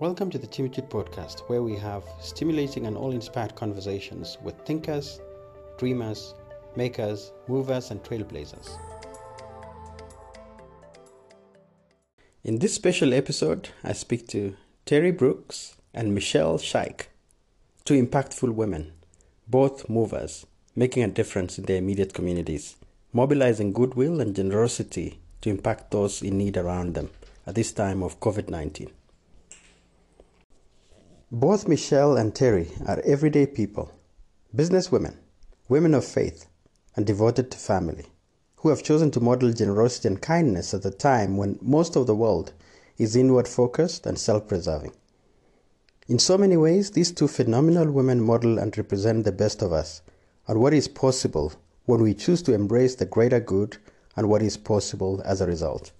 Welcome 0.00 0.30
to 0.30 0.38
the 0.38 0.46
Timothy 0.46 0.82
podcast, 0.82 1.40
where 1.48 1.64
we 1.64 1.74
have 1.74 2.04
stimulating 2.20 2.86
and 2.86 2.96
all 2.96 3.10
inspired 3.10 3.56
conversations 3.56 4.38
with 4.40 4.54
thinkers, 4.64 5.20
dreamers, 5.76 6.34
makers, 6.76 7.32
movers, 7.48 7.90
and 7.90 8.00
trailblazers. 8.04 8.78
In 12.44 12.60
this 12.60 12.72
special 12.72 13.12
episode, 13.12 13.70
I 13.82 13.92
speak 13.92 14.28
to 14.28 14.54
Terry 14.86 15.10
Brooks 15.10 15.74
and 15.92 16.16
Mishelle 16.16 16.60
Shaik, 16.60 17.06
two 17.84 18.00
impactful 18.00 18.52
women, 18.52 18.92
both 19.48 19.88
movers, 19.88 20.46
making 20.76 21.02
a 21.02 21.08
difference 21.08 21.58
in 21.58 21.64
their 21.64 21.78
immediate 21.78 22.14
communities, 22.14 22.76
mobilizing 23.12 23.72
goodwill 23.72 24.20
and 24.20 24.36
generosity 24.36 25.18
to 25.40 25.50
impact 25.50 25.90
those 25.90 26.22
in 26.22 26.38
need 26.38 26.56
around 26.56 26.94
them 26.94 27.10
at 27.48 27.56
this 27.56 27.72
time 27.72 28.04
of 28.04 28.20
COVID 28.20 28.48
19. 28.48 28.92
Both 31.30 31.66
Mishelle 31.66 32.18
and 32.18 32.34
Terry 32.34 32.70
are 32.86 33.00
everyday 33.00 33.44
people, 33.44 33.92
businesswomen, 34.56 35.18
women 35.68 35.92
of 35.92 36.06
faith, 36.06 36.46
and 36.96 37.04
devoted 37.04 37.50
to 37.50 37.58
family, 37.58 38.06
who 38.56 38.70
have 38.70 38.82
chosen 38.82 39.10
to 39.10 39.20
model 39.20 39.52
generosity 39.52 40.08
and 40.08 40.22
kindness 40.22 40.72
at 40.72 40.86
a 40.86 40.90
time 40.90 41.36
when 41.36 41.58
most 41.60 41.96
of 41.96 42.06
the 42.06 42.14
world 42.14 42.54
is 42.96 43.14
inward 43.14 43.46
focused 43.46 44.06
and 44.06 44.18
self 44.18 44.48
preserving. 44.48 44.94
In 46.08 46.18
so 46.18 46.38
many 46.38 46.56
ways, 46.56 46.92
these 46.92 47.12
two 47.12 47.28
phenomenal 47.28 47.92
women 47.92 48.22
model 48.22 48.58
and 48.58 48.74
represent 48.78 49.26
the 49.26 49.30
best 49.30 49.60
of 49.60 49.70
us 49.70 50.00
and 50.46 50.58
what 50.58 50.72
is 50.72 50.88
possible 50.88 51.52
when 51.84 52.00
we 52.00 52.14
choose 52.14 52.40
to 52.40 52.54
embrace 52.54 52.94
the 52.94 53.04
greater 53.04 53.38
good 53.38 53.76
and 54.16 54.30
what 54.30 54.40
is 54.40 54.56
possible 54.56 55.20
as 55.26 55.42
a 55.42 55.46
result. 55.46 55.92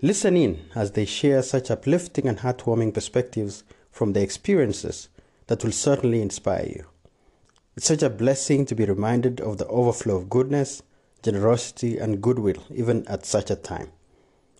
Listen 0.00 0.36
in 0.36 0.64
as 0.76 0.92
they 0.92 1.06
share 1.06 1.42
such 1.42 1.72
uplifting 1.72 2.28
and 2.28 2.38
heartwarming 2.38 2.94
perspectives 2.94 3.64
from 3.92 4.12
their 4.12 4.24
experiences 4.24 5.08
that 5.46 5.62
will 5.62 5.70
certainly 5.70 6.20
inspire 6.20 6.66
you. 6.66 6.86
It's 7.76 7.86
such 7.86 8.02
a 8.02 8.10
blessing 8.10 8.66
to 8.66 8.74
be 8.74 8.84
reminded 8.84 9.40
of 9.40 9.58
the 9.58 9.66
overflow 9.68 10.16
of 10.16 10.28
goodness, 10.28 10.82
generosity, 11.22 11.98
and 11.98 12.20
goodwill 12.20 12.64
even 12.70 13.06
at 13.06 13.24
such 13.24 13.50
a 13.50 13.56
time. 13.56 13.92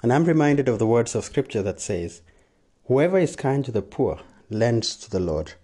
And 0.02 0.12
I'm 0.12 0.24
reminded 0.24 0.68
of 0.68 0.78
the 0.78 0.86
words 0.86 1.14
of 1.14 1.24
Scripture 1.24 1.62
that 1.62 1.80
says, 1.80 2.22
Whoever 2.86 3.18
is 3.18 3.36
kind 3.36 3.64
to 3.64 3.72
the 3.72 3.82
poor 3.82 4.20
lends 4.50 4.96
to 4.96 5.10
the 5.10 5.20
Lord, 5.20 5.54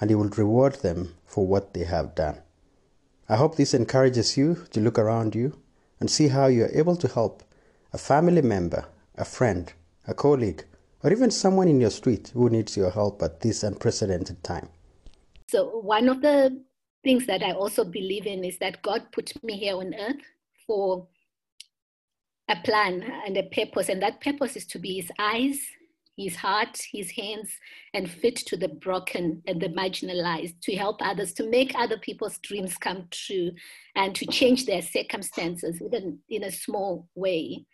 and 0.00 0.10
He 0.10 0.16
will 0.16 0.28
reward 0.28 0.76
them 0.76 1.14
for 1.24 1.46
what 1.46 1.74
they 1.74 1.84
have 1.84 2.14
done. 2.14 2.38
I 3.28 3.36
hope 3.36 3.56
this 3.56 3.74
encourages 3.74 4.36
you 4.36 4.66
to 4.70 4.80
look 4.80 4.98
around 4.98 5.34
you 5.34 5.58
and 6.00 6.10
see 6.10 6.28
how 6.28 6.46
you 6.46 6.64
are 6.64 6.74
able 6.74 6.96
to 6.96 7.08
help 7.08 7.42
a 7.92 7.98
family 7.98 8.42
member, 8.42 8.86
a 9.16 9.24
friend, 9.24 9.72
a 10.06 10.14
colleague, 10.14 10.64
or 11.02 11.12
even 11.12 11.30
someone 11.30 11.68
in 11.68 11.80
your 11.80 11.90
street 11.90 12.30
who 12.34 12.50
needs 12.50 12.76
your 12.76 12.90
help 12.90 13.22
at 13.22 13.40
this 13.40 13.62
unprecedented 13.62 14.42
time. 14.44 14.68
So, 15.48 15.80
one 15.80 16.08
of 16.08 16.20
the 16.22 16.62
things 17.02 17.26
that 17.26 17.42
I 17.42 17.52
also 17.52 17.84
believe 17.84 18.26
in 18.26 18.44
is 18.44 18.58
that 18.58 18.82
God 18.82 19.06
put 19.12 19.32
me 19.42 19.56
here 19.56 19.76
on 19.76 19.94
earth 19.94 20.22
for 20.66 21.08
a 22.48 22.56
plan 22.56 23.02
and 23.26 23.36
a 23.36 23.44
purpose, 23.44 23.88
and 23.88 24.02
that 24.02 24.20
purpose 24.20 24.56
is 24.56 24.66
to 24.66 24.78
be 24.78 24.96
His 24.96 25.10
eyes, 25.18 25.58
His 26.16 26.36
heart, 26.36 26.78
His 26.92 27.10
hands, 27.10 27.50
and 27.94 28.10
fit 28.10 28.36
to 28.36 28.56
the 28.56 28.68
broken 28.68 29.42
and 29.46 29.60
the 29.60 29.68
marginalized, 29.68 30.60
to 30.62 30.76
help 30.76 31.00
others, 31.00 31.32
to 31.34 31.48
make 31.48 31.72
other 31.74 31.96
people's 31.98 32.38
dreams 32.38 32.76
come 32.76 33.08
true, 33.10 33.52
and 33.94 34.14
to 34.14 34.26
change 34.26 34.66
their 34.66 34.82
circumstances 34.82 35.80
even 35.80 36.18
in 36.28 36.44
a 36.44 36.52
small 36.52 37.08
way 37.14 37.66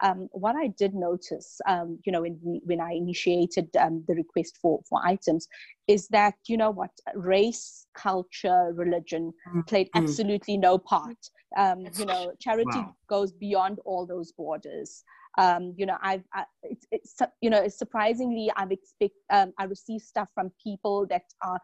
um, 0.00 0.28
what 0.32 0.56
I 0.56 0.68
did 0.68 0.94
notice, 0.94 1.60
um, 1.66 1.98
you 2.04 2.12
know, 2.12 2.22
when, 2.22 2.38
when 2.64 2.80
I 2.80 2.92
initiated 2.92 3.68
um, 3.76 4.04
the 4.06 4.14
request 4.14 4.58
for, 4.60 4.80
for 4.88 5.00
items, 5.04 5.48
is 5.86 6.08
that, 6.08 6.34
you 6.46 6.56
know 6.56 6.70
what, 6.70 6.90
race, 7.14 7.86
culture, 7.94 8.72
religion 8.74 9.32
mm-hmm. 9.48 9.62
played 9.62 9.88
mm. 9.88 10.02
absolutely 10.02 10.56
no 10.56 10.78
part. 10.78 11.16
Um, 11.56 11.86
you 11.98 12.04
know, 12.04 12.32
charity 12.40 12.68
wow. 12.78 12.94
goes 13.08 13.32
beyond 13.32 13.78
all 13.84 14.06
those 14.06 14.32
borders. 14.32 15.02
Um, 15.38 15.74
you 15.76 15.86
know, 15.86 15.96
I've, 16.02 16.24
I, 16.34 16.44
it's, 16.62 16.86
it's, 16.90 17.16
you 17.40 17.48
know, 17.48 17.68
surprisingly, 17.68 18.50
I've 18.56 18.72
expect, 18.72 19.14
um, 19.30 19.52
I 19.58 19.64
receive 19.64 20.00
stuff 20.00 20.28
from 20.34 20.50
people 20.62 21.06
that 21.10 21.22
are 21.42 21.60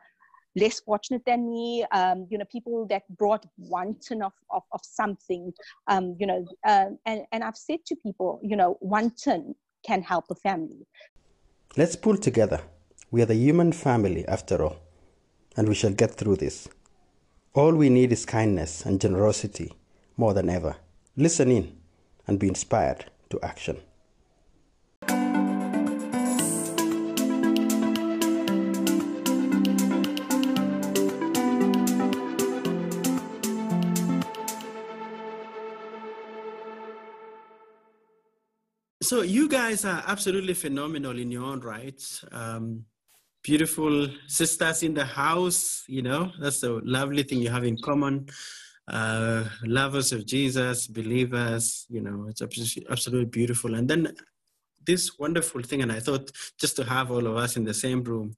less 0.56 0.80
fortunate 0.80 1.22
than 1.26 1.50
me, 1.50 1.84
um, 1.92 2.26
you 2.30 2.38
know, 2.38 2.44
people 2.50 2.86
that 2.88 3.02
brought 3.16 3.44
one 3.56 3.96
ton 4.06 4.22
of, 4.22 4.32
of, 4.50 4.62
of 4.72 4.80
something, 4.82 5.52
um, 5.88 6.16
you 6.18 6.26
know, 6.26 6.46
uh, 6.66 6.86
and, 7.06 7.22
and 7.32 7.44
I've 7.44 7.56
said 7.56 7.84
to 7.86 7.96
people, 7.96 8.40
you 8.42 8.56
know, 8.56 8.76
one 8.80 9.10
ton 9.10 9.54
can 9.86 10.02
help 10.02 10.26
a 10.30 10.34
family. 10.34 10.86
Let's 11.76 11.96
pull 11.96 12.16
together. 12.16 12.60
We 13.10 13.22
are 13.22 13.26
the 13.26 13.34
human 13.34 13.72
family 13.72 14.26
after 14.26 14.64
all, 14.64 14.76
and 15.56 15.68
we 15.68 15.74
shall 15.74 15.92
get 15.92 16.14
through 16.14 16.36
this. 16.36 16.68
All 17.54 17.74
we 17.74 17.88
need 17.88 18.12
is 18.12 18.24
kindness 18.24 18.84
and 18.84 19.00
generosity 19.00 19.72
more 20.16 20.34
than 20.34 20.48
ever. 20.48 20.76
Listen 21.16 21.50
in 21.50 21.76
and 22.26 22.38
be 22.38 22.48
inspired 22.48 23.06
to 23.30 23.40
action. 23.42 23.80
So 39.04 39.20
you 39.20 39.50
guys 39.50 39.84
are 39.84 40.02
absolutely 40.06 40.54
phenomenal 40.54 41.18
in 41.18 41.30
your 41.30 41.44
own 41.44 41.60
right. 41.60 42.02
Um, 42.32 42.86
beautiful 43.42 44.08
sisters 44.28 44.82
in 44.82 44.94
the 44.94 45.04
house, 45.04 45.84
you 45.86 46.00
know, 46.00 46.32
that's 46.40 46.62
a 46.62 46.80
lovely 46.82 47.22
thing 47.22 47.40
you 47.42 47.50
have 47.50 47.64
in 47.64 47.76
common. 47.76 48.28
Uh, 48.88 49.44
lovers 49.62 50.12
of 50.12 50.24
Jesus, 50.24 50.86
believers, 50.86 51.84
you 51.90 52.00
know, 52.00 52.28
it's 52.30 52.40
absolutely 52.40 53.26
beautiful. 53.26 53.74
And 53.74 53.86
then 53.86 54.14
this 54.86 55.18
wonderful 55.18 55.60
thing, 55.60 55.82
and 55.82 55.92
I 55.92 56.00
thought 56.00 56.30
just 56.58 56.74
to 56.76 56.84
have 56.84 57.10
all 57.10 57.26
of 57.26 57.36
us 57.36 57.58
in 57.58 57.64
the 57.64 57.74
same 57.74 58.02
room. 58.04 58.34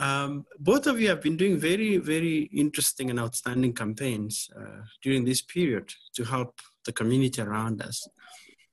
Um, 0.00 0.46
both 0.58 0.88
of 0.88 1.00
you 1.00 1.10
have 1.10 1.22
been 1.22 1.36
doing 1.36 1.58
very, 1.58 1.98
very 1.98 2.50
interesting 2.52 3.08
and 3.08 3.20
outstanding 3.20 3.74
campaigns 3.74 4.50
uh, 4.58 4.82
during 5.00 5.24
this 5.24 5.42
period 5.42 5.94
to 6.14 6.24
help 6.24 6.58
the 6.84 6.92
community 6.92 7.40
around 7.40 7.82
us. 7.82 8.08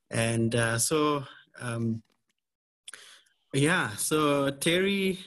And 0.09 0.55
uh, 0.55 0.77
so, 0.77 1.23
um, 1.59 2.01
yeah, 3.53 3.89
so 3.95 4.49
Terry 4.51 5.19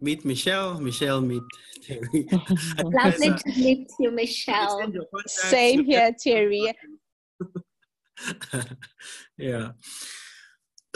meet 0.00 0.24
Mishelle, 0.24 0.78
Mishelle 0.80 1.24
meet 1.26 1.42
Terry. 1.82 2.28
Lovely 2.82 3.30
to 3.30 3.48
meet 3.48 3.90
you, 3.98 4.10
Mishelle. 4.10 4.92
Same 5.26 5.84
here, 5.84 6.10
Terry. 6.18 6.72
yeah. 9.38 9.72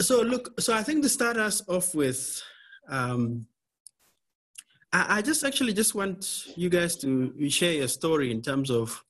So 0.01 0.21
look, 0.21 0.59
so 0.59 0.73
I 0.73 0.83
think 0.83 1.03
to 1.03 1.09
start 1.09 1.37
us 1.37 1.61
off 1.67 1.93
with, 1.93 2.41
um, 2.87 3.45
I, 4.93 5.17
I 5.17 5.21
just 5.21 5.43
actually 5.43 5.73
just 5.73 5.93
want 5.93 6.47
you 6.55 6.69
guys 6.69 6.95
to 6.97 7.49
share 7.49 7.73
your 7.73 7.87
story 7.87 8.31
in 8.31 8.41
terms 8.41 8.71
of 8.71 9.03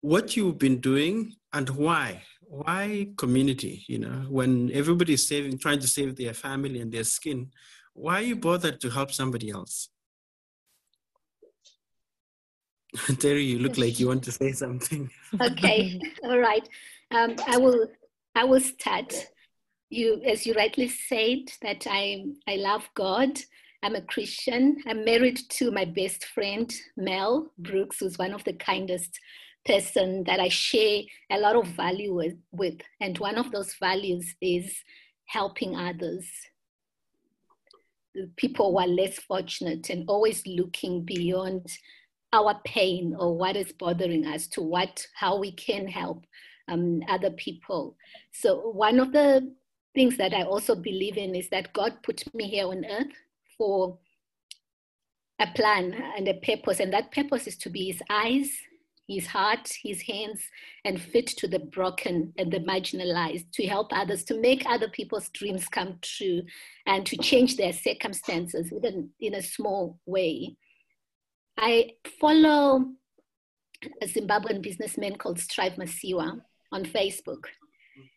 what 0.00 0.36
you've 0.36 0.58
been 0.58 0.80
doing 0.80 1.34
and 1.52 1.68
why 1.70 2.22
why 2.50 3.06
community 3.16 3.84
you 3.86 3.98
know? 3.98 4.26
When 4.28 4.72
everybody's 4.72 5.26
saving 5.26 5.58
trying 5.58 5.78
to 5.78 5.86
save 5.86 6.16
their 6.16 6.34
family 6.34 6.80
and 6.80 6.90
their 6.92 7.04
skin 7.04 7.50
why 7.94 8.16
are 8.16 8.22
you 8.22 8.36
bothered 8.36 8.80
to 8.80 8.90
help 8.90 9.12
somebody 9.12 9.50
else? 9.50 9.88
Terry 13.20 13.44
you 13.44 13.60
look 13.60 13.78
like 13.78 14.00
you 14.00 14.08
want 14.08 14.24
to 14.24 14.32
say 14.32 14.52
something. 14.52 15.10
Okay 15.40 16.00
all 16.24 16.38
right. 16.38 16.68
Um, 17.12 17.36
i 17.46 17.56
will 17.56 17.86
i 18.34 18.44
will 18.44 18.60
start. 18.60 19.14
You 19.90 20.20
as 20.24 20.44
you 20.44 20.54
rightly 20.54 20.88
said 20.88 21.52
that 21.62 21.86
i 21.88 22.24
i 22.48 22.56
love 22.56 22.88
god. 22.94 23.30
I'm 23.82 23.94
a 23.94 24.02
christian. 24.02 24.82
I'm 24.88 25.04
married 25.04 25.38
to 25.50 25.70
my 25.70 25.84
best 25.84 26.24
friend 26.34 26.68
mel 26.96 27.52
brooks 27.58 28.00
who's 28.00 28.18
one 28.18 28.34
of 28.34 28.42
the 28.42 28.54
kindest 28.54 29.20
person 29.66 30.24
that 30.24 30.40
I 30.40 30.48
share 30.48 31.02
a 31.30 31.38
lot 31.38 31.56
of 31.56 31.66
value 31.68 32.14
with, 32.14 32.34
with. 32.52 32.80
And 33.00 33.18
one 33.18 33.36
of 33.36 33.50
those 33.52 33.74
values 33.74 34.34
is 34.40 34.74
helping 35.26 35.76
others. 35.76 36.26
People 38.36 38.72
who 38.72 38.78
are 38.78 38.88
less 38.88 39.18
fortunate 39.18 39.90
and 39.90 40.08
always 40.08 40.42
looking 40.46 41.04
beyond 41.04 41.66
our 42.32 42.60
pain 42.64 43.14
or 43.18 43.36
what 43.36 43.56
is 43.56 43.72
bothering 43.72 44.26
us 44.26 44.46
to 44.48 44.62
what 44.62 45.04
how 45.14 45.38
we 45.38 45.52
can 45.52 45.86
help 45.86 46.24
um, 46.68 47.02
other 47.08 47.30
people. 47.30 47.96
So 48.32 48.70
one 48.70 49.00
of 49.00 49.12
the 49.12 49.52
things 49.94 50.16
that 50.16 50.32
I 50.32 50.42
also 50.42 50.74
believe 50.74 51.16
in 51.16 51.34
is 51.34 51.48
that 51.50 51.72
God 51.72 51.98
put 52.02 52.22
me 52.34 52.48
here 52.48 52.66
on 52.66 52.84
earth 52.84 53.12
for 53.58 53.98
a 55.40 55.46
plan 55.54 55.94
and 56.16 56.28
a 56.28 56.34
purpose, 56.34 56.80
and 56.80 56.92
that 56.92 57.12
purpose 57.12 57.46
is 57.46 57.56
to 57.58 57.70
be 57.70 57.86
His 57.86 58.02
eyes 58.10 58.50
his 59.10 59.26
heart, 59.26 59.68
his 59.82 60.02
hands, 60.02 60.40
and 60.84 61.00
feet 61.00 61.26
to 61.26 61.48
the 61.48 61.58
broken 61.58 62.32
and 62.38 62.52
the 62.52 62.60
marginalized 62.60 63.50
to 63.52 63.66
help 63.66 63.88
others, 63.92 64.22
to 64.24 64.40
make 64.40 64.62
other 64.66 64.88
people's 64.88 65.28
dreams 65.30 65.66
come 65.68 65.98
true, 66.00 66.42
and 66.86 67.04
to 67.06 67.16
change 67.16 67.56
their 67.56 67.72
circumstances 67.72 68.72
even 68.72 69.10
in 69.18 69.34
a 69.34 69.42
small 69.42 69.98
way. 70.06 70.56
I 71.58 71.90
follow 72.20 72.86
a 74.00 74.06
Zimbabwean 74.06 74.62
businessman 74.62 75.16
called 75.16 75.40
Strive 75.40 75.72
Masiyiwa 75.72 76.40
on 76.70 76.84
Facebook, 76.84 77.44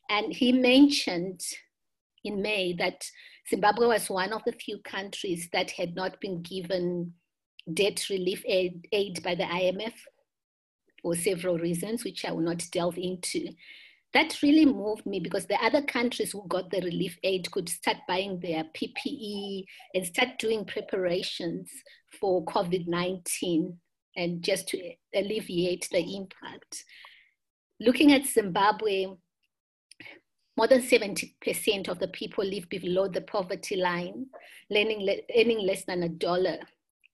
and 0.09 0.31
he 0.31 0.51
mentioned 0.51 1.41
in 2.23 2.41
May 2.41 2.73
that 2.73 3.03
Zimbabwe 3.49 3.87
was 3.87 4.09
one 4.11 4.31
of 4.31 4.43
the 4.45 4.53
few 4.53 4.77
countries 4.83 5.49
that 5.53 5.71
had 5.71 5.95
not 5.95 6.21
been 6.21 6.43
given 6.43 7.13
debt 7.73 8.05
relief 8.09 8.43
aid, 8.45 8.87
aid 8.91 9.23
by 9.23 9.35
the 9.35 9.43
IMF 9.43 9.93
for 11.03 11.15
several 11.15 11.59
reasons, 11.59 12.03
which 12.03 12.25
I 12.25 12.31
will 12.31 12.41
not 12.41 12.65
delve 12.71 12.97
into. 12.97 13.49
That 14.13 14.41
really 14.41 14.65
moved 14.65 15.05
me 15.05 15.19
because 15.19 15.45
the 15.45 15.63
other 15.63 15.81
countries 15.81 16.31
who 16.31 16.47
got 16.47 16.71
the 16.71 16.81
relief 16.81 17.17
aid 17.23 17.51
could 17.51 17.67
start 17.67 17.97
buying 18.07 18.39
their 18.39 18.63
PPE 18.63 19.65
and 19.93 20.05
start 20.05 20.39
doing 20.39 20.65
preparations 20.65 21.69
for 22.19 22.45
COVID 22.45 22.87
19 22.87 23.77
and 24.15 24.43
just 24.43 24.67
to 24.69 24.93
alleviate 25.15 25.89
the 25.91 26.15
impact. 26.15 26.85
Looking 27.79 28.13
at 28.13 28.25
Zimbabwe, 28.25 29.07
more 30.55 30.67
than 30.67 30.83
70% 30.83 31.87
of 31.87 31.97
the 31.97 32.07
people 32.09 32.45
live 32.45 32.69
below 32.69 33.07
the 33.07 33.21
poverty 33.21 33.75
line, 33.75 34.27
earning, 34.71 35.09
earning 35.35 35.65
less 35.65 35.83
than 35.85 36.03
a 36.03 36.09
dollar 36.09 36.59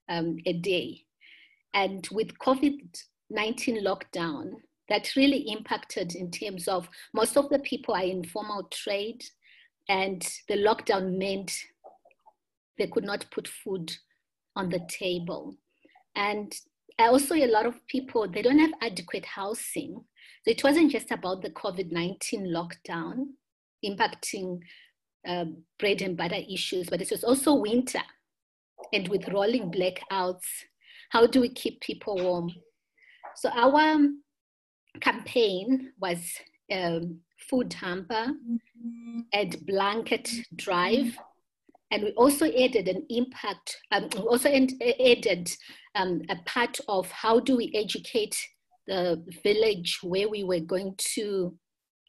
um, 0.09 0.37
a 0.45 0.51
day. 0.51 1.05
And 1.73 2.05
with 2.11 2.37
COVID 2.39 3.01
19 3.29 3.83
lockdown, 3.83 4.53
that 4.89 5.15
really 5.15 5.49
impacted 5.49 6.15
in 6.15 6.31
terms 6.31 6.67
of 6.67 6.89
most 7.13 7.37
of 7.37 7.49
the 7.49 7.59
people 7.59 7.93
are 7.93 8.03
in 8.03 8.23
formal 8.23 8.63
trade, 8.71 9.23
and 9.87 10.21
the 10.47 10.55
lockdown 10.55 11.17
meant 11.17 11.51
they 12.77 12.87
could 12.87 13.03
not 13.03 13.25
put 13.31 13.47
food 13.47 13.91
on 14.55 14.69
the 14.69 14.79
table. 14.89 15.55
And 16.15 16.53
also, 16.97 17.35
a 17.35 17.47
lot 17.47 17.65
of 17.65 17.85
people 17.87 18.27
they 18.27 18.41
don't 18.41 18.59
have 18.59 18.73
adequate 18.81 19.25
housing. 19.25 20.03
So 20.43 20.51
it 20.51 20.63
wasn't 20.63 20.91
just 20.91 21.11
about 21.11 21.41
the 21.41 21.49
COVID 21.49 21.91
19 21.91 22.47
lockdown 22.47 23.27
impacting 23.85 24.59
uh, 25.27 25.45
bread 25.77 26.01
and 26.01 26.17
butter 26.17 26.41
issues, 26.49 26.89
but 26.89 27.01
it 27.01 27.11
was 27.11 27.23
also 27.23 27.53
winter 27.53 28.01
and 28.93 29.07
with 29.07 29.29
rolling 29.29 29.71
blackouts. 29.71 30.45
How 31.09 31.25
do 31.25 31.41
we 31.41 31.49
keep 31.49 31.81
people 31.81 32.17
warm? 32.17 32.51
So 33.39 33.49
our 33.51 33.97
campaign 34.99 35.93
was 35.97 36.19
um, 36.69 37.21
food 37.49 37.71
hamper 37.71 38.33
mm-hmm. 38.33 39.19
and 39.31 39.65
blanket 39.65 40.29
drive. 40.57 41.17
And 41.89 42.03
we 42.03 42.11
also 42.11 42.47
added 42.47 42.89
an 42.89 43.05
impact, 43.09 43.77
um, 43.93 44.09
we 44.13 44.19
also 44.19 44.49
added 44.49 45.49
um, 45.95 46.21
a 46.29 46.35
part 46.45 46.81
of 46.89 47.09
how 47.11 47.39
do 47.39 47.55
we 47.55 47.71
educate 47.73 48.37
the 48.87 49.23
village 49.41 49.99
where 50.03 50.27
we 50.27 50.43
were 50.43 50.59
going 50.59 50.95
to 51.15 51.57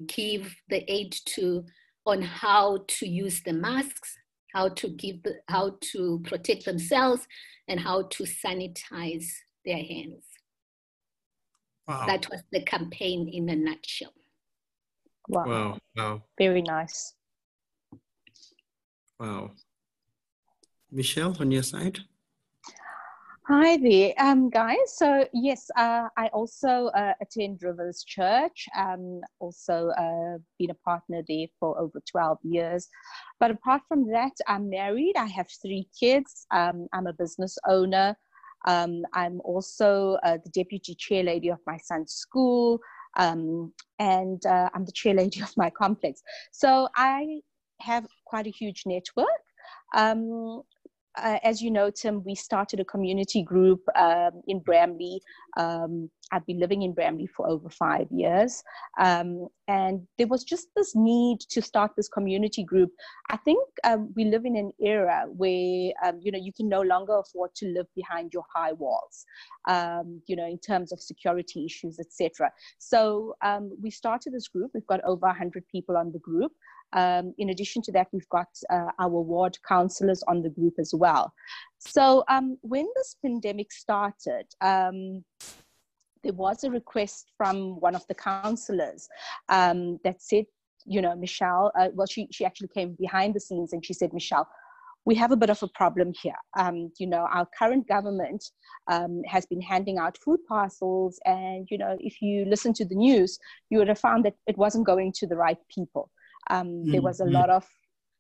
give 0.09 0.53
the 0.69 0.83
aid 0.93 1.15
to 1.27 1.65
on 2.07 2.23
how 2.23 2.85
to 2.89 3.07
use 3.07 3.41
the 3.45 3.53
masks, 3.53 4.17
how 4.53 4.69
to 4.71 4.89
give, 4.89 5.21
how 5.49 5.77
to 5.93 6.21
protect 6.25 6.65
themselves, 6.65 7.25
and 7.69 7.79
how 7.79 8.03
to 8.11 8.25
sanitize 8.25 9.29
their 9.65 9.77
hands. 9.77 10.25
Wow. 11.91 12.07
That 12.07 12.31
was 12.31 12.41
the 12.53 12.63
campaign 12.63 13.29
in 13.29 13.49
a 13.49 13.57
nutshell. 13.57 14.13
Wow. 15.29 15.45
Wow. 15.45 15.79
wow. 15.97 16.23
Very 16.39 16.63
nice. 16.63 17.15
Wow. 19.19 19.51
Mishelle, 20.95 21.41
on 21.41 21.51
your 21.51 21.65
side? 21.65 21.99
Hi 23.49 23.77
there, 23.79 24.15
um, 24.19 24.51
guys. 24.51 24.77
So 24.87 25.27
yes, 25.35 25.69
uh, 25.77 26.07
I 26.17 26.29
also 26.29 26.93
uh, 26.95 27.15
attend 27.21 27.61
Rivers 27.61 28.05
Church. 28.07 28.69
Um, 28.79 29.23
also 29.41 29.89
uh, 29.89 30.39
been 30.61 30.71
a 30.71 30.81
partner 30.85 31.25
there 31.27 31.49
for 31.59 31.77
over 31.77 32.01
12 32.09 32.39
years. 32.45 32.89
But 33.41 33.51
apart 33.51 33.83
from 33.89 34.07
that, 34.13 34.37
I'm 34.47 34.71
married. 34.71 35.15
I 35.17 35.27
have 35.27 35.49
three 35.61 35.89
kids. 35.99 36.47
Um, 36.53 36.87
I'm 36.93 37.09
a 37.09 37.13
business 37.13 37.59
owner. 37.69 38.17
Um, 38.67 39.03
I'm 39.13 39.41
also 39.43 40.19
uh, 40.23 40.39
the 40.43 40.51
deputy 40.51 40.95
chair 40.95 41.23
lady 41.23 41.49
of 41.49 41.59
my 41.67 41.79
son's 41.79 42.13
school, 42.13 42.81
um, 43.17 43.73
and 43.99 44.45
uh, 44.47 44.69
I'm 44.75 44.85
the 44.85 44.93
chair 44.93 45.15
lady 45.15 45.41
of 45.43 45.57
my 45.57 45.71
complex. 45.71 46.23
So 46.53 46.89
I 46.97 47.41
have 47.81 48.07
quite 48.25 48.47
a 48.47 48.51
huge 48.51 48.83
network. 48.87 49.27
Um, 49.97 50.63
uh, 51.17 51.39
as 51.43 51.61
you 51.61 51.71
know, 51.71 51.91
Tim, 51.91 52.23
we 52.25 52.35
started 52.35 52.81
a 52.81 52.85
community 52.85 53.43
group 53.43 53.81
um, 53.97 54.43
in 54.47 54.61
Bramley. 54.61 55.21
Um, 55.57 56.11
I've 56.33 56.47
been 56.47 56.61
living 56.61 56.83
in 56.83 56.93
Bramley 56.93 57.27
for 57.27 57.49
over 57.49 57.69
five 57.69 58.07
years. 58.11 58.63
Um, 59.01 59.49
and 59.67 60.07
there 60.17 60.29
was 60.29 60.45
just 60.45 60.69
this 60.77 60.95
need 60.95 61.41
to 61.51 61.61
start 61.61 61.93
this 61.97 62.09
community 62.09 62.63
group. 62.63 62.91
I 63.31 63.37
think 63.39 63.67
um, 63.83 64.13
we 64.15 64.27
live 64.27 64.45
in 64.45 64.57
an 64.57 64.71
era 64.81 65.25
where, 65.29 65.93
um, 66.05 66.21
you 66.23 66.31
know, 66.31 66.39
you 66.39 66.53
can 66.53 66.69
no 66.69 66.83
longer 66.83 67.19
afford 67.19 67.55
to 67.57 67.67
live 67.67 67.87
behind 67.97 68.33
your 68.33 68.45
high 68.55 68.73
walls, 68.73 69.25
um, 69.69 70.23
you 70.27 70.37
know, 70.37 70.47
in 70.47 70.59
terms 70.59 70.93
of 70.93 71.01
security 71.01 71.65
issues, 71.65 71.99
etc. 71.99 72.53
So 72.79 73.35
we 73.83 73.91
started 73.91 74.33
this 74.33 74.47
group. 74.47 74.71
We've 74.75 74.87
got 74.87 75.03
over 75.05 75.27
100 75.27 75.65
people 75.73 75.97
on 75.97 76.13
the 76.13 76.21
group. 76.21 76.53
Um, 76.93 77.35
in 77.39 77.51
addition 77.51 77.83
to 77.83 77.93
that, 77.93 78.09
we've 78.13 78.29
got 78.29 78.49
uh, 78.71 78.91
our 78.99 79.09
ward 79.09 79.57
councillors 79.67 80.23
on 80.29 80.43
the 80.43 80.51
group 80.51 80.75
as 80.79 80.93
well. 80.95 81.33
So 81.79 82.25
um, 82.29 82.59
when 82.63 82.87
this 82.97 83.17
pandemic 83.23 83.73
started, 83.73 84.47
um, 84.61 85.25
there 86.23 86.33
was 86.33 86.65
a 86.65 86.71
request 86.71 87.33
from 87.37 87.81
one 87.81 87.95
of 87.95 88.07
the 88.09 88.15
councillors 88.15 89.09
um, 89.49 89.99
that 90.05 90.21
said, 90.21 90.45
you 90.85 91.01
know, 91.01 91.15
Mishelle, 91.15 91.71
uh, 91.79 91.89
well, 91.95 92.07
she, 92.07 92.29
she 92.31 92.45
actually 92.45 92.69
came 92.69 92.97
behind 92.99 93.35
the 93.35 93.41
scenes 93.41 93.73
and 93.73 93.85
she 93.85 93.93
said, 93.93 94.11
Mishelle, 94.11 94.47
we 95.07 95.15
have 95.15 95.33
a 95.33 95.37
bit 95.37 95.51
of 95.51 95.63
a 95.63 95.69
problem 95.69 96.13
here. 96.21 96.35
Um, 96.59 96.93
you 96.99 97.07
know, 97.07 97.27
our 97.33 97.47
current 97.59 97.89
government 97.89 98.45
um, 98.89 99.23
has 99.27 99.47
been 99.47 99.61
handing 99.61 99.99
out 99.99 100.19
food 100.19 100.41
parcels, 100.47 101.19
and 101.25 101.67
you 101.71 101.79
know, 101.79 101.97
if 102.01 102.21
you 102.21 102.45
listen 102.45 102.73
to 102.75 102.85
the 102.85 102.95
news, 102.95 103.39
you 103.71 103.79
would 103.79 103.89
have 103.89 103.99
found 103.99 104.25
that 104.25 104.35
it 104.47 104.59
wasn't 104.59 104.87
going 104.87 105.13
to 105.17 105.27
the 105.27 105.37
right 105.37 105.59
people. 105.75 106.11
Um, 106.51 106.67
mm-hmm. 106.67 106.93
There 106.93 107.03
was 107.03 107.21
a 107.21 107.25
lot 107.25 107.51
of, 107.51 107.67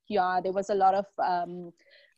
yeah, 0.08 0.40
there 0.42 0.52
was 0.52 0.70
a 0.70 0.74
lot 0.74 0.94
of, 0.94 1.06
um, 1.22 1.72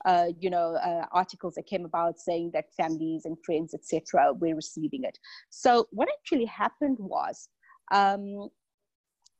uh, 0.05 0.29
you 0.39 0.51
know, 0.51 0.75
uh, 0.75 1.07
articles 1.13 1.55
that 1.55 1.67
came 1.67 1.85
about 1.85 2.19
saying 2.19 2.51
that 2.55 2.73
families 2.77 3.25
and 3.25 3.37
friends, 3.45 3.75
etc., 3.75 4.33
were 4.35 4.55
receiving 4.55 5.05
it. 5.05 5.19
So 5.51 5.87
what 5.91 6.09
actually 6.09 6.47
happened 6.47 6.99
was, 7.01 7.49
um, 7.91 8.49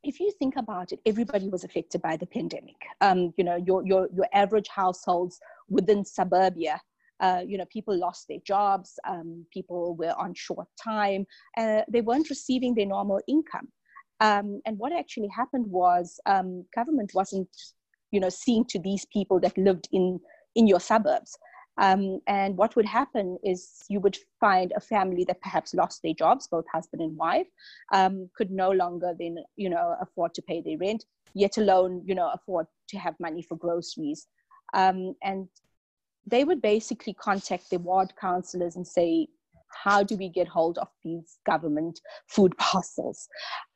if 0.05 0.19
you 0.19 0.33
think 0.39 0.57
about 0.57 0.93
it, 0.93 1.01
everybody 1.07 1.49
was 1.49 1.63
affected 1.63 2.03
by 2.03 2.17
the 2.17 2.27
pandemic. 2.27 2.81
Um, 3.01 3.33
you 3.37 3.45
know, 3.45 3.57
your 3.57 3.87
your 3.87 4.09
your 4.13 4.27
average 4.33 4.67
households 4.69 5.39
within 5.69 6.05
suburbia 6.05 6.81
uh, 7.23 7.41
you 7.47 7.57
know, 7.57 7.65
people 7.73 7.97
lost 7.97 8.27
their 8.29 8.41
jobs, 8.45 8.99
um, 9.09 9.47
people 9.53 9.95
were 9.95 10.13
on 10.19 10.35
short 10.35 10.67
time, 10.83 11.25
uh, 11.57 11.83
they 11.89 12.01
weren't 12.01 12.29
receiving 12.29 12.75
their 12.75 12.87
normal 12.87 13.21
income. 13.29 13.69
Um, 14.23 14.63
and 14.65 14.79
what 14.79 14.93
actually 14.93 15.29
happened 15.29 15.67
was 15.67 16.19
um, 16.27 16.65
government 16.75 17.11
wasn't, 17.13 17.49
you 18.13 18.21
know, 18.21 18.29
seeing 18.29 18.65
to 18.67 18.79
these 18.79 19.05
people 19.07 19.39
that 19.41 19.59
lived 19.59 19.89
in 19.93 20.21
in 20.55 20.67
your 20.67 20.81
suburbs. 20.81 21.37
Um, 21.79 22.21
and 22.27 22.57
what 22.57 22.77
would 22.77 22.85
happen 22.85 23.39
is 23.43 23.83
you 23.89 23.99
would 24.01 24.19
find 24.39 24.73
a 24.77 24.81
family 24.81 25.25
that 25.25 25.41
perhaps 25.41 25.75
lost 25.75 26.03
their 26.03 26.15
jobs, 26.15 26.47
both 26.47 26.67
husband 26.71 27.03
and 27.03 27.17
wife, 27.17 27.47
um, 27.93 28.29
could 28.37 28.51
no 28.51 28.71
longer 28.71 29.15
then, 29.19 29.37
you 29.57 29.71
know, 29.71 29.97
afford 30.01 30.35
to 30.35 30.43
pay 30.43 30.61
their 30.61 30.77
rent, 30.79 31.05
yet 31.35 31.57
alone, 31.57 32.03
you 32.05 32.15
know, 32.15 32.31
afford 32.35 32.67
to 32.91 32.99
have 32.99 33.15
money 33.19 33.43
for 33.43 33.57
groceries. 33.57 34.27
Um, 34.75 35.15
and 35.23 35.49
they 36.27 36.45
would 36.45 36.61
basically 36.61 37.15
contact 37.15 37.71
their 37.71 37.79
ward 37.79 38.13
councillors 38.21 38.77
and 38.77 38.87
say, 38.87 39.29
how 39.75 40.03
do 40.03 40.17
we 40.17 40.29
get 40.29 40.49
hold 40.49 40.79
of 40.79 40.89
these 41.05 41.39
government 41.47 42.01
food 42.29 42.57
parcels? 42.59 43.29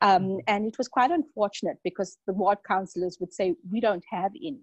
Um, 0.03 0.23
mm-hmm. 0.23 0.39
and 0.47 0.67
it 0.67 0.79
was 0.79 0.89
quite 0.89 1.11
unfortunate 1.11 1.79
because 1.85 2.19
the 2.27 2.33
ward 2.33 2.59
councillors 2.67 3.19
would 3.21 3.33
say, 3.33 3.55
we 3.71 3.81
don't 3.81 4.05
have 4.11 4.33
any. 4.37 4.61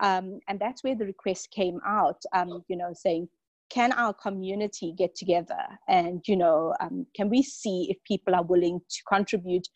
Um, 0.00 0.40
and 0.48 0.58
that's 0.58 0.82
where 0.82 0.96
the 0.96 1.06
request 1.06 1.50
came 1.50 1.78
out, 1.86 2.20
um, 2.34 2.64
you 2.68 2.76
know, 2.76 2.92
saying, 2.92 3.28
can 3.70 3.92
our 3.92 4.12
community 4.12 4.92
get 4.96 5.14
together 5.14 5.62
and, 5.88 6.22
you 6.26 6.36
know, 6.36 6.74
um, 6.80 7.06
can 7.16 7.30
we 7.30 7.42
see 7.42 7.86
if 7.88 7.96
people 8.04 8.34
are 8.34 8.42
willing 8.44 8.80
to 8.90 9.02
contribute 9.08 9.66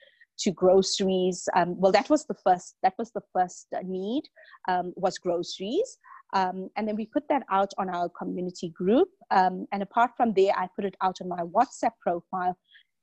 to 0.41 0.51
groceries? 0.51 1.49
Um, 1.55 1.81
well, 1.81 1.93
that 1.93 2.11
was 2.11 2.27
the 2.27 2.35
first, 2.45 2.77
that 2.83 2.93
was 2.99 3.11
the 3.13 3.23
first 3.33 3.69
need, 3.85 4.25
um, 4.69 4.93
was 4.97 5.17
groceries. 5.17 5.99
Um, 6.33 6.69
and 6.77 6.87
then 6.87 6.97
we 6.97 7.07
put 7.07 7.29
that 7.29 7.43
out 7.51 7.73
on 7.79 7.89
our 7.89 8.09
community 8.09 8.71
group. 8.71 9.09
Um, 9.31 9.67
and 9.73 9.83
apart 9.83 10.11
from 10.17 10.33
there, 10.35 10.53
I 10.57 10.69
put 10.75 10.85
it 10.85 10.97
out 11.03 11.19
on 11.21 11.29
my 11.29 11.43
WhatsApp 11.43 11.93
profile. 12.01 12.57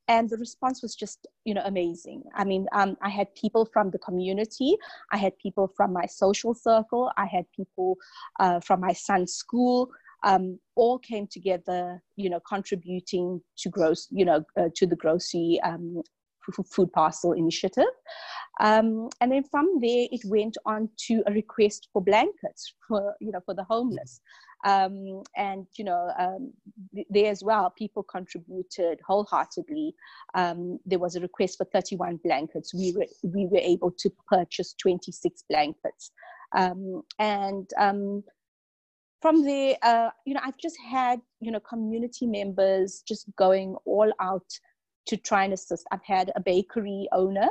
and 0.07 0.29
the 0.29 0.37
response 0.37 0.81
was 0.81 0.95
just 0.95 1.27
you 1.45 1.53
know 1.53 1.61
amazing 1.65 2.23
i 2.35 2.43
mean 2.43 2.67
um, 2.73 2.97
i 3.01 3.09
had 3.09 3.33
people 3.35 3.65
from 3.73 3.89
the 3.89 3.99
community 3.99 4.75
i 5.11 5.17
had 5.17 5.37
people 5.37 5.67
from 5.77 5.93
my 5.93 6.05
social 6.05 6.53
circle 6.53 7.11
i 7.17 7.25
had 7.25 7.45
people 7.55 7.97
uh, 8.39 8.59
from 8.59 8.81
my 8.81 8.93
son's 8.93 9.33
school 9.33 9.89
um, 10.23 10.59
all 10.75 10.97
came 10.99 11.27
together 11.27 12.01
you 12.15 12.29
know 12.29 12.39
contributing 12.47 13.41
to 13.57 13.69
gross 13.69 14.07
you 14.11 14.25
know 14.25 14.43
uh, 14.59 14.69
to 14.75 14.85
the 14.85 14.95
grocery 14.95 15.59
um, 15.63 16.01
food 16.51 16.91
parcel 16.93 17.33
initiative. 17.33 17.85
Um, 18.59 19.09
and 19.19 19.31
then 19.31 19.43
from 19.43 19.79
there 19.81 20.07
it 20.11 20.21
went 20.25 20.57
on 20.65 20.89
to 21.07 21.23
a 21.25 21.31
request 21.31 21.89
for 21.91 22.01
blankets 22.01 22.75
for 22.87 23.15
you 23.19 23.31
know 23.31 23.41
for 23.45 23.53
the 23.53 23.63
homeless. 23.63 24.21
Um, 24.65 25.23
and 25.35 25.67
you 25.77 25.83
know 25.85 26.09
um, 26.17 26.53
there 27.09 27.31
as 27.31 27.43
well 27.43 27.73
people 27.75 28.03
contributed 28.03 28.99
wholeheartedly. 29.05 29.93
Um, 30.35 30.79
there 30.85 30.99
was 30.99 31.15
a 31.15 31.21
request 31.21 31.57
for 31.57 31.65
31 31.65 32.19
blankets. 32.23 32.73
We 32.73 32.93
were 32.95 33.07
we 33.23 33.47
were 33.47 33.59
able 33.59 33.91
to 33.99 34.09
purchase 34.27 34.73
26 34.81 35.43
blankets. 35.49 36.11
Um, 36.55 37.01
and 37.17 37.67
um, 37.79 38.23
from 39.23 39.41
there 39.41 39.77
uh, 39.83 40.09
you 40.25 40.33
know 40.33 40.41
i've 40.43 40.57
just 40.57 40.75
had 40.85 41.19
you 41.39 41.49
know 41.49 41.59
community 41.61 42.27
members 42.27 43.01
just 43.07 43.25
going 43.37 43.75
all 43.85 44.11
out 44.19 44.45
to 45.05 45.17
try 45.17 45.43
and 45.43 45.53
assist 45.53 45.85
i've 45.91 46.03
had 46.05 46.31
a 46.35 46.41
bakery 46.41 47.07
owner 47.11 47.47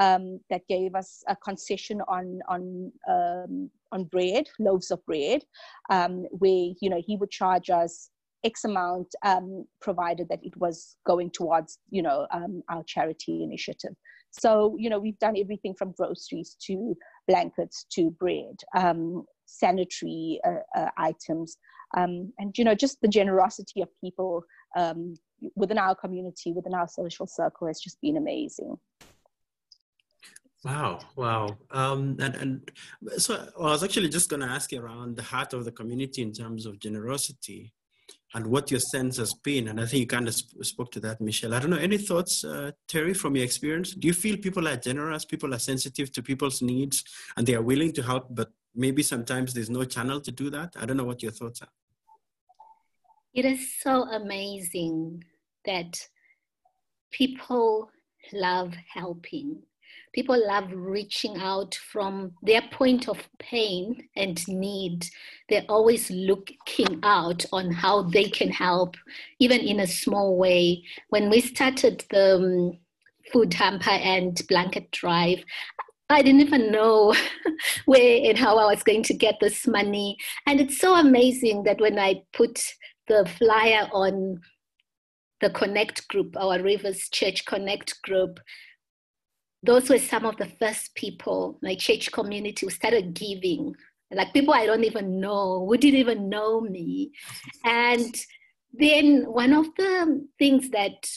um, 0.00 0.40
that 0.48 0.66
gave 0.68 0.94
us 0.94 1.22
a 1.28 1.36
concession 1.36 2.00
on 2.08 2.40
on 2.48 2.92
um, 3.08 3.70
on 3.92 4.04
bread, 4.04 4.46
loaves 4.58 4.90
of 4.90 5.04
bread, 5.04 5.42
um, 5.90 6.26
where 6.30 6.72
you 6.80 6.90
know 6.90 7.02
he 7.04 7.16
would 7.16 7.30
charge 7.30 7.70
us 7.70 8.10
X 8.44 8.64
amount, 8.64 9.14
um, 9.24 9.66
provided 9.82 10.28
that 10.30 10.40
it 10.42 10.56
was 10.56 10.96
going 11.06 11.30
towards 11.30 11.78
you 11.90 12.02
know 12.02 12.26
um, 12.32 12.62
our 12.68 12.82
charity 12.84 13.42
initiative. 13.42 13.94
So 14.30 14.76
you 14.78 14.88
know 14.88 14.98
we've 14.98 15.18
done 15.18 15.36
everything 15.38 15.74
from 15.78 15.92
groceries 15.92 16.56
to 16.66 16.96
blankets 17.28 17.84
to 17.92 18.10
bread, 18.12 18.56
um, 18.76 19.24
sanitary 19.46 20.40
uh, 20.46 20.78
uh, 20.78 20.88
items, 20.96 21.58
and 21.94 22.56
you 22.56 22.64
know 22.64 22.74
just 22.74 23.00
the 23.02 23.08
generosity 23.08 23.82
of 23.82 23.88
people 24.02 24.44
within 25.54 25.78
our 25.78 25.94
community, 25.94 26.52
within 26.52 26.74
our 26.74 26.88
social 26.88 27.26
circle 27.26 27.66
has 27.66 27.80
just 27.80 28.00
been 28.00 28.16
amazing. 28.16 28.76
Wow, 30.64 31.00
wow. 31.16 31.56
Um, 31.70 32.16
and, 32.20 32.34
and 32.34 32.70
so 33.16 33.48
I 33.58 33.62
was 33.62 33.82
actually 33.82 34.10
just 34.10 34.28
going 34.28 34.40
to 34.40 34.46
ask 34.46 34.72
you 34.72 34.80
around 34.82 35.16
the 35.16 35.22
heart 35.22 35.54
of 35.54 35.64
the 35.64 35.72
community 35.72 36.20
in 36.20 36.32
terms 36.32 36.66
of 36.66 36.78
generosity 36.78 37.72
and 38.34 38.46
what 38.46 38.70
your 38.70 38.80
sense 38.80 39.16
has 39.16 39.32
been. 39.34 39.68
And 39.68 39.80
I 39.80 39.86
think 39.86 40.00
you 40.00 40.06
kind 40.06 40.28
of 40.28 40.34
sp- 40.36 40.62
spoke 40.62 40.92
to 40.92 41.00
that, 41.00 41.20
Mishelle. 41.20 41.54
I 41.54 41.60
don't 41.60 41.70
know, 41.70 41.78
any 41.78 41.96
thoughts, 41.98 42.44
uh, 42.44 42.72
Terry, 42.86 43.14
from 43.14 43.36
your 43.36 43.44
experience? 43.44 43.94
Do 43.94 44.06
you 44.06 44.12
feel 44.14 44.36
people 44.36 44.68
are 44.68 44.76
generous, 44.76 45.24
people 45.24 45.54
are 45.54 45.58
sensitive 45.58 46.12
to 46.12 46.22
people's 46.22 46.60
needs, 46.60 47.04
and 47.36 47.46
they 47.46 47.54
are 47.54 47.62
willing 47.62 47.92
to 47.94 48.02
help, 48.02 48.26
but 48.30 48.50
maybe 48.74 49.02
sometimes 49.02 49.54
there's 49.54 49.70
no 49.70 49.84
channel 49.84 50.20
to 50.20 50.30
do 50.30 50.50
that? 50.50 50.74
I 50.78 50.84
don't 50.84 50.96
know 50.96 51.04
what 51.04 51.22
your 51.22 51.32
thoughts 51.32 51.62
are. 51.62 51.68
It 53.34 53.44
is 53.44 53.78
so 53.80 54.04
amazing 54.04 55.24
that 55.64 56.08
people 57.12 57.90
love 58.32 58.74
helping 58.92 59.62
people 60.12 60.36
love 60.46 60.68
reaching 60.72 61.36
out 61.38 61.74
from 61.74 62.32
their 62.42 62.62
point 62.72 63.08
of 63.08 63.18
pain 63.38 64.08
and 64.16 64.46
need. 64.48 65.06
They're 65.48 65.64
always 65.68 66.10
looking 66.10 67.00
out 67.02 67.44
on 67.52 67.70
how 67.70 68.02
they 68.02 68.24
can 68.24 68.50
help, 68.50 68.96
even 69.38 69.60
in 69.60 69.80
a 69.80 69.86
small 69.86 70.36
way. 70.36 70.82
When 71.10 71.30
we 71.30 71.40
started 71.40 72.04
the 72.10 72.36
um, 72.36 72.78
food 73.32 73.54
hamper 73.54 73.90
and 73.90 74.40
blanket 74.48 74.90
drive, 74.90 75.44
I 76.08 76.22
didn't 76.22 76.40
even 76.40 76.72
know 76.72 77.14
where 77.84 78.28
and 78.28 78.36
how 78.36 78.58
I 78.58 78.66
was 78.74 78.82
going 78.82 79.04
to 79.04 79.14
get 79.14 79.36
this 79.40 79.66
money. 79.66 80.16
And 80.46 80.60
it's 80.60 80.78
so 80.78 80.96
amazing 80.96 81.62
that 81.64 81.80
when 81.80 82.00
I 82.00 82.22
put 82.32 82.60
the 83.10 83.28
flyer 83.38 83.88
on 83.92 84.40
the 85.40 85.50
Connect 85.50 86.06
group, 86.06 86.36
our 86.36 86.62
Rivers 86.62 87.08
Church 87.10 87.44
Connect 87.44 88.00
group, 88.02 88.38
those 89.64 89.90
were 89.90 89.98
some 89.98 90.24
of 90.24 90.36
the 90.36 90.46
first 90.60 90.94
people, 90.94 91.58
my 91.60 91.74
church 91.74 92.12
community, 92.12 92.64
who 92.64 92.70
started 92.70 93.12
giving. 93.12 93.74
Like 94.12 94.32
people 94.32 94.54
I 94.54 94.66
don't 94.66 94.84
even 94.84 95.18
know, 95.18 95.66
who 95.66 95.76
didn't 95.76 95.98
even 95.98 96.28
know 96.28 96.60
me. 96.60 97.10
And 97.64 98.14
then 98.72 99.24
one 99.24 99.52
of 99.54 99.66
the 99.76 100.26
things 100.38 100.70
that 100.70 101.10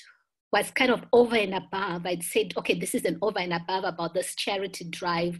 was 0.51 0.71
kind 0.71 0.91
of 0.91 1.03
over 1.13 1.35
and 1.35 1.53
above, 1.53 2.07
I'd 2.07 2.23
said, 2.23 2.53
okay, 2.57 2.73
this 2.73 2.95
is 2.95 3.05
an 3.05 3.19
over 3.21 3.39
and 3.39 3.53
above 3.53 3.83
about 3.83 4.15
this 4.15 4.35
charity 4.35 4.85
drive, 4.85 5.39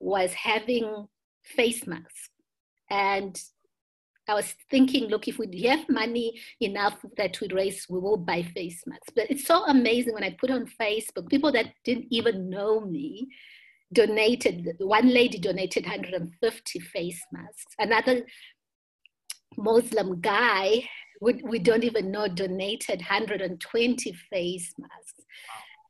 was 0.00 0.34
having 0.34 1.06
face 1.44 1.86
masks. 1.86 2.28
And 2.90 3.40
I 4.28 4.34
was 4.34 4.54
thinking, 4.70 5.08
look, 5.08 5.28
if 5.28 5.38
we 5.38 5.62
have 5.62 5.88
money 5.88 6.40
enough 6.60 6.96
that 7.16 7.40
we 7.40 7.48
raise, 7.48 7.86
we 7.88 7.98
will 7.98 8.16
buy 8.16 8.42
face 8.42 8.82
masks. 8.86 9.12
But 9.14 9.30
it's 9.30 9.46
so 9.46 9.64
amazing 9.66 10.14
when 10.14 10.24
I 10.24 10.36
put 10.38 10.50
on 10.50 10.66
Facebook, 10.80 11.28
people 11.28 11.52
that 11.52 11.74
didn't 11.84 12.06
even 12.10 12.48
know 12.48 12.80
me 12.80 13.28
donated. 13.92 14.76
One 14.78 15.08
lady 15.08 15.38
donated 15.38 15.84
150 15.84 16.80
face 16.80 17.22
masks. 17.32 17.74
Another 17.78 18.22
Muslim 19.56 20.20
guy, 20.20 20.88
we, 21.20 21.40
we 21.44 21.58
don't 21.58 21.84
even 21.84 22.10
know, 22.10 22.26
donated 22.28 23.00
120 23.00 24.12
face 24.30 24.74
masks. 24.78 25.24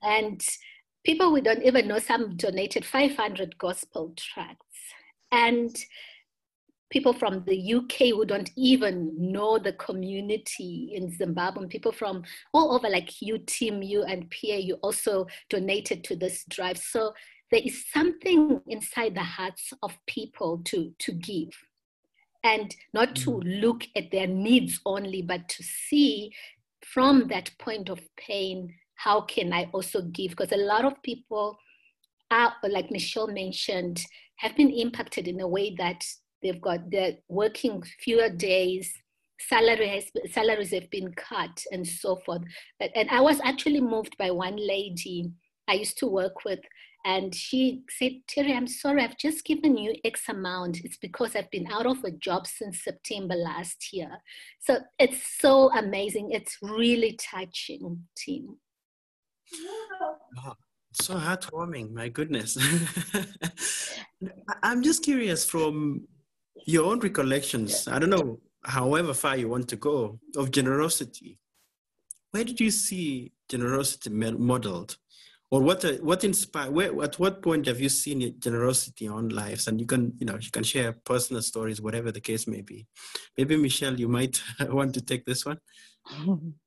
And 0.02 0.44
people 1.04 1.32
we 1.32 1.40
don't 1.40 1.62
even 1.62 1.86
know, 1.86 1.98
some 1.98 2.36
donated 2.36 2.84
500 2.84 3.58
gospel 3.58 4.12
tracts. 4.16 4.60
And 5.30 5.74
people 6.94 7.12
from 7.12 7.42
the 7.44 7.74
UK 7.74 8.14
who 8.14 8.24
don't 8.24 8.52
even 8.54 9.12
know 9.18 9.58
the 9.58 9.72
community 9.72 10.92
in 10.94 11.10
Zimbabwe, 11.10 11.62
and 11.62 11.70
people 11.70 11.90
from 11.90 12.22
all 12.52 12.72
over 12.72 12.88
like 12.88 13.20
you, 13.20 13.38
Team 13.38 13.82
you 13.82 14.04
and 14.04 14.30
PAU 14.30 14.74
also 14.80 15.26
donated 15.50 16.04
to 16.04 16.14
this 16.14 16.44
drive. 16.48 16.78
So 16.78 17.12
there 17.50 17.62
is 17.64 17.84
something 17.92 18.60
inside 18.68 19.16
the 19.16 19.24
hearts 19.24 19.72
of 19.82 19.98
people 20.06 20.62
to, 20.66 20.92
to 21.00 21.12
give 21.12 21.50
and 22.44 22.72
not 22.92 23.16
to 23.16 23.30
mm. 23.30 23.60
look 23.60 23.82
at 23.96 24.12
their 24.12 24.28
needs 24.28 24.80
only, 24.86 25.20
but 25.20 25.48
to 25.48 25.64
see 25.64 26.30
from 26.84 27.26
that 27.26 27.50
point 27.58 27.88
of 27.88 27.98
pain, 28.16 28.72
how 28.94 29.22
can 29.22 29.52
I 29.52 29.68
also 29.72 30.00
give? 30.02 30.30
Because 30.30 30.52
a 30.52 30.64
lot 30.72 30.84
of 30.84 31.02
people 31.02 31.58
are, 32.30 32.54
like 32.62 32.90
Mishelle 32.90 33.34
mentioned, 33.34 34.00
have 34.36 34.56
been 34.56 34.70
impacted 34.70 35.26
in 35.26 35.40
a 35.40 35.48
way 35.48 35.74
that 35.76 36.04
They've 36.44 36.60
got 36.60 36.90
they're 36.90 37.16
working 37.28 37.82
fewer 38.00 38.28
days. 38.28 38.92
Salary 39.48 39.88
has, 39.88 40.04
salaries 40.32 40.70
have 40.70 40.88
been 40.90 41.12
cut 41.14 41.60
and 41.72 41.86
so 41.86 42.16
forth. 42.24 42.42
And 42.94 43.10
I 43.10 43.20
was 43.20 43.40
actually 43.42 43.80
moved 43.80 44.16
by 44.16 44.30
one 44.30 44.56
lady 44.56 45.32
I 45.66 45.74
used 45.74 45.98
to 45.98 46.06
work 46.06 46.44
with, 46.44 46.60
and 47.06 47.34
she 47.34 47.82
said, 47.90 48.12
Terry, 48.26 48.54
I'm 48.54 48.66
sorry, 48.66 49.02
I've 49.02 49.18
just 49.18 49.44
given 49.44 49.76
you 49.76 49.94
X 50.04 50.22
amount. 50.28 50.84
It's 50.84 50.96
because 50.96 51.36
I've 51.36 51.50
been 51.50 51.66
out 51.70 51.86
of 51.86 52.02
a 52.02 52.10
job 52.10 52.46
since 52.46 52.82
September 52.82 53.34
last 53.34 53.92
year. 53.92 54.10
So 54.60 54.78
it's 54.98 55.22
so 55.38 55.70
amazing. 55.72 56.30
It's 56.32 56.56
really 56.62 57.18
touching, 57.20 58.04
team. 58.16 58.56
Wow. 60.36 60.56
So 60.92 61.14
heartwarming, 61.16 61.92
my 61.92 62.08
goodness. 62.08 62.56
I'm 64.62 64.82
just 64.82 65.02
curious 65.02 65.44
from 65.44 66.06
your 66.66 66.84
own 66.86 67.00
recollections, 67.00 67.88
I 67.88 67.98
don't 67.98 68.10
know, 68.10 68.40
however 68.64 69.14
far 69.14 69.36
you 69.36 69.48
want 69.48 69.68
to 69.68 69.76
go, 69.76 70.18
of 70.36 70.50
generosity. 70.50 71.38
Where 72.30 72.44
did 72.44 72.60
you 72.60 72.70
see 72.70 73.32
generosity 73.48 74.10
modeled? 74.10 74.96
Or 75.50 75.60
what, 75.60 75.84
uh, 75.84 75.92
what 75.94 76.24
inspired, 76.24 76.72
where, 76.72 77.02
at 77.02 77.18
what 77.18 77.42
point 77.42 77.66
have 77.66 77.80
you 77.80 77.88
seen 77.88 78.34
generosity 78.40 79.06
on 79.06 79.28
lives? 79.28 79.68
And 79.68 79.78
you 79.78 79.86
can, 79.86 80.12
you 80.18 80.26
know, 80.26 80.36
you 80.40 80.50
can 80.50 80.64
share 80.64 80.96
personal 81.04 81.42
stories, 81.42 81.80
whatever 81.80 82.10
the 82.10 82.20
case 82.20 82.48
may 82.48 82.60
be. 82.60 82.86
Maybe 83.38 83.56
Mishelle, 83.56 83.98
you 83.98 84.08
might 84.08 84.42
want 84.60 84.94
to 84.94 85.00
take 85.00 85.24
this 85.24 85.44
one. 85.44 85.58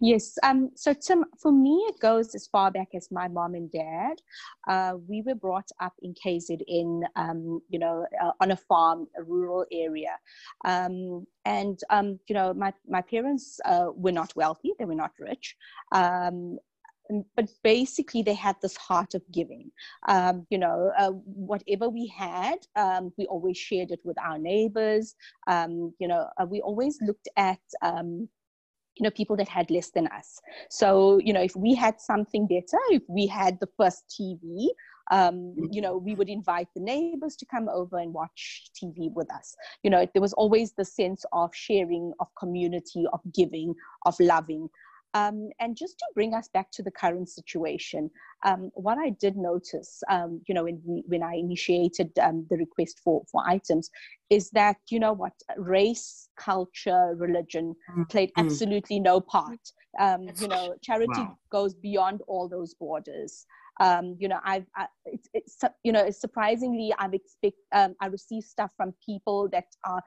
yes. 0.00 0.36
Um, 0.42 0.70
so, 0.74 0.94
Tim, 0.94 1.24
for 1.40 1.52
me, 1.52 1.84
it 1.88 2.00
goes 2.00 2.34
as 2.34 2.46
far 2.46 2.70
back 2.70 2.88
as 2.94 3.08
my 3.10 3.28
mom 3.28 3.54
and 3.54 3.70
dad. 3.70 4.20
Uh, 4.66 4.94
we 5.06 5.22
were 5.22 5.34
brought 5.34 5.68
up 5.80 5.92
in 6.02 6.14
KZN, 6.14 6.62
In 6.66 7.04
um, 7.16 7.60
you 7.68 7.78
know, 7.78 8.06
uh, 8.22 8.32
on 8.40 8.52
a 8.52 8.56
farm, 8.56 9.06
a 9.18 9.22
rural 9.22 9.66
area. 9.72 10.16
Um, 10.64 11.26
and, 11.44 11.78
um, 11.90 12.18
you 12.28 12.34
know, 12.34 12.54
my, 12.54 12.72
my 12.88 13.02
parents 13.02 13.60
uh, 13.64 13.88
were 13.94 14.12
not 14.12 14.34
wealthy, 14.36 14.72
they 14.78 14.84
were 14.84 14.94
not 14.94 15.12
rich. 15.18 15.56
Um, 15.92 16.58
but 17.36 17.48
basically 17.64 18.22
they 18.22 18.34
had 18.34 18.54
this 18.62 18.76
heart 18.76 19.14
of 19.14 19.22
giving 19.32 19.70
um, 20.08 20.46
you 20.48 20.58
know 20.58 20.92
uh, 20.96 21.10
whatever 21.10 21.88
we 21.88 22.06
had 22.06 22.58
um, 22.76 23.12
we 23.18 23.26
always 23.26 23.58
shared 23.58 23.90
it 23.90 23.98
with 24.04 24.16
our 24.20 24.38
neighbors 24.38 25.16
um, 25.48 25.92
you 25.98 26.06
know 26.06 26.28
uh, 26.40 26.46
we 26.48 26.60
always 26.60 26.98
looked 27.02 27.28
at 27.36 27.58
um, 27.82 28.28
you 28.96 29.04
know 29.04 29.10
people 29.10 29.36
that 29.36 29.48
had 29.48 29.70
less 29.70 29.90
than 29.90 30.06
us. 30.08 30.40
So 30.68 31.18
you 31.22 31.32
know 31.32 31.42
if 31.42 31.56
we 31.56 31.74
had 31.74 32.00
something 32.00 32.46
better 32.46 32.78
if 32.90 33.02
we 33.08 33.26
had 33.26 33.58
the 33.60 33.68
first 33.76 34.04
tv 34.08 34.68
um, 35.10 35.54
you 35.72 35.80
know 35.80 35.96
we 35.96 36.14
would 36.14 36.28
invite 36.28 36.68
the 36.74 36.82
neighbors 36.82 37.36
to 37.36 37.46
come 37.46 37.68
over 37.68 37.98
and 37.98 38.12
watch 38.12 38.70
tv 38.74 39.12
with 39.12 39.32
us. 39.32 39.56
You 39.82 39.90
know 39.90 40.06
there 40.12 40.22
was 40.22 40.32
always 40.34 40.72
the 40.72 40.84
sense 40.84 41.24
of 41.32 41.54
sharing 41.54 42.12
of 42.20 42.28
community 42.38 43.04
of 43.12 43.20
giving 43.34 43.74
of 44.06 44.14
loving 44.20 44.68
um, 45.14 45.50
and 45.58 45.76
just 45.76 45.98
to 45.98 46.04
bring 46.14 46.34
us 46.34 46.48
back 46.52 46.70
to 46.72 46.82
the 46.82 46.90
current 46.90 47.28
situation, 47.28 48.10
um, 48.44 48.70
what 48.74 48.96
I 48.98 49.10
did 49.10 49.36
notice, 49.36 50.02
um, 50.08 50.40
you 50.46 50.54
know, 50.54 50.64
when, 50.64 50.80
we, 50.84 51.02
when 51.06 51.22
I 51.22 51.34
initiated 51.34 52.10
um, 52.20 52.46
the 52.48 52.56
request 52.56 53.00
for, 53.02 53.22
for 53.30 53.42
items, 53.46 53.90
is 54.30 54.50
that, 54.50 54.76
you 54.88 55.00
know 55.00 55.12
what, 55.12 55.32
race, 55.56 56.28
culture, 56.36 57.14
religion 57.16 57.74
mm, 57.96 58.08
played 58.08 58.30
mm. 58.30 58.44
absolutely 58.44 59.00
no 59.00 59.20
part. 59.20 59.60
Um, 59.98 60.28
you 60.40 60.46
know, 60.46 60.74
charity 60.82 61.10
wow. 61.20 61.36
goes 61.50 61.74
beyond 61.74 62.22
all 62.28 62.48
those 62.48 62.74
borders. 62.74 63.46
Um, 63.80 64.16
you 64.18 64.28
know, 64.28 64.38
I've, 64.44 64.66
I, 64.76 64.86
it's, 65.06 65.28
it's, 65.32 65.58
you 65.82 65.90
know, 65.90 66.10
surprisingly, 66.10 66.92
I've 66.98 67.14
expect, 67.14 67.56
um, 67.72 67.96
I 68.00 68.06
receive 68.06 68.44
stuff 68.44 68.70
from 68.76 68.94
people 69.04 69.48
that 69.50 69.64
are 69.84 70.02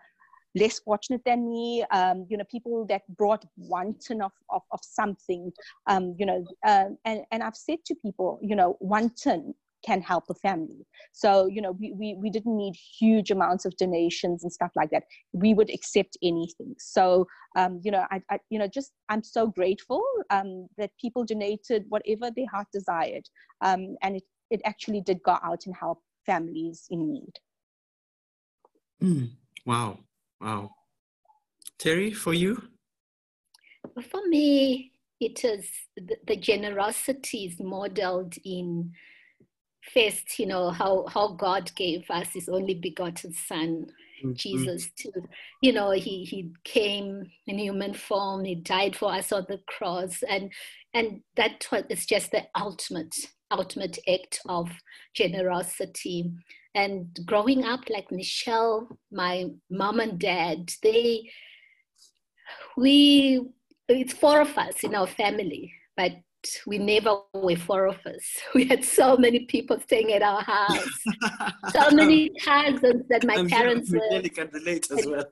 less 0.56 0.80
fortunate 0.80 1.22
than 1.26 1.50
me, 1.50 1.84
um, 1.92 2.26
you 2.30 2.38
know, 2.38 2.44
people 2.50 2.86
that 2.88 3.02
brought 3.18 3.46
one 3.56 3.96
ton 4.06 4.22
of, 4.22 4.32
of, 4.50 4.62
of 4.72 4.80
something, 4.84 5.52
um, 5.88 6.16
you 6.18 6.26
know, 6.26 6.46
uh, 6.66 6.90
and, 7.06 7.22
and 7.32 7.44
I've 7.44 7.56
said 7.56 7.80
to 7.86 7.96
people, 7.96 8.40
you 8.42 8.56
know, 8.56 8.76
one 8.80 9.12
ton 9.12 9.54
can 9.86 10.02
help 10.02 10.24
a 10.30 10.34
family. 10.36 10.86
So, 11.12 11.48
you 11.48 11.62
know, 11.62 11.72
we, 11.72 11.92
we, 11.92 12.16
we 12.18 12.30
didn't 12.30 12.56
need 12.56 12.74
huge 12.76 13.32
amounts 13.32 13.66
of 13.66 13.76
donations 13.78 14.44
and 14.44 14.52
stuff 14.52 14.72
like 14.76 14.90
that. 14.92 15.04
We 15.34 15.54
would 15.54 15.70
accept 15.70 16.18
anything. 16.24 16.74
So, 16.80 17.28
um, 17.58 17.82
you 17.84 17.92
know, 17.92 18.06
I, 18.10 18.22
I, 18.30 18.40
you 18.50 18.60
know, 18.60 18.68
just, 18.68 18.94
I'm 19.10 19.24
so 19.24 19.48
grateful 19.48 20.02
um, 20.30 20.68
that 20.78 20.92
people 21.00 21.26
donated 21.26 21.86
whatever 21.90 22.32
their 22.34 22.48
heart 22.52 22.68
desired. 22.72 23.28
Um, 23.62 23.98
and 24.02 24.16
it, 24.16 24.24
it 24.50 24.62
actually 24.64 25.02
did 25.02 25.22
go 25.24 25.38
out 25.44 25.66
and 25.66 25.76
help 25.76 26.00
families 26.26 26.86
in 26.90 27.12
need. 27.12 27.34
Mm, 29.02 29.32
wow. 29.66 30.00
Wow. 30.44 30.72
Terry, 31.80 32.12
for 32.12 32.34
you? 32.34 32.62
For 34.10 34.28
me, 34.28 34.92
it 35.20 35.46
is 35.46 35.70
the, 35.96 36.18
the 36.28 36.36
generosity 36.36 37.46
is 37.46 37.60
modeled 37.60 38.36
in 38.44 38.92
first, 39.94 40.40
you 40.40 40.46
know, 40.46 40.70
how, 40.70 41.06
how 41.08 41.30
God 41.34 41.72
gave 41.76 42.10
us 42.10 42.34
his 42.34 42.50
only 42.50 42.74
begotten 42.74 43.34
son, 43.34 43.88
mm-hmm. 44.24 44.34
Jesus, 44.34 44.90
to, 44.98 45.12
you 45.62 45.72
know, 45.72 45.92
he, 45.92 46.24
he 46.26 46.52
came 46.64 47.26
in 47.48 47.58
human 47.58 47.94
form, 47.94 48.44
he 48.44 48.56
died 48.56 48.96
for 48.96 49.14
us 49.14 49.32
on 49.32 49.46
the 49.48 49.60
cross. 49.68 50.24
And, 50.28 50.52
and 50.94 51.22
that 51.36 51.66
is 51.90 52.06
just 52.06 52.32
the 52.32 52.44
ultimate, 52.56 53.16
ultimate 53.52 53.98
act 54.08 54.40
of 54.48 54.70
generosity. 55.14 56.32
And 56.76 57.18
growing 57.26 57.64
up, 57.66 57.82
like 57.90 58.10
Mishelle, 58.10 58.88
my 59.12 59.50
mom 59.70 60.00
and 60.00 60.18
dad, 60.18 60.72
they, 60.82 61.30
we, 62.76 63.46
it's 63.88 64.14
four 64.14 64.42
of 64.42 64.58
us 64.58 64.84
in 64.84 64.96
our 64.96 65.08
family, 65.08 65.72
but 65.96 66.14
we 66.66 66.78
never 66.78 67.18
were 67.34 67.56
four 67.56 67.86
of 67.86 67.98
us. 68.06 68.26
We 68.56 68.66
had 68.66 68.84
so 68.84 69.18
many 69.18 69.46
people 69.46 69.80
staying 69.80 70.12
at 70.14 70.24
our 70.24 70.42
house, 70.42 71.04
so 71.70 71.92
many 71.92 72.32
cousins 72.42 73.04
that 73.10 73.24
my 73.26 73.36
I'm 73.36 73.50
parents 73.50 73.90
sure 73.90 74.00
were. 74.12 74.22
can 74.30 74.50
relate 74.52 74.90
as 74.92 75.06
well. 75.06 75.26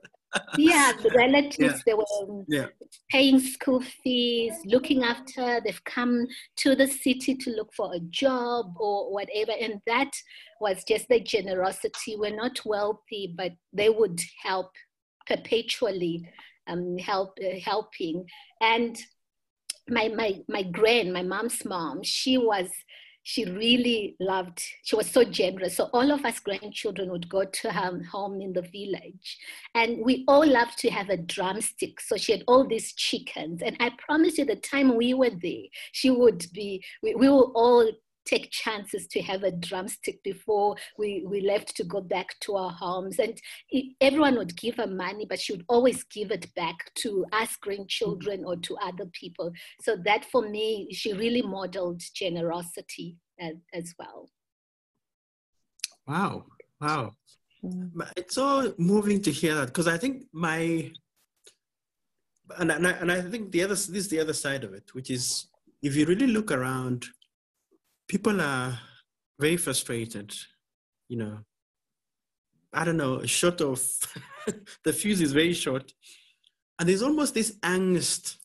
Yeah, 0.58 0.92
the 1.02 1.10
relatives, 1.16 1.58
Yeah. 1.58 1.78
they 1.86 1.94
were 1.94 2.44
Yeah. 2.48 2.66
paying 3.10 3.40
school 3.40 3.80
fees, 4.02 4.54
looking 4.64 5.02
after, 5.04 5.60
they've 5.64 5.84
come 5.84 6.26
to 6.56 6.74
the 6.74 6.86
city 6.86 7.34
to 7.34 7.50
look 7.50 7.72
for 7.74 7.94
a 7.94 8.00
job 8.00 8.74
or 8.78 9.12
whatever. 9.12 9.52
And 9.52 9.80
that 9.86 10.10
was 10.60 10.84
just 10.84 11.08
the 11.08 11.20
generosity. 11.20 12.16
We're 12.16 12.36
not 12.36 12.60
wealthy, 12.64 13.34
but 13.36 13.52
they 13.72 13.88
would 13.88 14.20
help 14.42 14.70
perpetually, 15.26 16.28
um, 16.66 16.98
help 16.98 17.38
uh, 17.44 17.58
helping. 17.64 18.26
And 18.60 18.96
my 19.88 20.08
my 20.08 20.40
my 20.48 20.62
grand, 20.62 21.12
my 21.12 21.22
mom's 21.22 21.64
mom, 21.64 22.02
she 22.02 22.38
was 22.38 22.68
she 23.22 23.44
really 23.44 24.16
loved 24.20 24.62
she 24.82 24.96
was 24.96 25.08
so 25.10 25.24
generous. 25.24 25.76
So 25.76 25.88
all 25.92 26.10
of 26.10 26.24
us 26.24 26.40
grandchildren 26.40 27.10
would 27.10 27.28
go 27.28 27.44
to 27.44 27.70
her 27.70 28.02
home 28.10 28.40
in 28.40 28.52
the 28.52 28.62
village 28.62 29.38
and 29.74 30.04
we 30.04 30.24
all 30.28 30.46
loved 30.46 30.78
to 30.78 30.90
have 30.90 31.08
a 31.08 31.16
drumstick. 31.16 32.00
So 32.00 32.16
she 32.16 32.32
had 32.32 32.44
all 32.46 32.66
these 32.66 32.92
chickens. 32.92 33.62
And 33.62 33.76
i 33.80 33.90
promise 34.06 34.38
you 34.38 34.44
the 34.44 34.56
time 34.56 34.96
we 34.96 35.14
were 35.14 35.30
there 35.30 35.66
she 35.92 36.10
would 36.10 36.46
be 36.52 36.82
we, 37.02 37.14
we 37.14 37.28
were 37.28 37.50
all 37.54 37.90
take 38.24 38.50
chances 38.50 39.06
to 39.08 39.22
have 39.22 39.42
a 39.42 39.50
drumstick 39.50 40.22
before 40.22 40.76
we, 40.98 41.24
we 41.26 41.40
left 41.40 41.76
to 41.76 41.84
go 41.84 42.00
back 42.00 42.38
to 42.40 42.56
our 42.56 42.70
homes. 42.70 43.18
And 43.18 43.40
it, 43.70 43.94
everyone 44.00 44.36
would 44.36 44.56
give 44.56 44.76
her 44.76 44.86
money, 44.86 45.26
but 45.28 45.40
she 45.40 45.52
would 45.52 45.64
always 45.68 46.04
give 46.04 46.30
it 46.30 46.52
back 46.54 46.76
to 46.96 47.24
us 47.32 47.56
grandchildren 47.56 48.44
or 48.44 48.56
to 48.56 48.76
other 48.76 49.06
people. 49.12 49.52
So 49.80 49.96
that 50.04 50.24
for 50.26 50.48
me, 50.48 50.88
she 50.92 51.12
really 51.12 51.42
modeled 51.42 52.02
generosity 52.14 53.16
as, 53.40 53.54
as 53.72 53.94
well. 53.98 54.30
Wow. 56.06 56.46
Wow. 56.80 57.12
Mm. 57.64 57.90
It's 58.16 58.34
so 58.34 58.74
moving 58.78 59.22
to 59.22 59.30
hear 59.30 59.54
that 59.54 59.66
because 59.66 59.86
I 59.86 59.96
think 59.96 60.24
my, 60.32 60.90
and, 62.58 62.70
and, 62.70 62.86
I, 62.86 62.90
and 62.92 63.10
I 63.10 63.20
think 63.20 63.52
the 63.52 63.62
other, 63.62 63.74
this 63.74 63.88
is 63.88 64.08
the 64.08 64.20
other 64.20 64.32
side 64.32 64.64
of 64.64 64.74
it, 64.74 64.94
which 64.94 65.10
is 65.10 65.46
if 65.80 65.96
you 65.96 66.06
really 66.06 66.26
look 66.26 66.50
around 66.50 67.06
people 68.12 68.42
are 68.42 68.78
very 69.40 69.56
frustrated, 69.56 70.34
you 71.08 71.16
know. 71.16 71.38
I 72.74 72.84
don't 72.84 72.98
know, 72.98 73.24
short 73.24 73.62
of 73.62 73.80
the 74.84 74.92
fuse 74.92 75.22
is 75.22 75.32
very 75.32 75.54
short. 75.54 75.92
And 76.78 76.88
there's 76.88 77.02
almost 77.02 77.32
this 77.32 77.58
angst. 77.60 78.36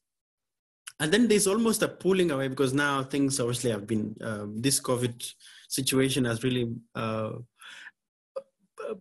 And 1.02 1.12
then 1.12 1.28
there's 1.28 1.48
almost 1.48 1.82
a 1.84 1.90
pulling 1.90 2.32
away 2.32 2.48
because 2.48 2.74
now 2.74 3.04
things 3.04 3.42
obviously 3.42 3.72
have 3.72 3.86
been, 3.86 4.16
um, 4.22 4.62
this 4.62 4.80
COVID 4.80 5.34
situation 5.68 6.24
has 6.24 6.44
really 6.44 6.74
uh, 6.96 7.32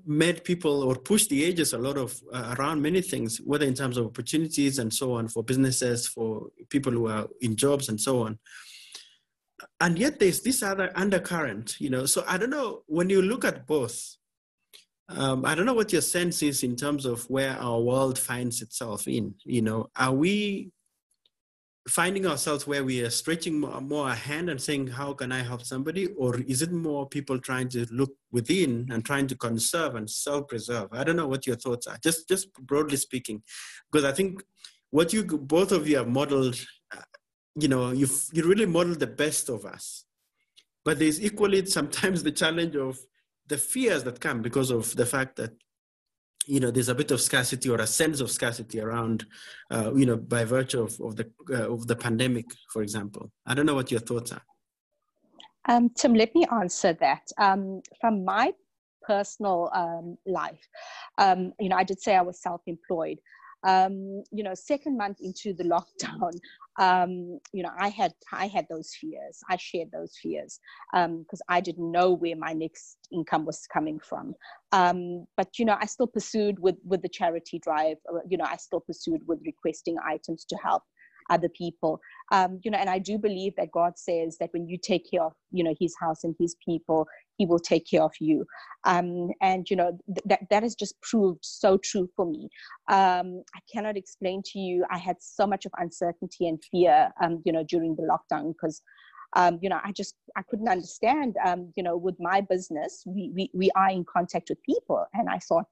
made 0.04 0.42
people 0.42 0.82
or 0.82 0.96
pushed 0.96 1.30
the 1.30 1.44
ages 1.44 1.74
a 1.74 1.78
lot 1.78 1.96
of 1.96 2.20
uh, 2.32 2.56
around 2.58 2.82
many 2.82 3.02
things, 3.02 3.38
whether 3.38 3.66
in 3.66 3.74
terms 3.74 3.96
of 3.96 4.06
opportunities 4.06 4.80
and 4.80 4.92
so 4.92 5.12
on 5.12 5.28
for 5.28 5.44
businesses, 5.44 6.08
for 6.08 6.48
people 6.70 6.92
who 6.92 7.06
are 7.06 7.28
in 7.40 7.54
jobs 7.54 7.88
and 7.88 8.00
so 8.00 8.22
on 8.22 8.38
and 9.80 9.98
yet 9.98 10.18
there's 10.18 10.42
this 10.42 10.62
other 10.62 10.90
undercurrent, 10.94 11.80
you 11.80 11.90
know. 11.90 12.06
So 12.06 12.24
I 12.26 12.36
don't 12.36 12.50
know 12.50 12.82
when 12.86 13.10
you 13.10 13.22
look 13.22 13.44
at 13.44 13.66
both. 13.66 14.16
Um, 15.08 15.44
I 15.44 15.54
don't 15.54 15.66
know 15.66 15.74
what 15.74 15.92
your 15.92 16.02
sense 16.02 16.42
is 16.42 16.62
in 16.62 16.74
terms 16.74 17.06
of 17.06 17.28
where 17.30 17.56
our 17.58 17.80
world 17.80 18.18
finds 18.18 18.60
itself 18.60 19.06
in. 19.06 19.34
You 19.44 19.62
know, 19.62 19.86
are 19.96 20.12
we 20.12 20.72
finding 21.88 22.26
ourselves 22.26 22.66
where 22.66 22.82
we 22.82 23.00
are 23.02 23.10
stretching 23.10 23.60
more, 23.60 23.80
more 23.80 24.08
a 24.08 24.14
hand 24.14 24.50
and 24.50 24.60
saying, 24.60 24.88
"How 24.88 25.12
can 25.12 25.30
I 25.30 25.42
help 25.42 25.62
somebody?" 25.62 26.08
Or 26.08 26.40
is 26.40 26.60
it 26.60 26.72
more 26.72 27.08
people 27.08 27.38
trying 27.38 27.68
to 27.70 27.86
look 27.92 28.14
within 28.32 28.88
and 28.90 29.04
trying 29.04 29.28
to 29.28 29.36
conserve 29.36 29.94
and 29.94 30.10
self-preserve? 30.10 30.88
I 30.92 31.04
don't 31.04 31.16
know 31.16 31.28
what 31.28 31.46
your 31.46 31.56
thoughts 31.56 31.86
are. 31.86 31.98
Just, 32.02 32.28
just 32.28 32.52
broadly 32.54 32.96
speaking, 32.96 33.42
because 33.90 34.04
I 34.04 34.12
think 34.12 34.42
what 34.90 35.12
you 35.12 35.24
both 35.24 35.72
of 35.72 35.88
you 35.88 35.98
have 35.98 36.08
modeled 36.08 36.56
you 37.58 37.68
know, 37.68 37.90
you 37.90 38.06
you 38.32 38.44
really 38.44 38.66
model 38.66 38.94
the 38.94 39.06
best 39.06 39.48
of 39.48 39.64
us. 39.64 40.04
But 40.84 40.98
there's 40.98 41.22
equally 41.22 41.64
sometimes 41.66 42.22
the 42.22 42.32
challenge 42.32 42.76
of 42.76 42.98
the 43.48 43.58
fears 43.58 44.04
that 44.04 44.20
come 44.20 44.42
because 44.42 44.70
of 44.70 44.94
the 44.96 45.06
fact 45.06 45.36
that 45.36 45.52
you 46.46 46.60
know 46.60 46.70
there's 46.70 46.88
a 46.88 46.94
bit 46.94 47.10
of 47.10 47.20
scarcity 47.20 47.68
or 47.68 47.78
a 47.78 47.86
sense 47.86 48.20
of 48.20 48.30
scarcity 48.30 48.80
around 48.80 49.26
uh, 49.70 49.92
you 49.94 50.06
know 50.06 50.16
by 50.16 50.44
virtue 50.44 50.82
of, 50.82 51.00
of 51.00 51.16
the 51.16 51.30
uh, 51.50 51.72
of 51.72 51.86
the 51.86 51.96
pandemic 51.96 52.46
for 52.72 52.82
example. 52.82 53.30
I 53.46 53.54
don't 53.54 53.66
know 53.66 53.74
what 53.74 53.90
your 53.90 54.00
thoughts 54.00 54.32
are. 54.32 54.42
Um, 55.68 55.90
tim 55.90 56.14
let 56.14 56.34
me 56.34 56.44
answer 56.52 56.92
that. 56.94 57.22
Um, 57.38 57.80
from 58.00 58.24
my 58.24 58.52
personal 59.06 59.70
um, 59.72 60.18
life 60.26 60.66
um, 61.18 61.52
you 61.60 61.68
know 61.68 61.76
i 61.76 61.84
did 61.84 62.00
say 62.00 62.16
i 62.16 62.20
was 62.20 62.40
self-employed 62.42 63.18
um, 63.64 64.22
you 64.30 64.42
know, 64.42 64.54
second 64.54 64.96
month 64.96 65.18
into 65.20 65.52
the 65.52 65.64
lockdown, 65.64 66.32
um, 66.78 67.38
you 67.52 67.62
know, 67.62 67.70
I 67.78 67.88
had 67.88 68.12
I 68.32 68.46
had 68.46 68.66
those 68.70 68.92
fears. 69.00 69.40
I 69.48 69.56
shared 69.56 69.90
those 69.92 70.14
fears 70.22 70.60
because 70.92 71.40
um, 71.40 71.48
I 71.48 71.60
didn't 71.60 71.90
know 71.90 72.12
where 72.12 72.36
my 72.36 72.52
next 72.52 72.98
income 73.12 73.44
was 73.44 73.66
coming 73.72 73.98
from. 73.98 74.34
Um, 74.72 75.26
but 75.36 75.58
you 75.58 75.64
know, 75.64 75.76
I 75.80 75.86
still 75.86 76.06
pursued 76.06 76.58
with 76.58 76.76
with 76.84 77.02
the 77.02 77.08
charity 77.08 77.58
drive. 77.58 77.96
Uh, 78.12 78.18
you 78.28 78.36
know, 78.36 78.46
I 78.46 78.56
still 78.56 78.80
pursued 78.80 79.20
with 79.26 79.40
requesting 79.44 79.96
items 80.06 80.44
to 80.46 80.56
help 80.56 80.82
other 81.30 81.48
people 81.48 82.00
um, 82.32 82.60
you 82.62 82.70
know 82.70 82.78
and 82.78 82.88
i 82.88 82.98
do 82.98 83.18
believe 83.18 83.52
that 83.56 83.70
god 83.72 83.98
says 83.98 84.36
that 84.38 84.48
when 84.52 84.68
you 84.68 84.78
take 84.78 85.10
care 85.10 85.22
of 85.22 85.32
you 85.50 85.64
know 85.64 85.74
his 85.78 85.94
house 86.00 86.24
and 86.24 86.34
his 86.38 86.56
people 86.64 87.06
he 87.36 87.46
will 87.46 87.58
take 87.58 87.88
care 87.88 88.02
of 88.02 88.12
you. 88.20 88.44
Um, 88.84 89.30
and 89.40 89.68
you 89.68 89.76
know 89.76 89.98
th- 90.06 90.24
that 90.26 90.40
that 90.50 90.62
has 90.62 90.74
just 90.74 91.00
proved 91.02 91.44
so 91.44 91.78
true 91.78 92.08
for 92.16 92.26
me. 92.26 92.48
Um, 92.88 93.42
i 93.54 93.60
cannot 93.72 93.96
explain 93.96 94.42
to 94.52 94.58
you. 94.58 94.84
I 94.90 94.98
had 94.98 95.16
so 95.20 95.46
much 95.46 95.66
of 95.66 95.72
uncertainty 95.78 96.48
and 96.48 96.62
fear 96.70 97.10
um, 97.22 97.42
you 97.44 97.52
know 97.52 97.64
during 97.64 97.96
the 97.96 98.02
lockdown 98.02 98.52
because 98.52 98.82
um, 99.34 99.58
you 99.60 99.68
know, 99.68 99.80
I 99.84 99.92
just 99.92 100.14
I 100.36 100.42
couldn't 100.48 100.68
understand. 100.68 101.36
Um, 101.44 101.72
you 101.76 101.82
know, 101.82 101.96
with 101.96 102.16
my 102.18 102.40
business, 102.40 103.02
we, 103.06 103.30
we 103.34 103.50
we 103.52 103.70
are 103.76 103.90
in 103.90 104.04
contact 104.04 104.48
with 104.48 104.62
people, 104.62 105.04
and 105.12 105.28
I 105.28 105.38
thought, 105.38 105.68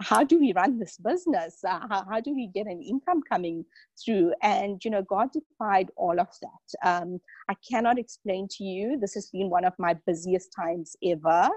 how, 0.00 0.24
do 0.24 0.38
we 0.38 0.52
run 0.52 0.78
this 0.78 0.96
business? 0.96 1.58
Uh, 1.64 1.80
how, 1.88 2.04
how 2.08 2.20
do 2.20 2.34
we 2.34 2.48
get 2.48 2.66
an 2.66 2.82
income 2.82 3.22
coming 3.28 3.64
through? 4.04 4.32
And, 4.42 4.84
you 4.84 4.90
know, 4.90 5.02
God 5.02 5.28
defied 5.32 5.90
all 5.96 6.18
of 6.18 6.28
that. 6.42 6.88
Um, 6.88 7.20
I 7.48 7.54
cannot 7.68 7.98
explain 7.98 8.48
to 8.52 8.64
you. 8.64 8.98
This 8.98 9.14
has 9.14 9.30
been 9.30 9.50
one 9.50 9.64
of 9.64 9.74
my 9.78 9.94
busiest 10.06 10.50
times 10.54 10.96
ever. 11.04 11.48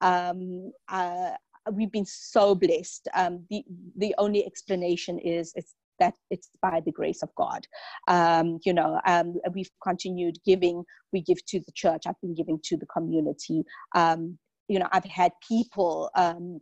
Um, 0.00 0.72
uh, 0.88 1.30
we've 1.72 1.92
been 1.92 2.06
so 2.06 2.54
blessed. 2.54 3.08
Um, 3.14 3.44
the, 3.50 3.64
the 3.96 4.14
only 4.18 4.44
explanation 4.46 5.18
is 5.18 5.52
it's 5.56 5.74
that 6.00 6.14
it's 6.30 6.50
by 6.60 6.82
the 6.84 6.92
grace 6.92 7.22
of 7.22 7.30
God. 7.36 7.66
Um, 8.08 8.58
you 8.64 8.72
know, 8.72 9.00
um, 9.06 9.36
we've 9.52 9.70
continued 9.82 10.36
giving. 10.44 10.84
We 11.12 11.22
give 11.22 11.44
to 11.46 11.60
the 11.60 11.72
church. 11.72 12.02
I've 12.06 12.20
been 12.20 12.34
giving 12.34 12.58
to 12.64 12.76
the 12.76 12.86
community. 12.86 13.62
Um, 13.94 14.38
you 14.68 14.78
know, 14.78 14.88
I've 14.92 15.04
had 15.04 15.32
people 15.46 16.10
um, 16.16 16.60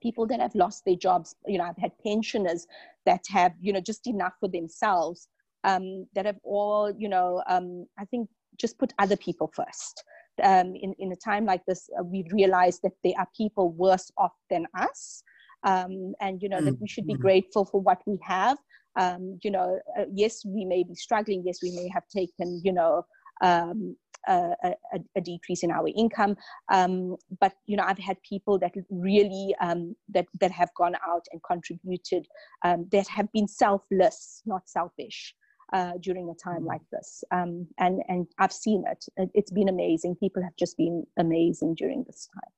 people 0.00 0.26
that 0.26 0.40
have 0.40 0.54
lost 0.54 0.84
their 0.84 0.96
jobs 0.96 1.34
you 1.46 1.58
know 1.58 1.64
i've 1.64 1.76
had 1.76 1.92
pensioners 2.04 2.66
that 3.06 3.24
have 3.28 3.52
you 3.60 3.72
know 3.72 3.80
just 3.80 4.06
enough 4.06 4.34
for 4.40 4.48
themselves 4.48 5.28
um, 5.64 6.06
that 6.14 6.26
have 6.26 6.38
all 6.44 6.92
you 6.96 7.08
know 7.08 7.42
um, 7.48 7.86
i 7.98 8.04
think 8.04 8.28
just 8.56 8.78
put 8.78 8.92
other 8.98 9.16
people 9.16 9.50
first 9.54 10.04
um, 10.42 10.74
in, 10.74 10.94
in 10.98 11.12
a 11.12 11.16
time 11.16 11.44
like 11.44 11.64
this 11.66 11.88
uh, 11.98 12.02
we 12.02 12.24
realize 12.32 12.80
that 12.80 12.92
there 13.04 13.14
are 13.18 13.26
people 13.36 13.72
worse 13.72 14.10
off 14.18 14.32
than 14.50 14.66
us 14.78 15.22
um, 15.64 16.14
and 16.20 16.42
you 16.42 16.48
know 16.48 16.56
mm-hmm. 16.58 16.66
that 16.66 16.80
we 16.80 16.88
should 16.88 17.06
be 17.06 17.14
mm-hmm. 17.14 17.22
grateful 17.22 17.64
for 17.64 17.80
what 17.80 18.00
we 18.06 18.18
have 18.22 18.58
um, 18.96 19.38
you 19.42 19.50
know 19.50 19.78
uh, 19.98 20.04
yes 20.12 20.44
we 20.44 20.64
may 20.64 20.82
be 20.82 20.94
struggling 20.94 21.42
yes 21.44 21.58
we 21.62 21.70
may 21.72 21.88
have 21.88 22.06
taken 22.08 22.60
you 22.64 22.72
know 22.72 23.04
um, 23.42 23.96
a, 24.26 24.54
a, 24.64 24.98
a, 25.16 25.20
decrease 25.20 25.62
in 25.62 25.70
our 25.70 25.88
income. 25.96 26.36
Um, 26.72 27.16
but 27.40 27.54
you 27.66 27.76
know, 27.76 27.84
I've 27.86 27.98
had 27.98 28.22
people 28.22 28.58
that 28.58 28.72
really 28.90 29.54
um, 29.60 29.94
that 30.10 30.26
that 30.40 30.50
have 30.50 30.70
gone 30.76 30.96
out 31.06 31.26
and 31.32 31.42
contributed 31.42 32.26
um, 32.64 32.88
that 32.92 33.08
have 33.08 33.30
been 33.32 33.48
selfless, 33.48 34.42
not 34.46 34.68
selfish. 34.68 35.34
Uh, 35.74 35.92
during 36.00 36.30
a 36.30 36.34
time 36.42 36.64
like 36.64 36.80
this, 36.90 37.22
um, 37.30 37.66
and 37.78 38.02
and 38.08 38.26
I've 38.38 38.54
seen 38.54 38.84
it. 38.90 39.04
It's 39.34 39.50
been 39.50 39.68
amazing. 39.68 40.16
People 40.16 40.42
have 40.42 40.56
just 40.58 40.78
been 40.78 41.06
amazing 41.18 41.74
during 41.74 42.04
this 42.04 42.26
time. 42.32 42.52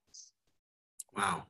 Wow, 1.16 1.42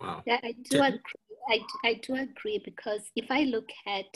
wow. 0.00 0.22
Yeah, 0.24 0.38
I 0.44 0.54
do 0.70 0.80
agree. 0.80 1.00
I, 1.48 1.60
I 1.84 1.94
do 1.94 2.14
agree 2.14 2.62
because 2.64 3.00
if 3.16 3.32
I 3.32 3.42
look 3.42 3.68
at 3.88 4.06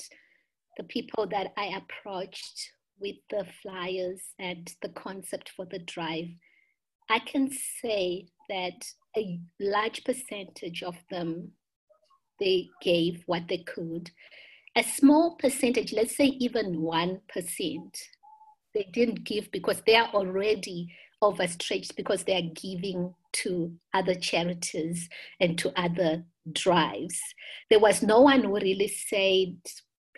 the 0.76 0.84
people 0.84 1.26
that 1.26 1.52
I 1.56 1.76
approached 1.76 2.70
with 3.00 3.16
the 3.30 3.46
flyers 3.62 4.20
and 4.38 4.72
the 4.82 4.88
concept 4.90 5.50
for 5.56 5.64
the 5.64 5.78
drive, 5.80 6.28
I 7.10 7.18
can 7.20 7.50
say 7.82 8.26
that 8.48 8.84
a 9.16 9.40
large 9.60 10.04
percentage 10.04 10.82
of 10.82 10.96
them 11.10 11.52
they 12.40 12.68
gave 12.82 13.22
what 13.26 13.48
they 13.48 13.58
could. 13.58 14.10
A 14.76 14.82
small 14.82 15.36
percentage, 15.36 15.92
let's 15.92 16.16
say 16.16 16.26
even 16.26 16.76
1%, 16.76 17.20
they 18.74 18.88
didn't 18.92 19.24
give 19.24 19.50
because 19.50 19.82
they 19.86 19.96
are 19.96 20.08
already 20.14 20.94
overstretched 21.20 21.96
because 21.96 22.22
they 22.24 22.36
are 22.36 22.54
giving 22.54 23.12
to 23.32 23.72
other 23.92 24.14
charities 24.14 25.08
and 25.40 25.58
to 25.58 25.72
other 25.80 26.24
drives. 26.52 27.20
There 27.70 27.80
was 27.80 28.02
no 28.02 28.20
one 28.20 28.44
who 28.44 28.54
really 28.54 28.88
said, 28.88 29.56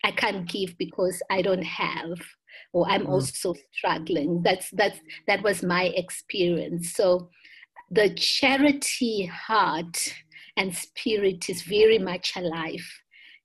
I 0.05 0.11
can't 0.11 0.47
give 0.49 0.77
because 0.77 1.23
I 1.31 1.43
don't 1.43 1.65
have 1.65 2.19
or 2.73 2.89
I'm 2.89 3.07
mm. 3.07 3.11
also 3.11 3.55
struggling. 3.73 4.43
That's 4.43 4.71
that's 4.71 4.99
that 5.27 5.43
was 5.43 5.63
my 5.63 5.85
experience. 5.97 6.93
So 6.93 7.31
the 7.91 8.15
charity 8.15 9.27
heart 9.27 10.15
and 10.57 10.75
spirit 10.75 11.49
is 11.49 11.63
very 11.63 11.99
much 11.99 12.33
alive 12.37 12.87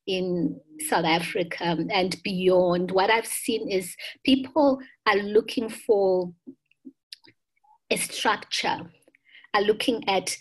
in 0.08 0.60
South 0.88 1.06
Africa 1.06 1.78
and 1.90 2.16
beyond. 2.24 2.92
What 2.92 3.10
I've 3.10 3.26
seen 3.26 3.70
is 3.70 3.96
people 4.24 4.80
are 5.08 5.18
looking 5.18 5.70
for 5.70 6.32
a 7.90 7.98
structure, 7.98 8.82
are 9.54 9.62
looking 9.62 10.08
at 10.08 10.36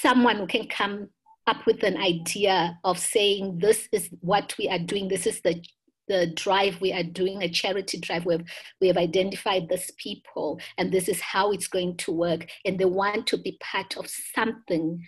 someone 0.00 0.36
who 0.38 0.46
can 0.46 0.66
come 0.66 1.08
up 1.46 1.66
with 1.66 1.82
an 1.82 1.96
idea 1.96 2.78
of 2.84 2.98
saying 2.98 3.58
this 3.58 3.88
is 3.92 4.08
what 4.20 4.54
we 4.58 4.68
are 4.68 4.78
doing 4.78 5.08
this 5.08 5.26
is 5.26 5.40
the 5.42 5.62
the 6.08 6.26
drive 6.34 6.80
we 6.80 6.92
are 6.92 7.02
doing 7.02 7.42
a 7.42 7.48
charity 7.48 7.98
drive 7.98 8.24
where 8.26 8.40
we 8.80 8.88
have 8.88 8.96
identified 8.96 9.68
these 9.68 9.90
people 9.96 10.60
and 10.78 10.92
this 10.92 11.08
is 11.08 11.20
how 11.20 11.50
it's 11.52 11.68
going 11.68 11.96
to 11.98 12.12
work. 12.12 12.46
And 12.64 12.78
they 12.78 12.84
want 12.84 13.26
to 13.28 13.38
be 13.38 13.58
part 13.60 13.96
of 13.96 14.08
something 14.08 15.02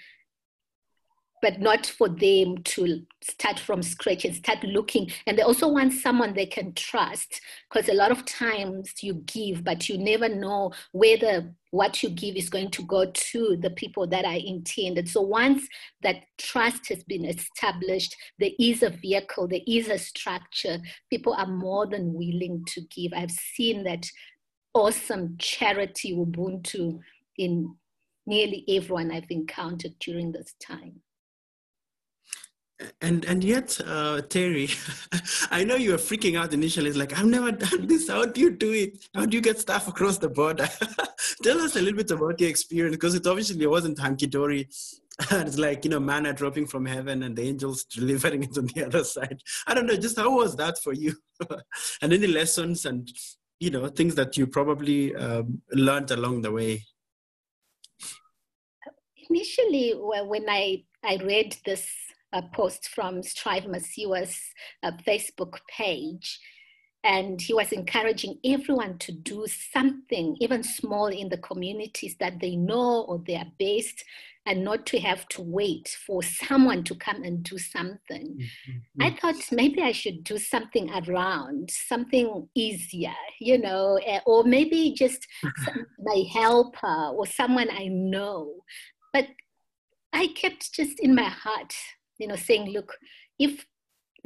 but 1.42 1.60
not 1.60 1.86
for 1.86 2.08
them 2.08 2.56
to 2.64 3.02
start 3.22 3.58
from 3.58 3.82
scratch 3.82 4.24
and 4.24 4.34
start 4.34 4.62
looking. 4.64 5.10
And 5.26 5.36
they 5.36 5.42
also 5.42 5.68
want 5.68 5.92
someone 5.92 6.32
they 6.32 6.46
can 6.46 6.72
trust 6.74 7.40
because 7.70 7.88
a 7.88 7.94
lot 7.94 8.10
of 8.10 8.24
times 8.24 8.92
you 9.02 9.14
give, 9.26 9.62
but 9.62 9.88
you 9.88 9.98
never 9.98 10.28
know 10.28 10.72
whether 10.92 11.52
what 11.70 12.02
you 12.02 12.08
give 12.08 12.36
is 12.36 12.48
going 12.48 12.70
to 12.70 12.82
go 12.82 13.10
to 13.12 13.58
the 13.60 13.70
people 13.70 14.06
that 14.06 14.24
are 14.24 14.34
intended. 14.36 15.08
So 15.08 15.20
once 15.20 15.66
that 16.02 16.22
trust 16.38 16.88
has 16.88 17.04
been 17.04 17.26
established, 17.26 18.16
there 18.38 18.50
is 18.58 18.82
a 18.82 18.90
vehicle, 18.90 19.46
there 19.46 19.60
is 19.66 19.88
a 19.88 19.98
structure, 19.98 20.78
people 21.10 21.34
are 21.34 21.46
more 21.46 21.86
than 21.86 22.14
willing 22.14 22.64
to 22.68 22.80
give. 22.82 23.12
I've 23.14 23.30
seen 23.30 23.84
that 23.84 24.06
awesome 24.72 25.36
charity 25.38 26.14
Ubuntu 26.14 26.98
in 27.36 27.74
nearly 28.26 28.64
everyone 28.68 29.12
I've 29.12 29.30
encountered 29.30 29.98
during 30.00 30.32
this 30.32 30.54
time 30.60 31.02
and 33.00 33.24
and 33.24 33.42
yet 33.42 33.80
uh, 33.86 34.20
terry 34.20 34.68
i 35.50 35.64
know 35.64 35.76
you 35.76 35.92
were 35.92 35.96
freaking 35.96 36.38
out 36.38 36.52
initially 36.52 36.88
it's 36.88 36.98
like 36.98 37.16
i've 37.18 37.24
never 37.24 37.50
done 37.50 37.86
this. 37.86 38.08
How 38.08 38.24
do 38.24 38.40
you 38.40 38.50
do 38.50 38.72
it? 38.72 39.08
How 39.14 39.26
do 39.26 39.36
you 39.36 39.40
get 39.40 39.58
stuff 39.58 39.88
across 39.88 40.18
the 40.18 40.28
border? 40.28 40.68
Tell 41.42 41.60
us 41.60 41.76
a 41.76 41.80
little 41.80 41.96
bit 41.96 42.10
about 42.10 42.40
your 42.40 42.50
experience 42.50 42.96
because 42.96 43.14
it 43.14 43.26
obviously 43.26 43.66
wasn't 43.66 43.98
hunky-dory. 43.98 44.68
It's 45.30 45.58
like 45.58 45.82
you 45.84 45.90
know 45.90 46.00
manna 46.00 46.34
dropping 46.34 46.66
from 46.66 46.84
heaven 46.84 47.22
and 47.22 47.34
the 47.34 47.42
angels 47.42 47.84
delivering 47.84 48.42
it 48.42 48.58
on 48.58 48.66
the 48.66 48.84
other 48.84 49.02
side. 49.02 49.40
I 49.66 49.72
don't 49.72 49.86
know 49.86 49.96
just 49.96 50.18
how 50.18 50.30
was 50.36 50.56
that 50.56 50.78
for 50.78 50.92
you? 50.92 51.14
And 52.02 52.12
any 52.12 52.26
lessons 52.26 52.84
and 52.84 53.10
you 53.58 53.70
know 53.70 53.88
things 53.88 54.14
that 54.16 54.36
you 54.36 54.46
probably 54.46 55.14
um, 55.16 55.62
learned 55.72 56.10
along 56.10 56.42
the 56.42 56.52
way? 56.52 56.84
Initially 59.30 59.92
when 59.92 60.44
i 60.48 60.84
i 61.02 61.16
read 61.16 61.56
this 61.64 61.88
a 62.32 62.42
post 62.42 62.88
from 62.88 63.22
Strive 63.22 63.64
Masiyiwa's 63.64 64.40
uh, 64.82 64.92
Facebook 65.06 65.58
page. 65.68 66.40
And 67.04 67.40
he 67.40 67.54
was 67.54 67.70
encouraging 67.70 68.38
everyone 68.44 68.98
to 68.98 69.12
do 69.12 69.46
something, 69.72 70.36
even 70.40 70.64
small, 70.64 71.06
in 71.06 71.28
the 71.28 71.38
communities 71.38 72.16
that 72.18 72.40
they 72.40 72.56
know 72.56 73.02
or 73.02 73.22
they 73.24 73.36
are 73.36 73.52
based, 73.58 74.02
and 74.46 74.64
not 74.64 74.86
to 74.86 74.98
have 75.00 75.26
to 75.28 75.42
wait 75.42 75.96
for 76.06 76.22
someone 76.22 76.84
to 76.84 76.94
come 76.94 77.22
and 77.22 77.42
do 77.42 77.58
something. 77.58 78.38
Mm-hmm. 78.38 79.02
I 79.02 79.10
thought 79.10 79.36
maybe 79.52 79.82
I 79.82 79.92
should 79.92 80.24
do 80.24 80.38
something 80.38 80.90
around, 80.90 81.70
something 81.70 82.48
easier, 82.54 83.14
you 83.40 83.58
know, 83.58 84.00
eh, 84.04 84.20
or 84.24 84.44
maybe 84.44 84.94
just 84.96 85.26
my 85.98 86.24
helper 86.32 87.10
or 87.14 87.26
someone 87.26 87.68
I 87.70 87.88
know. 87.88 88.52
But 89.12 89.26
I 90.12 90.28
kept 90.28 90.72
just 90.72 91.00
in 91.00 91.14
my 91.14 91.28
heart 91.28 91.74
you 92.18 92.26
know, 92.26 92.36
saying, 92.36 92.70
look, 92.70 92.96
if 93.38 93.66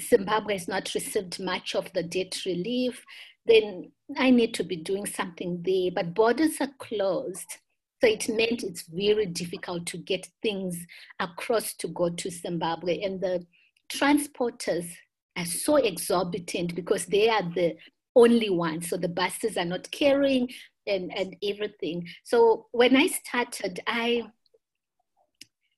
Zimbabwe 0.00 0.54
has 0.54 0.68
not 0.68 0.94
received 0.94 1.40
much 1.40 1.74
of 1.74 1.92
the 1.92 2.02
debt 2.02 2.38
relief, 2.46 3.04
then 3.46 3.90
I 4.16 4.30
need 4.30 4.54
to 4.54 4.64
be 4.64 4.76
doing 4.76 5.06
something 5.06 5.62
there. 5.64 5.90
But 5.94 6.14
borders 6.14 6.60
are 6.60 6.70
closed. 6.78 7.56
So 8.02 8.08
it 8.08 8.28
meant 8.28 8.62
it's 8.62 8.82
very 8.82 9.26
difficult 9.26 9.86
to 9.86 9.98
get 9.98 10.26
things 10.42 10.78
across 11.18 11.74
to 11.74 11.88
go 11.88 12.08
to 12.10 12.30
Zimbabwe. 12.30 13.02
And 13.02 13.20
the 13.20 13.46
transporters 13.92 14.88
are 15.36 15.44
so 15.44 15.76
exorbitant 15.76 16.74
because 16.74 17.06
they 17.06 17.28
are 17.28 17.42
the 17.42 17.76
only 18.16 18.50
ones. 18.50 18.88
So 18.88 18.96
the 18.96 19.08
buses 19.08 19.56
are 19.56 19.64
not 19.64 19.90
carrying 19.90 20.48
and, 20.86 21.12
and 21.16 21.36
everything. 21.42 22.08
So 22.24 22.66
when 22.72 22.96
I 22.96 23.06
started, 23.06 23.80
I 23.86 24.24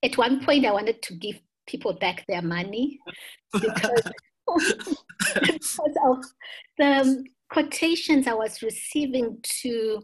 at 0.01 0.17
one 0.17 0.43
point 0.43 0.65
I 0.65 0.71
wanted 0.71 1.01
to 1.03 1.13
give 1.15 1.39
people 1.67 1.93
back 1.93 2.25
their 2.27 2.41
money 2.41 2.99
because, 3.53 4.01
because 5.41 5.97
of 6.05 6.23
the 6.77 7.25
quotations 7.49 8.27
I 8.27 8.33
was 8.33 8.61
receiving 8.61 9.37
to 9.61 10.01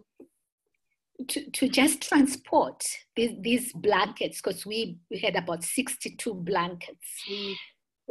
to, 1.28 1.52
to 1.52 1.67
just 1.67 2.08
transport 2.08 2.82
these, 3.17 3.32
these 3.41 3.74
blankets 3.74 4.41
because 4.41 4.65
we, 4.65 5.00
we 5.12 5.19
had 5.19 5.36
about 5.36 5.65
62 5.65 6.34
blankets. 6.34 7.24
We 7.30 7.58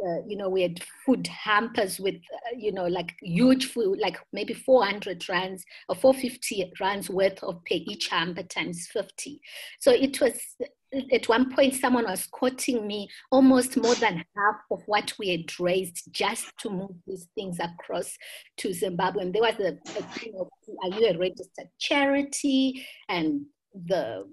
uh, 0.01 0.21
you 0.25 0.37
know, 0.37 0.47
we 0.47 0.61
had 0.61 0.81
food 1.05 1.27
hampers 1.27 1.99
with, 1.99 2.15
uh, 2.15 2.55
you 2.57 2.71
know, 2.71 2.85
like 2.85 3.15
huge 3.21 3.65
food, 3.65 3.99
like 3.99 4.17
maybe 4.31 4.53
400 4.53 5.27
rands 5.27 5.65
or 5.89 5.95
450 5.95 6.71
rands 6.79 7.09
worth 7.09 7.43
of 7.43 7.63
pay 7.65 7.75
each 7.75 8.07
hamper 8.07 8.43
times 8.43 8.87
50. 8.93 9.41
So 9.79 9.91
it 9.91 10.21
was, 10.21 10.39
at 11.11 11.29
one 11.29 11.53
point, 11.53 11.75
someone 11.75 12.05
was 12.05 12.27
quoting 12.31 12.87
me 12.87 13.09
almost 13.31 13.77
more 13.77 13.95
than 13.95 14.23
half 14.35 14.55
of 14.71 14.81
what 14.85 15.13
we 15.19 15.29
had 15.29 15.59
raised 15.59 16.11
just 16.11 16.47
to 16.59 16.69
move 16.69 16.95
these 17.05 17.27
things 17.35 17.57
across 17.59 18.17
to 18.57 18.73
Zimbabwe. 18.73 19.23
And 19.23 19.33
there 19.33 19.41
was 19.41 19.59
a, 19.59 19.77
a 19.97 20.39
of, 20.39 20.49
are 20.83 20.99
you 20.99 21.07
a 21.07 21.17
registered 21.17 21.69
charity? 21.79 22.85
And 23.07 23.45
the 23.73 24.25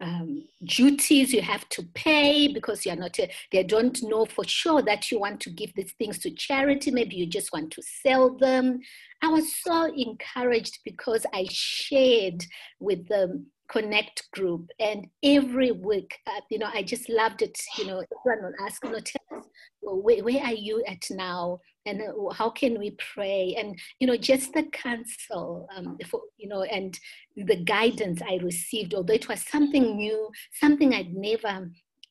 um, 0.00 0.44
duties 0.64 1.32
you 1.32 1.40
have 1.40 1.66
to 1.70 1.82
pay 1.94 2.48
because 2.48 2.84
you're 2.84 2.96
not, 2.96 3.18
a, 3.18 3.30
they 3.50 3.62
don't 3.62 3.98
know 4.02 4.26
for 4.26 4.44
sure 4.44 4.82
that 4.82 5.10
you 5.10 5.18
want 5.18 5.40
to 5.40 5.50
give 5.50 5.72
these 5.74 5.94
things 5.98 6.18
to 6.18 6.30
charity. 6.30 6.90
Maybe 6.90 7.16
you 7.16 7.26
just 7.26 7.52
want 7.52 7.70
to 7.72 7.82
sell 8.02 8.36
them. 8.36 8.80
I 9.22 9.28
was 9.28 9.54
so 9.62 9.90
encouraged 9.94 10.80
because 10.84 11.24
I 11.32 11.46
shared 11.50 12.44
with 12.80 13.08
them 13.08 13.46
connect 13.68 14.30
group 14.32 14.68
and 14.78 15.06
every 15.22 15.72
week 15.72 16.18
uh, 16.26 16.40
you 16.50 16.58
know 16.58 16.68
i 16.74 16.82
just 16.82 17.08
loved 17.08 17.42
it 17.42 17.58
you 17.78 17.86
know 17.86 18.02
everyone 18.26 18.44
would 18.44 18.66
ask 18.66 18.84
you 18.84 18.90
know 18.90 19.00
tell 19.00 19.38
us 19.38 19.46
well, 19.82 20.00
where, 20.00 20.22
where 20.22 20.42
are 20.42 20.54
you 20.54 20.82
at 20.86 21.04
now 21.10 21.58
and 21.86 22.00
uh, 22.00 22.34
how 22.34 22.50
can 22.50 22.78
we 22.78 22.96
pray 23.14 23.54
and 23.58 23.78
you 24.00 24.06
know 24.06 24.16
just 24.16 24.52
the 24.52 24.64
counsel 24.72 25.68
um, 25.76 25.96
for, 26.08 26.20
you 26.36 26.48
know 26.48 26.62
and 26.64 26.98
the 27.36 27.56
guidance 27.64 28.20
i 28.28 28.38
received 28.42 28.94
although 28.94 29.14
it 29.14 29.28
was 29.28 29.42
something 29.42 29.96
new 29.96 30.30
something 30.52 30.94
i'd 30.94 31.14
never 31.14 31.70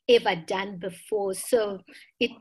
ever 0.10 0.36
done 0.48 0.78
before 0.78 1.34
so 1.34 1.80
it 2.20 2.32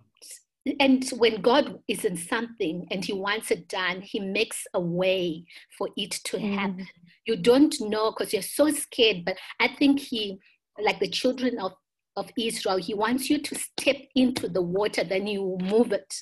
and 0.80 1.08
when 1.18 1.42
God 1.42 1.78
is 1.88 2.04
in 2.04 2.16
something 2.16 2.86
and 2.90 3.04
He 3.04 3.12
wants 3.12 3.50
it 3.50 3.68
done, 3.68 4.00
He 4.00 4.18
makes 4.18 4.66
a 4.72 4.80
way 4.80 5.44
for 5.76 5.88
it 5.96 6.12
to 6.12 6.38
mm. 6.38 6.54
happen. 6.54 6.78
Mm. 6.78 7.03
You 7.26 7.36
don't 7.36 7.74
know 7.80 8.10
because 8.10 8.32
you're 8.32 8.42
so 8.42 8.70
scared, 8.70 9.24
but 9.24 9.36
I 9.60 9.68
think 9.68 10.00
He, 10.00 10.38
like 10.80 11.00
the 11.00 11.08
children 11.08 11.58
of, 11.58 11.72
of 12.16 12.30
Israel, 12.38 12.76
He 12.76 12.94
wants 12.94 13.30
you 13.30 13.38
to 13.38 13.54
step 13.54 13.96
into 14.14 14.48
the 14.48 14.62
water, 14.62 15.04
then 15.04 15.26
you 15.26 15.58
move 15.60 15.92
it 15.92 16.14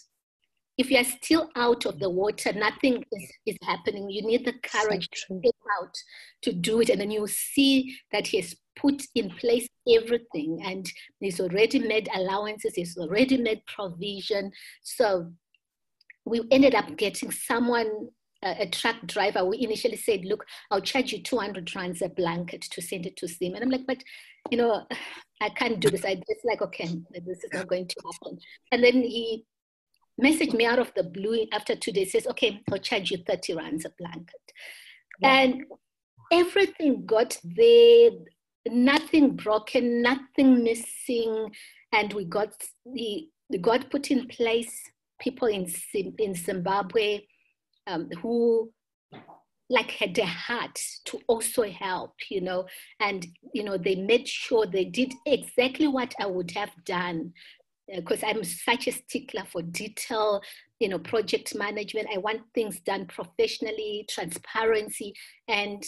if 0.79 0.91
you 0.91 0.99
are 0.99 1.05
still 1.05 1.51
out 1.55 1.85
of 1.85 1.99
the 1.99 2.09
water, 2.09 2.53
nothing 2.53 3.05
is, 3.13 3.33
is 3.47 3.57
happening. 3.63 4.11
You 4.11 4.23
need 4.23 4.47
the 4.47 4.55
courage 4.63 5.09
so 5.13 5.35
to 5.35 5.41
step 5.41 5.55
out 5.81 5.95
to 6.43 6.53
do 6.53 6.81
it. 6.81 6.89
And 6.89 7.01
then 7.01 7.11
you 7.11 7.27
see 7.27 7.97
that 8.11 8.27
He 8.27 8.41
has 8.41 8.57
put 8.77 9.03
in 9.15 9.31
place 9.31 9.69
everything 9.89 10.63
and 10.65 10.91
He's 11.21 11.41
already 11.41 11.79
made 11.79 12.09
allowances, 12.15 12.75
He's 12.75 12.97
already 12.97 13.37
made 13.37 13.61
provision. 13.67 14.51
So 14.83 15.33
we 16.25 16.41
ended 16.51 16.75
up 16.75 16.97
getting 16.97 17.31
someone 17.31 18.09
a 18.43 18.67
truck 18.67 18.97
driver, 19.07 19.45
we 19.45 19.61
initially 19.61 19.97
said, 19.97 20.25
look, 20.25 20.45
I'll 20.71 20.81
charge 20.81 21.13
you 21.13 21.23
200 21.23 21.75
rands 21.77 22.03
a 22.03 22.09
blanket 22.09 22.63
to 22.63 22.83
send 22.83 23.07
it 23.07 23.17
to 23.19 23.29
Zim. 23.29 23.55
And 23.55 23.63
I'm 23.63 23.71
like, 23.71 23.87
but, 23.87 24.03
you 24.51 24.59
know, 24.59 24.85
I 25.41 25.49
can't 25.51 25.81
do 25.81 25.91
this. 25.91 26.05
I 26.05 26.17
just 26.17 26.45
like, 26.45 26.63
okay, 26.63 26.89
this 27.11 27.45
is 27.45 27.53
not 27.53 27.69
going 27.69 27.87
to 27.87 27.97
happen. 28.05 28.39
And 28.73 28.83
then 28.83 28.95
he 28.95 29.45
messaged 30.23 30.55
me 30.55 30.67
out 30.67 30.79
of 30.79 30.93
the 30.95 31.05
blue 31.05 31.47
after 31.53 31.77
two 31.77 31.93
days, 31.93 32.13
says, 32.13 32.27
okay, 32.27 32.61
I'll 32.71 32.79
charge 32.79 33.11
you 33.11 33.19
30 33.27 33.55
rands 33.55 33.85
a 33.85 33.91
blanket. 33.99 34.41
And 35.23 35.65
everything 36.33 37.07
got 37.07 37.39
there, 37.45 38.11
nothing 38.69 39.37
broken, 39.37 40.03
nothing 40.03 40.65
missing. 40.65 41.53
And 41.93 42.13
we 42.13 42.25
got 42.25 42.55
the, 42.85 43.29
God 43.61 43.89
put 43.91 44.11
in 44.11 44.27
place 44.27 44.83
people 45.21 45.47
in, 45.47 45.71
in 46.19 46.35
Zimbabwe 46.35 47.21
um, 47.87 48.09
who 48.21 48.73
like 49.71 49.91
had 49.91 50.17
a 50.19 50.27
heart 50.27 50.79
to 51.07 51.19
also 51.27 51.63
help, 51.65 52.15
you 52.31 52.41
know, 52.41 52.67
and 53.01 53.27
you 53.55 53.65
know 53.65 53.79
they 53.79 53.95
made 53.95 54.29
sure 54.29 54.67
they 54.67 54.85
did 54.85 55.13
exactly 55.27 55.89
what 55.89 56.15
I 56.21 56.27
would 56.27 56.51
have 56.53 56.71
done 56.85 57.33
because 57.95 58.23
uh, 58.23 58.27
I'm 58.27 58.45
such 58.45 58.87
a 58.87 58.93
stickler 58.93 59.45
for 59.45 59.63
detail, 59.63 60.41
you 60.79 60.89
know, 60.89 60.99
project 60.99 61.55
management. 61.55 62.09
I 62.13 62.19
want 62.19 62.43
things 62.55 62.81
done 62.81 63.07
professionally, 63.07 64.07
transparency, 64.09 65.15
and 65.49 65.83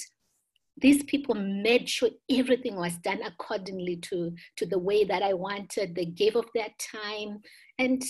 these 0.77 1.05
people 1.05 1.35
made 1.35 1.89
sure 1.89 2.11
everything 2.31 2.77
was 2.77 2.97
done 2.97 3.21
accordingly 3.23 3.97
to, 3.97 4.33
to 4.57 4.67
the 4.67 4.79
way 4.79 5.05
that 5.05 5.23
I 5.23 5.33
wanted. 5.33 5.95
They 5.95 6.07
gave 6.07 6.35
of 6.37 6.47
their 6.55 6.69
time 6.79 7.41
and 7.79 8.03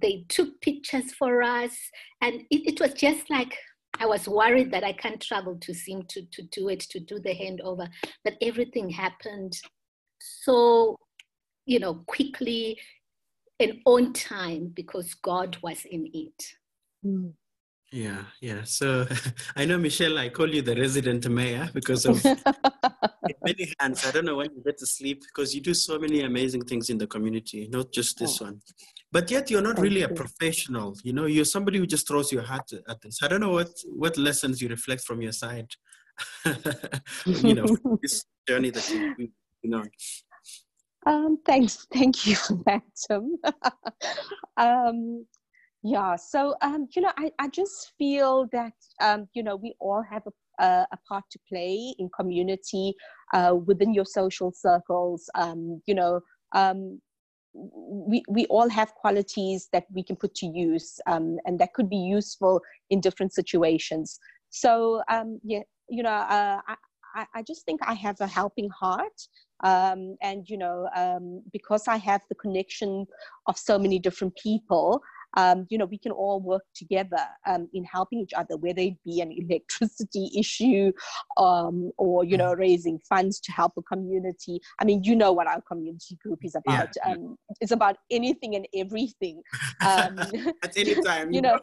they 0.00 0.24
took 0.28 0.60
pictures 0.60 1.12
for 1.12 1.42
us. 1.42 1.76
And 2.20 2.42
it, 2.50 2.74
it 2.74 2.80
was 2.80 2.94
just 2.94 3.28
like 3.30 3.56
I 3.98 4.06
was 4.06 4.26
worried 4.26 4.70
that 4.72 4.84
I 4.84 4.92
can't 4.92 5.20
travel 5.20 5.56
to 5.60 5.74
Zim 5.74 6.02
to, 6.08 6.22
to 6.32 6.42
do 6.50 6.68
it, 6.68 6.80
to 6.80 7.00
do 7.00 7.18
the 7.18 7.34
handover. 7.34 7.88
But 8.24 8.34
everything 8.40 8.88
happened 8.88 9.54
so, 10.20 10.96
you 11.66 11.78
know, 11.78 12.02
quickly 12.06 12.78
and 13.60 13.80
on 13.86 14.12
time 14.12 14.72
because 14.74 15.14
God 15.14 15.56
was 15.62 15.84
in 15.84 16.08
it. 16.12 16.44
Mm. 17.04 17.32
Yeah, 17.92 18.24
yeah. 18.40 18.62
So 18.64 19.06
I 19.56 19.66
know, 19.66 19.78
Mishelle, 19.78 20.18
I 20.18 20.30
call 20.30 20.48
you 20.48 20.62
the 20.62 20.74
resident 20.74 21.28
mayor 21.28 21.68
because 21.74 22.06
of 22.06 22.24
many 23.44 23.72
hands. 23.78 24.06
I 24.06 24.10
don't 24.10 24.24
know 24.24 24.36
when 24.36 24.50
you 24.54 24.62
get 24.64 24.78
to 24.78 24.86
sleep 24.86 25.22
because 25.22 25.54
you 25.54 25.60
do 25.60 25.74
so 25.74 25.98
many 25.98 26.22
amazing 26.22 26.64
things 26.64 26.88
in 26.88 26.96
the 26.96 27.06
community, 27.06 27.68
not 27.70 27.92
just 27.92 28.18
this 28.18 28.40
oh. 28.40 28.46
one. 28.46 28.60
But 29.12 29.30
yet 29.30 29.50
you're 29.50 29.62
not 29.62 29.76
Thank 29.76 29.84
really 29.84 30.00
you. 30.00 30.06
a 30.06 30.08
professional. 30.08 30.96
You 31.04 31.12
know, 31.12 31.26
you're 31.26 31.44
somebody 31.44 31.78
who 31.78 31.86
just 31.86 32.08
throws 32.08 32.32
your 32.32 32.42
hat 32.42 32.72
at 32.88 33.00
this. 33.02 33.22
I 33.22 33.28
don't 33.28 33.40
know 33.40 33.50
what, 33.50 33.70
what 33.84 34.16
lessons 34.16 34.62
you 34.62 34.68
reflect 34.68 35.04
from 35.04 35.20
your 35.20 35.32
side, 35.32 35.70
you 37.26 37.54
know, 37.54 37.76
this 38.02 38.24
journey 38.48 38.70
that 38.70 38.88
you've 38.88 39.30
been 39.62 39.74
on. 39.74 39.90
Um, 41.04 41.38
thanks, 41.44 41.86
thank 41.92 42.26
you 42.26 42.36
for 42.36 42.58
that, 42.66 42.82
Tim. 43.06 43.36
um, 44.56 45.26
yeah, 45.82 46.14
so 46.14 46.54
um, 46.62 46.86
you 46.94 47.02
know, 47.02 47.10
I, 47.18 47.32
I 47.40 47.48
just 47.48 47.92
feel 47.98 48.46
that 48.52 48.72
um, 49.00 49.26
you 49.34 49.42
know 49.42 49.56
we 49.56 49.74
all 49.80 50.02
have 50.08 50.22
a, 50.26 50.64
a, 50.64 50.86
a 50.92 50.96
part 51.08 51.24
to 51.32 51.40
play 51.48 51.92
in 51.98 52.08
community 52.16 52.94
uh, 53.34 53.56
within 53.66 53.92
your 53.92 54.04
social 54.04 54.52
circles. 54.54 55.28
Um, 55.34 55.82
you 55.86 55.96
know, 55.96 56.20
um, 56.52 57.00
we 57.54 58.22
we 58.28 58.46
all 58.46 58.68
have 58.68 58.94
qualities 58.94 59.68
that 59.72 59.84
we 59.92 60.02
can 60.02 60.16
put 60.16 60.34
to 60.36 60.46
use, 60.46 61.00
um, 61.06 61.38
and 61.44 61.58
that 61.58 61.74
could 61.74 61.90
be 61.90 61.96
useful 61.96 62.60
in 62.90 63.00
different 63.00 63.32
situations. 63.32 64.18
So 64.50 65.02
um, 65.08 65.38
yeah, 65.42 65.62
you 65.88 66.02
know, 66.02 66.10
uh, 66.10 66.60
I, 67.14 67.26
I, 67.34 67.42
just 67.42 67.64
think 67.64 67.80
I 67.86 67.94
have 67.94 68.20
a 68.20 68.26
helping 68.26 68.70
heart. 68.70 69.28
Um, 69.64 70.16
and, 70.22 70.48
you 70.48 70.58
know, 70.58 70.88
um, 70.96 71.42
because 71.52 71.86
I 71.86 71.96
have 71.98 72.22
the 72.28 72.34
connection 72.34 73.06
of 73.46 73.56
so 73.56 73.78
many 73.78 73.98
different 73.98 74.34
people, 74.36 75.02
um, 75.36 75.66
you 75.70 75.78
know, 75.78 75.86
we 75.86 75.98
can 75.98 76.12
all 76.12 76.40
work 76.40 76.62
together 76.74 77.24
um, 77.46 77.68
in 77.72 77.84
helping 77.84 78.20
each 78.20 78.32
other, 78.36 78.56
whether 78.56 78.80
it 78.80 79.02
be 79.04 79.20
an 79.20 79.32
electricity 79.32 80.30
issue 80.38 80.92
um, 81.36 81.90
or, 81.98 82.24
you 82.24 82.36
know, 82.36 82.54
mm. 82.54 82.58
raising 82.58 82.98
funds 83.08 83.40
to 83.40 83.52
help 83.52 83.72
a 83.78 83.82
community. 83.82 84.60
I 84.80 84.84
mean, 84.84 85.02
you 85.04 85.16
know 85.16 85.32
what 85.32 85.46
our 85.46 85.62
community 85.62 86.16
group 86.22 86.40
is 86.42 86.54
about. 86.54 86.88
Yeah. 86.96 87.12
Um, 87.12 87.36
it's 87.60 87.72
about 87.72 87.96
anything 88.10 88.56
and 88.56 88.66
everything. 88.74 89.42
Um, 89.80 90.18
at 90.62 90.76
any 90.76 90.94
time, 91.04 91.32
you 91.32 91.40
know, 91.40 91.58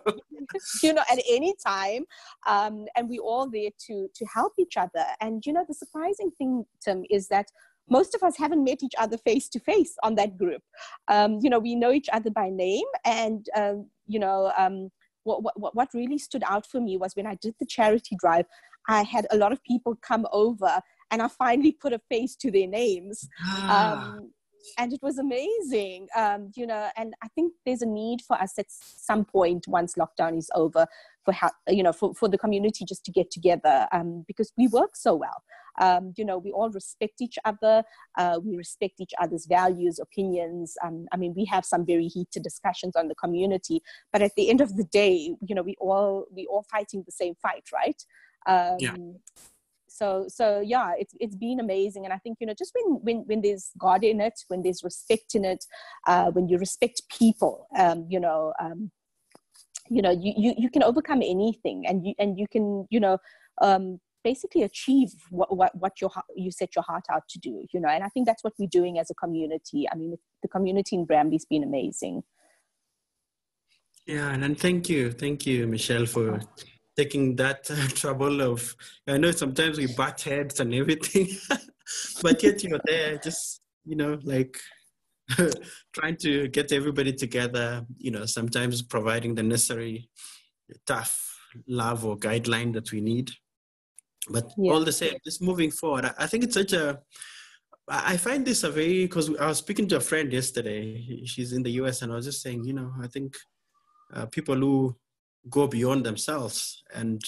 you 0.84 0.94
know, 0.94 1.04
at 1.12 1.20
any 1.30 1.54
time. 1.66 2.06
Um, 2.48 2.86
and 2.96 3.10
we're 3.10 3.22
all 3.22 3.50
there 3.50 3.70
to, 3.88 4.08
to 4.14 4.26
help 4.34 4.54
each 4.58 4.78
other. 4.78 5.06
And, 5.22 5.46
you 5.46 5.54
know, 5.54 5.66
the 5.68 5.74
surprising 5.74 6.32
thing, 6.38 6.66
Tim, 6.84 7.04
is 7.10 7.28
that 7.28 7.46
most 7.90 8.16
of 8.16 8.24
us 8.24 8.38
haven't 8.38 8.64
met 8.64 8.84
each 8.84 8.94
other 8.98 9.18
face 9.18 9.50
to 9.50 9.60
face 9.60 9.96
on 10.04 10.16
that 10.16 10.38
group. 10.38 10.62
Um, 11.08 11.40
you 11.42 11.50
know, 11.50 11.60
we 11.60 11.76
know 11.76 11.92
each 11.92 12.10
other 12.12 12.30
by 12.30 12.50
name, 12.50 12.86
and 13.06 13.46
um, 13.56 13.88
you 14.08 14.20
know, 14.20 14.52
um, 14.58 14.90
what, 15.24 15.44
what 15.60 15.76
what 15.76 15.94
really 15.94 16.18
stood 16.18 16.44
out 16.48 16.66
for 16.66 16.80
me 16.80 16.98
was 16.98 17.16
when 17.16 17.28
I 17.28 17.36
did 17.36 17.56
the 17.60 17.66
charity 17.66 18.16
drive. 18.20 18.46
I 18.88 19.04
had 19.04 19.28
a 19.32 19.38
lot 19.38 19.52
of 19.52 19.64
people 19.64 19.98
come 20.02 20.26
over, 20.32 20.82
and 21.12 21.22
I 21.22 21.28
finally 21.28 21.72
put 21.82 21.94
a 21.94 22.02
face 22.10 22.36
to 22.38 22.52
their 22.52 22.68
names. 22.68 23.28
Ah. 23.44 24.14
Um, 24.14 24.32
and 24.78 24.94
it 24.94 25.00
was 25.02 25.18
amazing 25.18 26.08
um, 26.16 26.52
you 26.56 26.68
know 26.68 26.90
and 26.98 27.14
i 27.24 27.28
think 27.30 27.54
there's 27.66 27.82
a 27.82 27.86
need 27.86 28.22
for 28.22 28.40
us 28.42 28.58
at 28.58 28.66
some 28.70 29.26
point 29.26 29.66
once 29.68 29.96
lockdown 29.96 30.38
is 30.38 30.52
over 30.56 30.86
for 31.24 31.32
how 31.32 31.50
you 31.68 31.84
know 31.84 31.94
for, 31.94 32.14
for 32.14 32.28
the 32.28 32.38
community 32.38 32.86
just 32.86 33.04
to 33.06 33.12
get 33.12 33.32
together 33.32 33.88
um, 33.92 34.24
because 34.28 34.52
we 34.58 34.68
work 34.68 34.96
so 34.96 35.16
well 35.16 35.44
um, 35.80 36.14
you 36.18 36.26
know 36.26 36.38
we 36.38 36.52
all 36.52 36.70
respect 36.70 37.22
each 37.22 37.38
other. 37.46 37.84
Uh, 38.18 38.40
we 38.44 38.56
respect 38.56 38.96
each 39.00 39.14
other's 39.22 39.46
values 39.46 40.00
opinions. 40.00 40.76
Um, 40.84 41.08
i 41.12 41.18
mean 41.18 41.34
we 41.36 41.46
have 41.46 41.66
some 41.66 41.86
very 41.86 42.08
heated 42.08 42.44
discussions 42.44 42.96
on 42.96 43.08
the 43.08 43.16
community 43.16 43.82
but 44.12 44.22
at 44.22 44.32
the 44.36 44.50
end 44.50 44.62
of 44.62 44.76
the 44.76 44.84
day 44.86 45.36
you 45.48 45.56
know 45.56 45.62
we 45.62 45.76
all 45.80 46.26
we 46.32 46.46
all 46.48 46.64
fighting 46.64 47.04
the 47.06 47.12
same 47.12 47.36
fight 47.36 47.66
right? 47.74 48.04
Yeah. 48.80 48.92
Um, 48.92 49.16
so 49.88 50.26
so 50.28 50.62
yeah 50.62 50.94
it's 50.98 51.14
it's 51.20 51.36
been 51.36 51.60
amazing. 51.60 52.06
And 52.06 52.14
i 52.14 52.18
think 52.18 52.38
you 52.40 52.48
know 52.48 52.54
just 52.54 52.74
when 52.76 53.00
when 53.02 53.18
when 53.28 53.42
there's 53.42 53.72
god 53.78 54.04
in 54.04 54.22
it 54.22 54.40
when 54.48 54.62
there's 54.62 54.84
respect 54.84 55.36
in 55.36 55.46
it 55.46 55.66
uh, 56.08 56.32
when 56.32 56.48
you 56.48 56.58
respect 56.58 57.02
people 57.10 57.68
um, 57.78 58.06
you 58.10 58.20
know 58.20 58.54
um, 58.60 58.92
you 59.90 60.02
know 60.02 60.12
you, 60.12 60.34
you 60.38 60.54
you 60.58 60.70
can 60.70 60.84
overcome 60.84 61.22
anything 61.22 61.86
and 61.88 62.06
you 62.06 62.14
and 62.20 62.38
you 62.38 62.48
can 62.48 62.86
you 62.90 63.00
know 63.00 63.18
um, 63.62 64.00
basically 64.24 64.64
achieve 64.64 65.10
what, 65.30 65.56
what, 65.56 65.74
what 65.76 66.02
your 66.02 66.12
you 66.36 66.52
set 66.52 66.76
your 66.76 66.84
heart 66.84 67.06
out 67.12 67.24
to 67.30 67.40
do 67.40 67.66
you 67.74 67.80
know? 67.80 67.90
And 67.90 68.04
i 68.04 68.10
think 68.10 68.26
that's 68.26 68.44
what 68.44 68.54
we're 68.60 68.68
doing 68.68 69.00
as 69.00 69.10
a 69.10 69.16
community. 69.16 69.88
I 69.92 69.96
mean 69.96 70.18
the 70.42 70.48
community 70.48 70.96
in 70.96 71.06
bramley's 71.06 71.46
been 71.46 71.64
amazing. 71.64 72.24
Yeah 74.06 74.34
and 74.34 74.60
thank 74.60 74.90
you. 74.90 75.12
Thank 75.12 75.46
you 75.46 75.68
mishelle 75.68 76.08
for 76.08 76.40
taking 77.00 77.36
that 77.38 77.70
uh, 77.72 77.88
trouble 78.02 78.42
of 78.42 78.76
i 79.08 79.18
know 79.18 79.32
sometimes 79.32 79.78
we 79.78 79.88
butt 80.00 80.20
heads 80.22 80.60
and 80.60 80.74
everything 80.74 81.28
but 82.24 82.44
yet 82.44 82.62
you're 82.64 82.86
there 82.86 83.18
just 83.18 83.62
you 83.86 83.96
know 83.96 84.20
like 84.24 84.58
trying 85.98 86.18
to 86.18 86.48
get 86.50 86.72
everybody 86.72 87.14
together 87.14 87.86
you 87.98 88.12
know 88.12 88.26
sometimes 88.26 88.82
providing 88.82 89.34
the 89.36 89.44
necessary 89.44 90.10
tough 90.86 91.14
love 91.68 92.06
or 92.06 92.18
guideline 92.18 92.74
that 92.74 92.92
we 92.92 93.00
need 93.00 93.32
but 94.30 94.52
yeah. 94.58 94.72
all 94.72 94.84
the 94.84 94.92
same, 94.92 95.14
just 95.24 95.42
moving 95.42 95.72
forward, 95.72 96.06
I, 96.06 96.14
I 96.20 96.28
think 96.28 96.44
it's 96.44 96.56
such 96.56 96.74
a. 96.74 97.00
I 97.92 98.18
find 98.18 98.46
this 98.46 98.64
a 98.64 98.70
very 98.70 99.06
because 99.06 99.36
I 99.38 99.48
was 99.48 99.58
speaking 99.58 99.88
to 99.88 99.98
a 99.98 100.00
friend 100.02 100.32
yesterday. 100.32 101.24
She's 101.26 101.54
in 101.54 101.64
the 101.64 101.72
US, 101.82 102.02
and 102.02 102.12
I 102.12 102.16
was 102.16 102.26
just 102.26 102.44
saying, 102.44 102.64
you 102.64 102.74
know, 102.74 102.92
I 103.02 103.08
think 103.08 103.36
uh, 104.14 104.28
people 104.28 104.56
who 104.56 104.96
go 105.50 105.68
beyond 105.68 106.06
themselves 106.06 106.84
and 106.94 107.22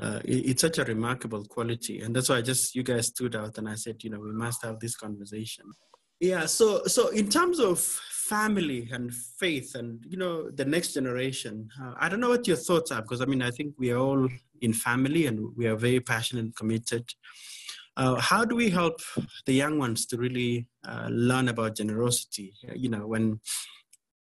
uh, 0.00 0.20
it, 0.24 0.50
it's 0.50 0.60
such 0.60 0.78
a 0.78 0.84
remarkable 0.84 1.44
quality 1.44 2.00
and 2.00 2.14
that's 2.14 2.28
why 2.28 2.36
i 2.36 2.42
just 2.42 2.74
you 2.74 2.82
guys 2.82 3.08
stood 3.08 3.34
out 3.34 3.56
and 3.58 3.68
i 3.68 3.74
said 3.74 3.96
you 4.02 4.10
know 4.10 4.20
we 4.20 4.32
must 4.32 4.62
have 4.62 4.78
this 4.80 4.96
conversation 4.96 5.64
yeah 6.20 6.46
so 6.46 6.84
so 6.84 7.08
in 7.08 7.28
terms 7.28 7.58
of 7.58 7.80
family 7.80 8.88
and 8.92 9.12
faith 9.14 9.74
and 9.74 10.02
you 10.08 10.16
know 10.16 10.50
the 10.50 10.64
next 10.64 10.94
generation 10.94 11.68
uh, 11.82 11.92
i 11.98 12.08
don't 12.08 12.20
know 12.20 12.30
what 12.30 12.46
your 12.46 12.56
thoughts 12.56 12.90
are 12.90 13.02
because 13.02 13.20
i 13.20 13.26
mean 13.26 13.42
i 13.42 13.50
think 13.50 13.74
we 13.78 13.90
are 13.90 13.98
all 13.98 14.28
in 14.64 14.72
family 14.72 15.26
and 15.26 15.54
we 15.56 15.66
are 15.66 15.76
very 15.76 16.00
passionate 16.00 16.44
and 16.44 16.56
committed. 16.56 17.04
Uh, 17.96 18.16
how 18.16 18.44
do 18.44 18.56
we 18.56 18.70
help 18.70 19.00
the 19.46 19.52
young 19.52 19.78
ones 19.78 20.06
to 20.06 20.16
really 20.16 20.66
uh, 20.88 21.08
learn 21.10 21.48
about 21.48 21.76
generosity? 21.76 22.52
You 22.74 22.88
know, 22.88 23.06
when 23.06 23.40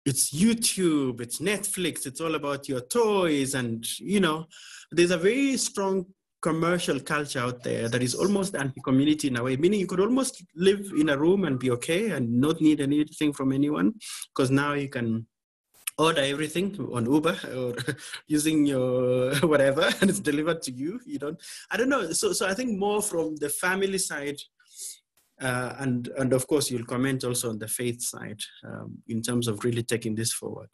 it's 0.06 0.32
YouTube, 0.36 1.22
it's 1.22 1.40
Netflix, 1.40 2.06
it's 2.06 2.22
all 2.22 2.36
about 2.36 2.68
your 2.68 2.82
toys, 2.82 3.56
and 3.56 3.84
you 4.00 4.20
know, 4.20 4.46
there's 4.92 5.12
a 5.12 5.18
very 5.18 5.58
strong 5.58 6.06
commercial 6.44 7.00
culture 7.00 7.40
out 7.40 7.64
there 7.64 7.88
that 7.88 8.04
is 8.04 8.14
almost 8.14 8.54
anti-community 8.56 9.30
in 9.30 9.38
a 9.38 9.44
way 9.44 9.56
meaning 9.56 9.80
you 9.80 9.88
could 9.88 10.06
almost 10.06 10.44
live 10.56 10.92
in 11.00 11.10
a 11.10 11.18
room 11.18 11.46
and 11.46 11.58
be 11.58 11.72
okay 11.72 12.12
and 12.12 12.30
not 12.46 12.60
need 12.60 12.82
anything 12.82 13.32
from 13.32 13.54
anyone 13.54 13.94
because 14.30 14.52
now 14.52 14.74
you 14.74 14.90
can 14.90 15.26
order 15.98 16.22
everything 16.22 16.76
on 16.92 17.06
Uber 17.06 17.38
or 17.56 17.76
using 18.28 18.66
your 18.66 19.36
whatever 19.52 19.90
and 20.02 20.10
it's 20.10 20.20
delivered 20.20 20.62
to 20.64 20.72
you. 20.72 21.00
You 21.06 21.20
don't, 21.20 21.40
I 21.72 21.78
don't 21.78 21.90
know. 21.90 22.12
So, 22.12 22.34
so 22.34 22.48
I 22.48 22.54
think 22.54 22.78
more 22.78 23.02
from 23.02 23.36
the 23.36 23.50
family 23.50 23.98
side, 23.98 24.38
uh, 25.42 25.76
and 25.80 26.08
and 26.18 26.34
of 26.34 26.48
course 26.48 26.70
you'll 26.70 26.86
comment 26.86 27.24
also 27.24 27.50
on 27.50 27.60
the 27.60 27.68
faith 27.68 28.02
side 28.02 28.40
um, 28.66 28.98
in 29.08 29.22
terms 29.22 29.48
of 29.48 29.64
really 29.64 29.84
taking 29.84 30.16
this 30.16 30.32
forward. 30.32 30.70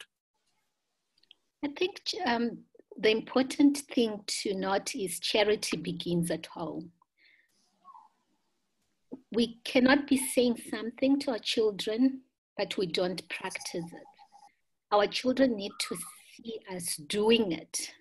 I 1.64 1.68
think 1.76 2.00
um, 2.24 2.58
the 3.00 3.10
important 3.10 3.78
thing 3.78 4.20
to 4.26 4.54
note 4.54 4.94
is 4.94 5.20
charity 5.20 5.76
begins 5.76 6.30
at 6.30 6.46
home. 6.46 6.92
We 9.32 9.60
cannot 9.64 10.06
be 10.06 10.16
saying 10.16 10.60
something 10.70 11.18
to 11.20 11.32
our 11.32 11.38
children, 11.38 12.22
but 12.56 12.76
we 12.76 12.86
don't 12.86 13.26
practice 13.28 13.84
it 13.92 14.10
our 14.92 15.06
children 15.06 15.56
need 15.56 15.72
to 15.78 15.96
see 16.36 16.60
us 16.74 16.96
doing 16.96 17.52
it 17.52 17.92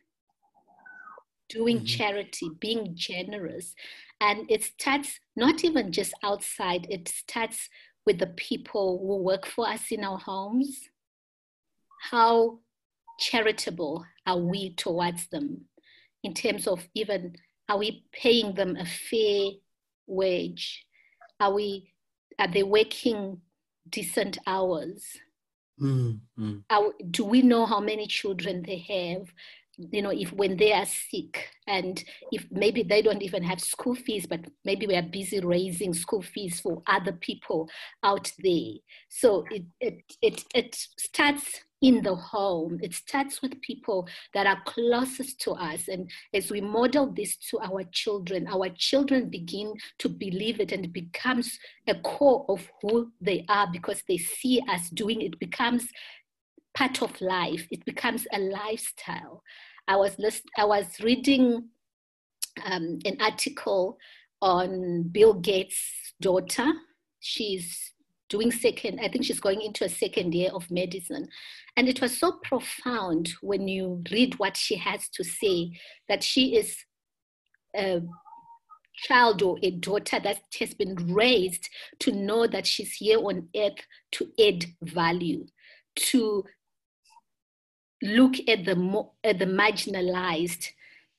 doing 1.49 1.77
mm-hmm. 1.77 1.85
charity 1.85 2.49
being 2.59 2.91
generous 2.95 3.75
and 4.21 4.49
it 4.49 4.63
starts 4.63 5.19
not 5.35 5.63
even 5.63 5.91
just 5.91 6.13
outside 6.23 6.85
it 6.89 7.07
starts 7.07 7.69
with 8.05 8.19
the 8.19 8.27
people 8.27 8.99
who 8.99 9.17
work 9.17 9.45
for 9.45 9.67
us 9.67 9.91
in 9.91 10.03
our 10.03 10.17
homes 10.17 10.89
how 12.11 12.59
charitable 13.19 14.05
are 14.25 14.37
we 14.37 14.73
towards 14.75 15.27
them 15.27 15.61
in 16.23 16.33
terms 16.33 16.67
of 16.67 16.87
even 16.95 17.35
are 17.67 17.77
we 17.77 18.05
paying 18.11 18.53
them 18.55 18.75
a 18.75 18.85
fair 18.85 19.51
wage 20.07 20.85
are 21.39 21.53
we 21.53 21.91
are 22.39 22.47
they 22.47 22.63
working 22.63 23.39
decent 23.89 24.37
hours 24.47 25.17
Mm-hmm. 25.81 26.57
Our, 26.69 26.93
do 27.09 27.25
we 27.25 27.41
know 27.41 27.65
how 27.65 27.79
many 27.79 28.07
children 28.07 28.63
they 28.65 28.77
have? 28.77 29.27
You 29.77 30.01
know, 30.01 30.11
if 30.11 30.33
when 30.33 30.57
they 30.57 30.73
are 30.73 30.85
sick 30.85 31.51
and 31.65 32.03
if 32.33 32.45
maybe 32.51 32.83
they 32.83 33.01
don't 33.01 33.21
even 33.21 33.43
have 33.43 33.61
school 33.61 33.95
fees, 33.95 34.25
but 34.27 34.41
maybe 34.65 34.85
we 34.85 34.95
are 34.95 35.01
busy 35.01 35.39
raising 35.39 35.93
school 35.93 36.21
fees 36.21 36.59
for 36.59 36.83
other 36.85 37.13
people 37.13 37.69
out 38.03 38.29
there. 38.39 38.73
So 39.07 39.45
it 39.49 39.63
it 39.79 40.03
it, 40.21 40.43
it 40.53 40.75
starts 40.75 41.61
in 41.81 42.01
the 42.01 42.15
home. 42.15 42.79
It 42.81 42.93
starts 42.93 43.41
with 43.41 43.61
people 43.61 44.07
that 44.33 44.47
are 44.47 44.61
closest 44.65 45.39
to 45.41 45.51
us. 45.51 45.87
And 45.87 46.09
as 46.33 46.51
we 46.51 46.61
model 46.61 47.07
this 47.07 47.37
to 47.49 47.59
our 47.59 47.83
children, 47.91 48.47
our 48.47 48.69
children 48.69 49.29
begin 49.29 49.73
to 49.99 50.09
believe 50.09 50.59
it 50.59 50.71
and 50.71 50.85
it 50.85 50.93
becomes 50.93 51.57
a 51.87 51.95
core 51.95 52.45
of 52.49 52.67
who 52.81 53.11
they 53.21 53.45
are 53.47 53.67
because 53.71 54.03
they 54.07 54.17
see 54.17 54.61
us 54.69 54.89
doing 54.89 55.21
it, 55.21 55.39
becomes 55.39 55.87
part 56.73 57.01
of 57.01 57.19
life. 57.21 57.67
It 57.71 57.85
becomes 57.85 58.27
a 58.33 58.39
lifestyle. 58.39 59.43
I 59.87 59.95
was 59.95 60.17
list, 60.19 60.43
I 60.57 60.65
was 60.65 60.85
reading 61.01 61.69
um, 62.65 62.99
an 63.05 63.17
article 63.19 63.97
on 64.41 65.03
Bill 65.03 65.33
Gates' 65.33 66.13
daughter. 66.21 66.67
She's 67.19 67.93
doing 68.29 68.51
second, 68.51 68.99
I 68.99 69.09
think 69.09 69.25
she's 69.25 69.39
going 69.39 69.61
into 69.61 69.85
a 69.85 69.89
second 69.89 70.33
year 70.33 70.51
of 70.53 70.69
medicine. 70.69 71.27
And 71.75 71.89
it 71.89 72.01
was 72.01 72.17
so 72.17 72.39
profound 72.43 73.31
when 73.41 73.67
you 73.67 74.03
read 74.11 74.37
what 74.37 74.55
she 74.55 74.75
has 74.75 75.09
to 75.09 75.23
say 75.23 75.71
that 76.07 76.23
she 76.23 76.55
is 76.55 76.77
a 77.75 78.01
child 78.95 79.41
or 79.41 79.57
a 79.63 79.71
daughter 79.71 80.19
that 80.19 80.41
has 80.59 80.73
been 80.73 80.95
raised 81.13 81.69
to 81.99 82.11
know 82.11 82.47
that 82.47 82.67
she's 82.67 82.93
here 82.93 83.19
on 83.19 83.47
earth 83.55 83.85
to 84.11 84.29
add 84.39 84.65
value, 84.81 85.45
to 85.95 86.43
look 88.01 88.35
at 88.47 88.65
the, 88.65 89.05
at 89.23 89.39
the 89.39 89.45
marginalized, 89.45 90.69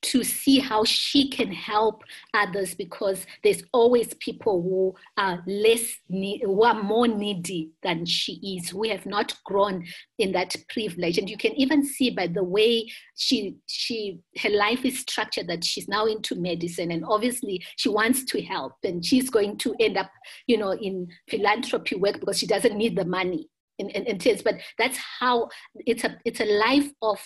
to 0.01 0.23
see 0.23 0.59
how 0.59 0.83
she 0.83 1.29
can 1.29 1.51
help 1.51 2.03
others 2.33 2.73
because 2.73 3.25
there's 3.43 3.63
always 3.71 4.13
people 4.15 4.61
who 4.61 4.95
are 5.17 5.43
less 5.45 5.97
need, 6.09 6.41
who 6.43 6.63
are 6.63 6.81
more 6.81 7.07
needy 7.07 7.71
than 7.83 8.05
she 8.05 8.33
is 8.57 8.73
We 8.73 8.89
have 8.89 9.05
not 9.05 9.37
grown 9.45 9.85
in 10.17 10.31
that 10.31 10.55
privilege. 10.69 11.17
And 11.17 11.29
you 11.29 11.37
can 11.37 11.53
even 11.53 11.85
see 11.85 12.09
by 12.09 12.27
the 12.27 12.43
way 12.43 12.89
she 13.15 13.57
she 13.67 14.19
her 14.41 14.49
life 14.49 14.83
is 14.85 14.99
structured 14.99 15.47
that 15.47 15.63
she's 15.63 15.87
now 15.87 16.05
into 16.05 16.35
medicine 16.35 16.91
and 16.91 17.05
obviously 17.05 17.63
she 17.77 17.89
wants 17.89 18.25
to 18.25 18.41
help 18.41 18.73
and 18.83 19.05
she's 19.05 19.29
going 19.29 19.57
to 19.57 19.75
end 19.79 19.97
up 19.97 20.09
you 20.47 20.57
know 20.57 20.71
in 20.71 21.07
philanthropy 21.29 21.95
work 21.95 22.19
because 22.19 22.39
she 22.39 22.47
doesn't 22.47 22.77
need 22.77 22.95
the 22.95 23.05
money 23.05 23.47
in, 23.79 23.89
in, 23.89 24.05
in 24.05 24.17
terms 24.17 24.41
but 24.41 24.55
that's 24.77 24.97
how 25.19 25.47
it's 25.75 26.03
a 26.03 26.17
it's 26.25 26.39
a 26.39 26.45
life 26.45 26.89
of 27.01 27.19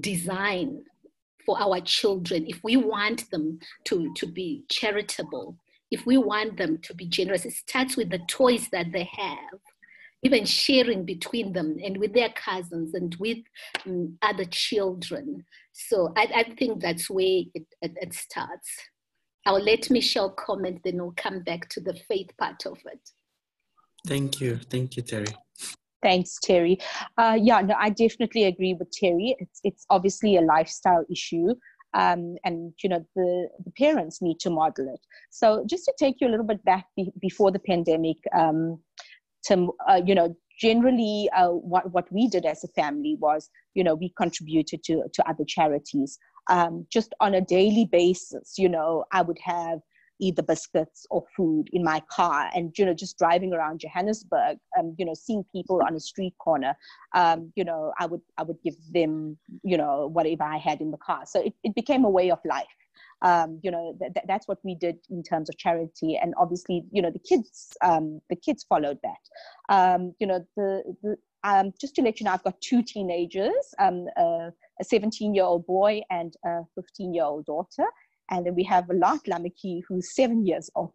design 0.00 0.82
for 1.46 1.58
our 1.60 1.80
children, 1.80 2.44
if 2.46 2.62
we 2.62 2.76
want 2.76 3.30
them 3.30 3.58
to, 3.84 4.12
to 4.16 4.26
be 4.26 4.64
charitable, 4.68 5.56
if 5.90 6.04
we 6.04 6.18
want 6.18 6.58
them 6.58 6.78
to 6.82 6.94
be 6.94 7.06
generous, 7.06 7.46
it 7.46 7.52
starts 7.52 7.96
with 7.96 8.10
the 8.10 8.18
toys 8.28 8.68
that 8.72 8.90
they 8.92 9.08
have, 9.16 9.60
even 10.24 10.44
sharing 10.44 11.04
between 11.04 11.52
them 11.52 11.76
and 11.82 11.96
with 11.98 12.12
their 12.12 12.30
cousins 12.30 12.94
and 12.94 13.16
with 13.20 13.38
um, 13.86 14.18
other 14.22 14.44
children. 14.46 15.44
So 15.72 16.12
I, 16.16 16.28
I 16.34 16.54
think 16.58 16.82
that's 16.82 17.08
where 17.08 17.44
it, 17.54 17.66
it, 17.80 17.92
it 17.94 18.12
starts. 18.12 18.68
I'll 19.46 19.62
let 19.62 19.82
Mishelle 19.82 20.34
comment, 20.34 20.80
then 20.82 20.96
we'll 20.96 21.14
come 21.16 21.44
back 21.44 21.68
to 21.70 21.80
the 21.80 21.94
faith 22.08 22.30
part 22.36 22.66
of 22.66 22.78
it. 22.86 23.10
Thank 24.04 24.40
you. 24.40 24.58
Thank 24.68 24.96
you, 24.96 25.02
Terry. 25.02 25.26
Thanks, 26.06 26.38
Terry. 26.48 26.78
Uh, 27.18 27.36
yeah, 27.48 27.60
no, 27.68 27.74
I 27.86 27.90
definitely 27.90 28.44
agree 28.44 28.74
with 28.78 28.90
Terry. 28.92 29.28
It's 29.40 29.58
it's 29.64 29.84
obviously 29.90 30.36
a 30.36 30.40
lifestyle 30.40 31.04
issue, 31.10 31.48
um, 31.94 32.36
and 32.44 32.72
you 32.82 32.88
know 32.90 33.02
the 33.16 33.48
the 33.64 33.72
parents 33.82 34.22
need 34.22 34.38
to 34.40 34.50
model 34.50 34.86
it. 34.94 35.00
So 35.30 35.64
just 35.68 35.84
to 35.86 35.94
take 35.98 36.16
you 36.20 36.28
a 36.28 36.32
little 36.32 36.46
bit 36.52 36.64
back 36.64 36.84
be, 36.96 37.12
before 37.20 37.50
the 37.50 37.58
pandemic, 37.58 38.18
um, 38.42 38.78
to 39.46 39.54
uh, 39.90 40.00
you 40.08 40.14
know 40.14 40.28
generally 40.60 41.28
uh, 41.36 41.48
what 41.72 41.92
what 41.92 42.06
we 42.12 42.28
did 42.28 42.44
as 42.46 42.62
a 42.64 42.68
family 42.80 43.16
was 43.26 43.50
you 43.74 43.84
know 43.84 43.94
we 43.94 44.08
contributed 44.16 44.80
to 44.84 44.94
to 45.12 45.28
other 45.28 45.44
charities. 45.56 46.18
um, 46.48 46.86
just 46.90 47.14
on 47.20 47.34
a 47.34 47.40
daily 47.40 47.86
basis, 47.90 48.54
you 48.56 48.68
know, 48.68 49.04
I 49.12 49.22
would 49.22 49.38
have 49.42 49.80
either 50.20 50.42
biscuits 50.42 51.06
or 51.10 51.24
food 51.36 51.64
in 51.72 51.84
my 51.84 52.02
car 52.10 52.50
and 52.54 52.76
you 52.78 52.84
know 52.86 52.94
just 52.94 53.18
driving 53.18 53.52
around 53.52 53.80
johannesburg 53.80 54.58
um, 54.78 54.94
you 54.98 55.04
know 55.04 55.14
seeing 55.14 55.44
people 55.52 55.80
on 55.86 55.94
a 55.94 56.00
street 56.00 56.34
corner 56.38 56.74
um, 57.14 57.52
you 57.56 57.64
know 57.64 57.92
i 57.98 58.06
would 58.06 58.20
i 58.38 58.42
would 58.42 58.56
give 58.62 58.74
them 58.92 59.36
you 59.62 59.76
know 59.76 60.06
whatever 60.06 60.44
i 60.44 60.56
had 60.56 60.80
in 60.80 60.90
the 60.90 60.98
car. 60.98 61.22
So 61.26 61.40
it, 61.40 61.54
it 61.62 61.74
became 61.74 62.04
a 62.04 62.10
way 62.10 62.30
of 62.30 62.38
life. 62.44 62.66
Um, 63.22 63.60
you 63.62 63.70
know 63.70 63.96
th- 63.98 64.26
that's 64.28 64.46
what 64.46 64.58
we 64.62 64.74
did 64.74 64.96
in 65.10 65.22
terms 65.22 65.48
of 65.48 65.56
charity. 65.56 66.18
And 66.20 66.34
obviously 66.36 66.84
you 66.90 67.02
know 67.02 67.10
the 67.10 67.18
kids 67.18 67.72
um, 67.82 68.20
the 68.30 68.36
kids 68.36 68.64
followed 68.68 68.98
that. 69.02 69.22
Um, 69.68 70.14
you 70.18 70.26
know 70.26 70.46
the, 70.56 70.82
the 71.02 71.16
um, 71.44 71.72
just 71.80 71.94
to 71.94 72.02
let 72.02 72.18
you 72.18 72.24
know 72.24 72.32
i've 72.32 72.42
got 72.42 72.60
two 72.60 72.82
teenagers 72.82 73.74
um, 73.78 74.06
uh, 74.16 74.50
a 74.80 74.84
17 74.84 75.34
year 75.34 75.44
old 75.44 75.64
boy 75.66 76.00
and 76.10 76.34
a 76.44 76.62
15 76.74 77.14
year 77.14 77.24
old 77.24 77.46
daughter 77.46 77.84
and 78.30 78.46
then 78.46 78.54
we 78.54 78.64
have 78.64 78.88
a 78.90 78.94
laatlammetjie, 78.94 79.82
who's 79.88 80.14
seven 80.14 80.46
years 80.46 80.70
old. 80.74 80.92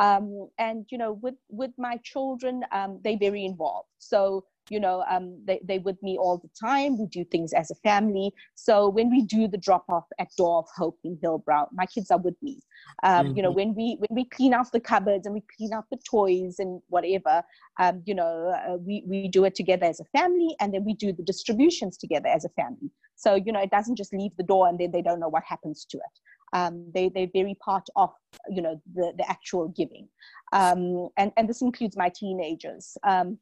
Um, 0.00 0.48
and 0.58 0.86
you 0.90 0.98
know, 0.98 1.12
with 1.12 1.34
with 1.50 1.72
my 1.76 1.98
children, 2.02 2.62
um, 2.72 3.00
they're 3.04 3.18
very 3.18 3.44
involved. 3.44 3.88
So 3.98 4.44
you 4.70 4.80
know, 4.80 5.04
um, 5.10 5.38
they 5.44 5.60
they 5.64 5.78
with 5.78 6.02
me 6.02 6.16
all 6.16 6.38
the 6.38 6.48
time. 6.58 6.98
We 6.98 7.06
do 7.06 7.24
things 7.24 7.52
as 7.52 7.70
a 7.70 7.74
family. 7.76 8.32
So 8.54 8.88
when 8.88 9.10
we 9.10 9.22
do 9.22 9.48
the 9.48 9.58
drop 9.58 9.84
off 9.88 10.04
at 10.18 10.28
Door 10.36 10.60
of 10.60 10.68
Hope 10.74 10.98
in 11.04 11.18
Hillbrow, 11.22 11.66
my 11.72 11.84
kids 11.86 12.10
are 12.10 12.18
with 12.18 12.36
me. 12.42 12.60
Mm-hmm. 13.04 13.36
You 13.36 13.42
know, 13.42 13.50
mm-hmm. 13.50 13.56
when 13.56 13.74
we 13.74 13.96
when 13.98 14.16
we 14.16 14.24
clean 14.24 14.54
out 14.54 14.70
the 14.72 14.80
cupboards 14.80 15.26
and 15.26 15.34
we 15.34 15.42
clean 15.56 15.72
out 15.72 15.84
the 15.90 15.98
toys 16.08 16.56
and 16.58 16.80
whatever, 16.88 17.42
um, 17.78 18.02
you 18.06 18.14
know, 18.14 18.54
uh, 18.66 18.76
we 18.76 19.04
we 19.06 19.28
do 19.28 19.44
it 19.44 19.54
together 19.54 19.86
as 19.86 20.00
a 20.00 20.04
family, 20.16 20.56
and 20.60 20.72
then 20.72 20.84
we 20.84 20.94
do 20.94 21.12
the 21.12 21.22
distributions 21.22 21.98
together 21.98 22.28
as 22.28 22.44
a 22.44 22.50
family. 22.50 22.90
So 23.16 23.34
you 23.34 23.52
know, 23.52 23.60
it 23.60 23.70
doesn't 23.70 23.96
just 23.96 24.14
leave 24.14 24.32
the 24.36 24.44
door 24.44 24.68
and 24.68 24.78
then 24.78 24.90
they 24.90 25.02
don't 25.02 25.20
know 25.20 25.28
what 25.28 25.42
happens 25.46 25.84
to 25.90 25.98
it 25.98 26.20
um, 26.52 26.90
they, 26.94 27.08
they're 27.08 27.30
very 27.32 27.56
part 27.64 27.86
of 27.96 28.10
you 28.48 28.62
know 28.62 28.80
the, 28.94 29.12
the 29.16 29.28
actual 29.30 29.68
giving 29.68 30.08
um, 30.52 31.08
and, 31.16 31.32
and 31.36 31.48
this 31.48 31.62
includes 31.62 31.96
my 31.96 32.08
teenagers 32.08 32.96
um, 33.04 33.38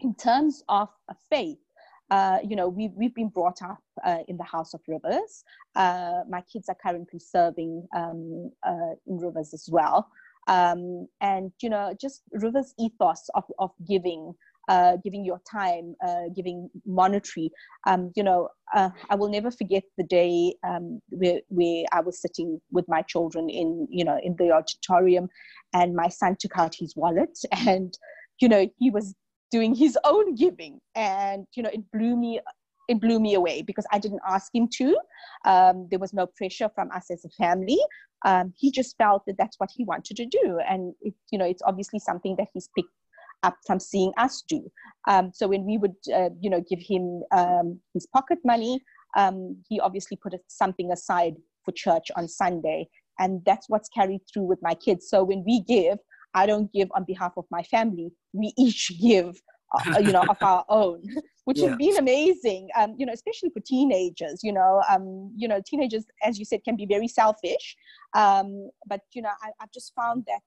in 0.00 0.14
terms 0.14 0.62
of 0.68 0.88
faith 1.30 1.58
uh, 2.10 2.38
you 2.48 2.54
know, 2.54 2.68
we've, 2.68 2.92
we've 2.94 3.14
been 3.14 3.28
brought 3.28 3.62
up 3.62 3.82
uh, 4.04 4.18
in 4.28 4.36
the 4.36 4.44
House 4.44 4.74
of 4.74 4.80
Rivers. 4.86 5.44
Uh, 5.74 6.20
my 6.28 6.42
kids 6.42 6.68
are 6.68 6.76
currently 6.80 7.18
serving 7.18 7.86
um, 7.96 8.50
uh, 8.62 8.94
in 9.06 9.18
Rivers 9.18 9.54
as 9.54 9.68
well. 9.70 10.08
Um, 10.46 11.08
and, 11.22 11.52
you 11.62 11.70
know, 11.70 11.94
just 11.98 12.22
Rivers' 12.32 12.74
ethos 12.78 13.30
of, 13.34 13.44
of 13.58 13.70
giving 13.88 14.34
uh, 14.68 14.96
giving 15.02 15.24
your 15.24 15.40
time, 15.50 15.94
uh, 16.06 16.28
giving 16.34 16.70
monetary. 16.86 17.50
Um, 17.86 18.12
you 18.14 18.22
know, 18.22 18.48
uh, 18.74 18.90
I 19.10 19.14
will 19.14 19.28
never 19.28 19.50
forget 19.50 19.84
the 19.98 20.04
day 20.04 20.54
um, 20.66 21.00
where, 21.08 21.40
where 21.48 21.84
I 21.92 22.00
was 22.00 22.20
sitting 22.20 22.60
with 22.70 22.86
my 22.88 23.02
children 23.02 23.48
in, 23.48 23.86
you 23.90 24.04
know, 24.04 24.18
in 24.22 24.36
the 24.36 24.52
auditorium, 24.52 25.28
and 25.72 25.94
my 25.94 26.08
son 26.08 26.36
took 26.38 26.56
out 26.56 26.74
his 26.74 26.94
wallet, 26.96 27.38
and 27.66 27.96
you 28.40 28.48
know, 28.48 28.68
he 28.78 28.90
was 28.90 29.14
doing 29.50 29.74
his 29.74 29.98
own 30.04 30.34
giving, 30.34 30.80
and 30.94 31.46
you 31.54 31.62
know, 31.62 31.70
it 31.72 31.90
blew 31.92 32.16
me. 32.16 32.40
It 32.86 33.00
blew 33.00 33.18
me 33.18 33.32
away 33.32 33.62
because 33.62 33.86
I 33.92 33.98
didn't 33.98 34.20
ask 34.28 34.54
him 34.54 34.68
to. 34.74 34.94
Um, 35.46 35.88
there 35.90 35.98
was 35.98 36.12
no 36.12 36.26
pressure 36.26 36.70
from 36.74 36.90
us 36.90 37.10
as 37.10 37.24
a 37.24 37.30
family. 37.30 37.78
Um, 38.26 38.52
he 38.58 38.70
just 38.70 38.94
felt 38.98 39.22
that 39.26 39.36
that's 39.38 39.58
what 39.58 39.70
he 39.74 39.84
wanted 39.84 40.18
to 40.18 40.26
do, 40.26 40.60
and 40.68 40.94
it, 41.00 41.14
you 41.30 41.38
know, 41.38 41.46
it's 41.46 41.62
obviously 41.64 41.98
something 41.98 42.36
that 42.36 42.48
he's 42.52 42.68
picked 42.76 42.90
from 43.66 43.80
seeing 43.80 44.12
us 44.16 44.42
do. 44.48 44.70
Um, 45.08 45.30
so 45.34 45.48
when 45.48 45.64
we 45.64 45.78
would, 45.78 45.96
uh, 46.14 46.30
you 46.40 46.50
know, 46.50 46.62
give 46.68 46.80
him 46.80 47.22
um, 47.32 47.80
his 47.92 48.06
pocket 48.06 48.38
money, 48.44 48.80
um, 49.16 49.56
he 49.68 49.80
obviously 49.80 50.16
put 50.16 50.34
something 50.48 50.90
aside 50.92 51.34
for 51.64 51.72
church 51.72 52.10
on 52.16 52.28
Sunday, 52.28 52.88
and 53.18 53.42
that's 53.44 53.68
what's 53.68 53.88
carried 53.88 54.20
through 54.32 54.44
with 54.44 54.58
my 54.62 54.74
kids. 54.74 55.08
So 55.08 55.22
when 55.24 55.44
we 55.46 55.60
give, 55.60 55.98
I 56.34 56.46
don't 56.46 56.72
give 56.72 56.88
on 56.94 57.04
behalf 57.04 57.32
of 57.36 57.44
my 57.50 57.62
family. 57.62 58.10
We 58.32 58.52
each 58.58 58.92
give, 59.00 59.40
uh, 59.74 60.00
you 60.00 60.12
know, 60.12 60.24
of 60.28 60.36
our 60.42 60.64
own, 60.68 61.02
which 61.44 61.58
yeah. 61.58 61.68
has 61.68 61.76
been 61.76 61.96
amazing. 61.96 62.68
Um, 62.76 62.94
you 62.98 63.06
know, 63.06 63.12
especially 63.12 63.50
for 63.50 63.60
teenagers. 63.60 64.40
You 64.42 64.52
know, 64.52 64.82
um, 64.90 65.32
you 65.36 65.46
know, 65.46 65.60
teenagers, 65.64 66.04
as 66.22 66.38
you 66.38 66.44
said, 66.44 66.64
can 66.64 66.76
be 66.76 66.86
very 66.86 67.08
selfish. 67.08 67.76
Um, 68.14 68.70
but 68.86 69.00
you 69.14 69.22
know, 69.22 69.30
I, 69.42 69.50
I've 69.60 69.72
just 69.72 69.92
found 69.94 70.24
that 70.26 70.42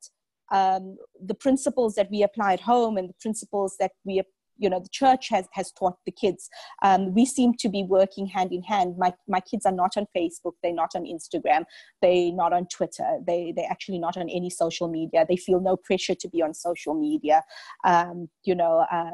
um, 0.52 0.98
the 1.22 1.34
principles 1.34 1.96
that 1.96 2.10
we 2.12 2.24
apply 2.24 2.54
at 2.54 2.62
home 2.62 2.98
and 2.98 3.10
the 3.10 3.16
principles 3.20 3.76
that 3.80 3.92
we 4.04 4.22
you 4.58 4.70
know 4.70 4.80
the 4.80 4.90
church 4.90 5.30
has 5.30 5.46
has 5.52 5.72
taught 5.72 5.98
the 6.06 6.12
kids 6.12 6.50
um, 6.84 7.14
we 7.14 7.26
seem 7.26 7.54
to 7.54 7.70
be 7.70 7.84
working 7.84 8.26
hand 8.26 8.52
in 8.52 8.64
hand. 8.64 8.98
My 8.98 9.14
my 9.28 9.40
kids 9.40 9.66
are 9.66 9.72
not 9.72 9.98
on 9.98 10.08
facebook 10.16 10.54
they're 10.62 10.74
not 10.74 10.96
on 10.96 11.04
instagram 11.04 11.66
they're 12.02 12.32
not 12.32 12.54
on 12.54 12.68
twitter 12.68 13.20
they 13.26 13.54
they're 13.56 13.70
actually 13.70 14.00
not 14.00 14.18
on 14.18 14.30
any 14.30 14.50
social 14.50 14.88
media. 14.88 15.26
They 15.28 15.38
feel 15.38 15.60
no 15.60 15.78
pressure 15.78 16.16
to 16.16 16.30
be 16.30 16.42
on 16.42 16.54
social 16.54 16.94
media. 16.94 17.44
Um, 17.84 18.30
you 18.44 18.56
know 18.56 18.86
uh, 18.92 19.12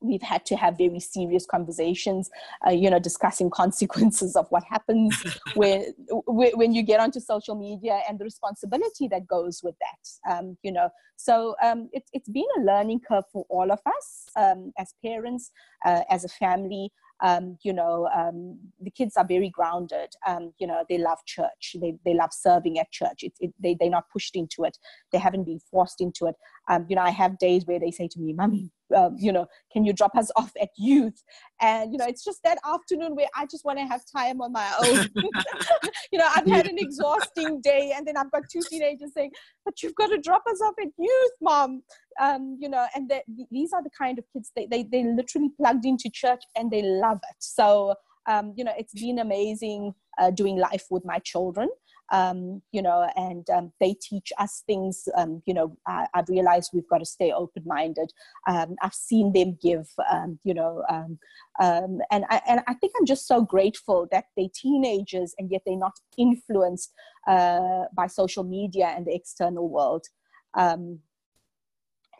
we've 0.00 0.22
had 0.22 0.44
to 0.46 0.56
have 0.56 0.78
very 0.78 1.00
serious 1.00 1.46
conversations 1.46 2.30
uh, 2.66 2.70
you 2.70 2.90
know 2.90 2.98
discussing 2.98 3.50
consequences 3.62 4.36
of 4.36 4.46
what 4.50 4.62
happens 4.64 5.14
when 5.54 5.92
when 6.26 6.72
you 6.72 6.82
get 6.82 7.00
onto 7.00 7.20
social 7.20 7.54
media 7.54 8.00
and 8.08 8.18
the 8.18 8.24
responsibility 8.24 9.08
that 9.08 9.26
goes 9.26 9.60
with 9.62 9.74
that 9.80 10.32
um, 10.32 10.56
you 10.62 10.72
know 10.72 10.88
so 11.16 11.56
um, 11.62 11.88
it, 11.92 12.04
it's 12.12 12.28
been 12.28 12.46
a 12.58 12.60
learning 12.60 13.00
curve 13.06 13.24
for 13.32 13.44
all 13.48 13.70
of 13.72 13.80
us 13.86 14.26
um, 14.36 14.72
as 14.78 14.94
parents 15.04 15.50
uh, 15.84 16.02
as 16.10 16.24
a 16.24 16.28
family 16.28 16.90
um, 17.20 17.58
you 17.62 17.72
know, 17.72 18.08
um, 18.14 18.58
the 18.80 18.90
kids 18.90 19.16
are 19.16 19.26
very 19.26 19.50
grounded. 19.50 20.10
Um, 20.26 20.52
you 20.58 20.66
know, 20.66 20.84
they 20.88 20.98
love 20.98 21.18
church. 21.26 21.76
They, 21.80 21.94
they 22.04 22.14
love 22.14 22.30
serving 22.32 22.78
at 22.78 22.90
church. 22.92 23.22
It, 23.22 23.32
it, 23.40 23.52
they, 23.60 23.76
they're 23.78 23.90
not 23.90 24.10
pushed 24.12 24.36
into 24.36 24.64
it. 24.64 24.78
They 25.12 25.18
haven't 25.18 25.44
been 25.44 25.60
forced 25.70 26.00
into 26.00 26.26
it. 26.26 26.36
Um, 26.68 26.86
you 26.88 26.96
know, 26.96 27.02
I 27.02 27.10
have 27.10 27.38
days 27.38 27.64
where 27.66 27.78
they 27.78 27.90
say 27.90 28.08
to 28.08 28.20
me, 28.20 28.32
Mommy, 28.32 28.70
um, 28.94 29.16
you 29.18 29.32
know, 29.32 29.46
can 29.72 29.84
you 29.84 29.92
drop 29.92 30.14
us 30.16 30.30
off 30.36 30.52
at 30.60 30.70
youth? 30.76 31.22
And, 31.60 31.92
you 31.92 31.98
know, 31.98 32.06
it's 32.06 32.24
just 32.24 32.42
that 32.44 32.58
afternoon 32.64 33.16
where 33.16 33.28
I 33.34 33.46
just 33.46 33.64
want 33.64 33.78
to 33.78 33.86
have 33.86 34.02
time 34.10 34.40
on 34.40 34.52
my 34.52 34.70
own. 34.84 35.08
you 36.12 36.18
know, 36.18 36.28
I've 36.34 36.46
had 36.46 36.66
an 36.66 36.78
exhausting 36.78 37.60
day 37.60 37.92
and 37.94 38.06
then 38.06 38.16
I've 38.16 38.30
got 38.30 38.42
two 38.50 38.60
teenagers 38.68 39.12
saying, 39.14 39.32
but 39.64 39.82
you've 39.82 39.94
got 39.94 40.08
to 40.08 40.18
drop 40.18 40.42
us 40.50 40.60
off 40.60 40.74
at 40.80 40.88
youth, 40.98 41.32
mom. 41.40 41.82
Um, 42.20 42.56
you 42.60 42.68
know, 42.68 42.86
and 42.94 43.10
these 43.50 43.72
are 43.72 43.82
the 43.82 43.90
kind 43.96 44.18
of 44.18 44.24
kids, 44.32 44.50
they, 44.56 44.66
they, 44.66 44.82
they 44.82 45.04
literally 45.04 45.50
plugged 45.56 45.84
into 45.84 46.10
church 46.12 46.42
and 46.56 46.70
they 46.70 46.82
love 46.82 47.18
it. 47.18 47.36
So, 47.38 47.94
um, 48.28 48.52
you 48.56 48.64
know, 48.64 48.72
it's 48.76 48.94
been 48.94 49.18
amazing 49.18 49.94
uh, 50.18 50.30
doing 50.30 50.58
life 50.58 50.86
with 50.90 51.04
my 51.04 51.18
children 51.20 51.68
um, 52.10 52.62
you 52.72 52.82
know, 52.82 53.08
and 53.16 53.48
um, 53.50 53.72
they 53.80 53.94
teach 54.00 54.32
us 54.38 54.62
things. 54.66 55.08
Um, 55.16 55.42
you 55.46 55.54
know, 55.54 55.76
I, 55.86 56.06
have 56.14 56.28
realized 56.28 56.70
we've 56.72 56.88
got 56.88 56.98
to 56.98 57.04
stay 57.04 57.32
open 57.32 57.62
minded. 57.66 58.12
Um, 58.46 58.76
I've 58.82 58.94
seen 58.94 59.32
them 59.32 59.58
give, 59.60 59.88
um, 60.10 60.38
you 60.44 60.54
know, 60.54 60.82
um, 60.90 62.00
and 62.10 62.24
I 62.30 62.40
and 62.48 62.60
I 62.66 62.74
think 62.74 62.92
I'm 62.98 63.06
just 63.06 63.26
so 63.26 63.42
grateful 63.42 64.08
that 64.10 64.24
they're 64.36 64.46
teenagers 64.54 65.34
and 65.38 65.50
yet 65.50 65.62
they're 65.66 65.76
not 65.76 65.98
influenced 66.16 66.92
uh, 67.26 67.84
by 67.94 68.06
social 68.06 68.44
media 68.44 68.92
and 68.96 69.06
the 69.06 69.14
external 69.14 69.68
world. 69.68 70.06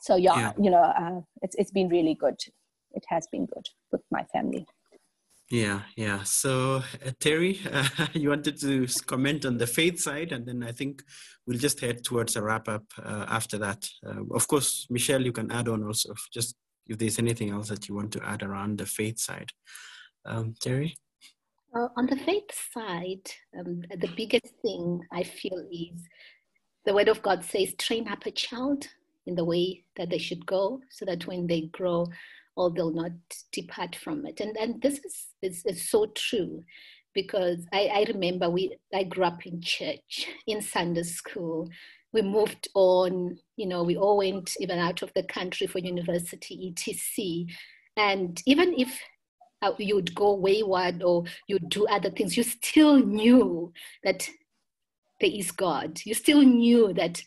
so 0.01 0.17
yeah, 0.17 0.39
yeah, 0.39 0.53
you 0.61 0.71
know, 0.71 0.83
uh, 0.83 1.21
it's 1.43 1.57
it's 1.57 1.71
been 1.71 1.89
really 1.89 2.15
good. 2.15 2.39
It 2.93 3.05
has 3.09 3.27
been 3.31 3.47
good 3.47 3.67
with 3.93 4.03
my 4.11 4.25
family. 4.33 4.67
Yeah, 5.51 5.81
yeah. 5.97 6.25
So, 6.25 6.83
uh, 7.07 7.11
Terry, 7.21 7.61
uh, 7.73 7.89
you 8.13 8.29
wanted 8.29 8.61
to 8.61 8.87
comment 9.07 9.47
on 9.47 9.57
the 9.57 9.67
faith 9.67 9.99
side, 9.99 10.33
and 10.33 10.47
then 10.47 10.63
I 10.63 10.73
think 10.73 11.03
we'll 11.47 11.59
just 11.59 11.81
head 11.81 12.05
towards 12.05 12.37
a 12.37 12.43
wrap 12.43 12.69
up 12.69 12.85
uh, 13.03 13.25
after 13.29 13.57
that. 13.59 13.89
Uh, 14.07 14.25
of 14.35 14.47
course, 14.47 14.87
Mishelle, 14.93 15.25
you 15.25 15.33
can 15.33 15.51
add 15.51 15.69
on 15.69 15.85
also, 15.85 16.13
just 16.33 16.55
if 16.87 16.99
there's 16.99 17.19
anything 17.19 17.51
else 17.51 17.69
that 17.69 17.89
you 17.89 17.95
want 17.95 18.13
to 18.13 18.27
add 18.27 18.43
around 18.43 18.79
the 18.79 18.87
faith 18.87 19.19
side. 19.19 19.51
Um, 20.27 20.55
Terry? 20.61 20.95
On 21.75 22.07
the 22.07 22.17
faith 22.17 22.51
side, 22.75 23.31
um, 23.59 23.83
the 23.91 24.11
biggest 24.17 24.53
thing 24.63 25.01
I 25.13 25.23
feel 25.23 25.65
is 25.71 26.03
the 26.85 26.95
Word 26.95 27.09
of 27.09 27.23
God 27.23 27.45
says, 27.45 27.75
train 27.75 28.09
up 28.09 28.27
a 28.27 28.31
child 28.31 28.87
in 29.27 29.35
the 29.35 29.45
way 29.45 29.85
that 29.97 30.11
they 30.11 30.19
should 30.19 30.45
go, 30.47 30.81
so 30.91 31.05
that 31.05 31.27
when 31.27 31.47
they 31.47 31.63
grow, 31.73 32.07
or 32.59 32.71
they'll 32.71 32.91
not 32.91 33.13
depart 33.53 33.95
from 33.95 34.27
it. 34.27 34.41
And 34.41 34.57
and 34.59 34.83
this 34.83 34.99
is 34.99 35.27
is, 35.41 35.65
is 35.65 35.89
so 35.89 36.07
true 36.07 36.65
because 37.15 37.65
I, 37.73 37.87
I 37.87 38.05
remember 38.09 38.51
we 38.51 38.77
I 38.93 39.05
grew 39.05 39.25
up 39.25 39.47
in 39.47 39.63
church, 39.63 40.27
in 40.47 40.61
Sunday 40.61 41.05
school. 41.05 41.69
We 42.13 42.23
moved 42.23 42.69
on, 42.75 43.39
you 43.57 43.67
know, 43.67 43.83
we 43.83 43.97
all 43.97 44.17
went 44.17 44.57
even 44.61 44.79
out 44.79 45.03
of 45.03 45.13
the 45.15 45.23
country 45.23 45.67
for 45.67 45.79
university, 45.79 46.73
etc. 46.73 47.47
And 47.97 48.41
even 48.47 48.75
if 48.79 48.99
uh, 49.61 49.73
you'd 49.79 50.15
go 50.15 50.35
wayward 50.35 51.03
or 51.03 51.25
you'd 51.49 51.69
do 51.69 51.87
other 51.87 52.11
things, 52.11 52.37
you 52.37 52.45
still 52.45 52.99
knew 52.99 53.73
that 54.05 54.29
there 55.21 55.31
is 55.31 55.51
God. 55.51 56.01
You 56.05 56.15
still 56.15 56.43
knew 56.43 56.95
that 56.95 57.23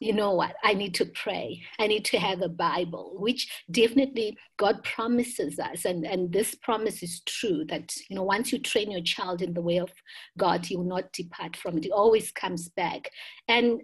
you 0.00 0.12
know 0.12 0.32
what? 0.32 0.54
I 0.62 0.74
need 0.74 0.94
to 0.94 1.06
pray. 1.06 1.62
I 1.78 1.86
need 1.86 2.04
to 2.06 2.18
have 2.18 2.42
a 2.42 2.48
Bible, 2.48 3.14
which 3.18 3.50
definitely 3.70 4.36
God 4.58 4.82
promises 4.82 5.58
us. 5.58 5.84
And, 5.84 6.04
and 6.04 6.32
this 6.32 6.54
promise 6.56 7.02
is 7.02 7.20
true 7.26 7.64
that, 7.68 7.94
you 8.08 8.16
know, 8.16 8.24
once 8.24 8.52
you 8.52 8.58
train 8.58 8.90
your 8.90 9.02
child 9.02 9.40
in 9.40 9.54
the 9.54 9.62
way 9.62 9.78
of 9.78 9.90
God, 10.36 10.66
he 10.66 10.76
will 10.76 10.84
not 10.84 11.12
depart 11.12 11.56
from 11.56 11.78
it. 11.78 11.84
He 11.84 11.92
always 11.92 12.32
comes 12.32 12.68
back. 12.70 13.10
And 13.48 13.80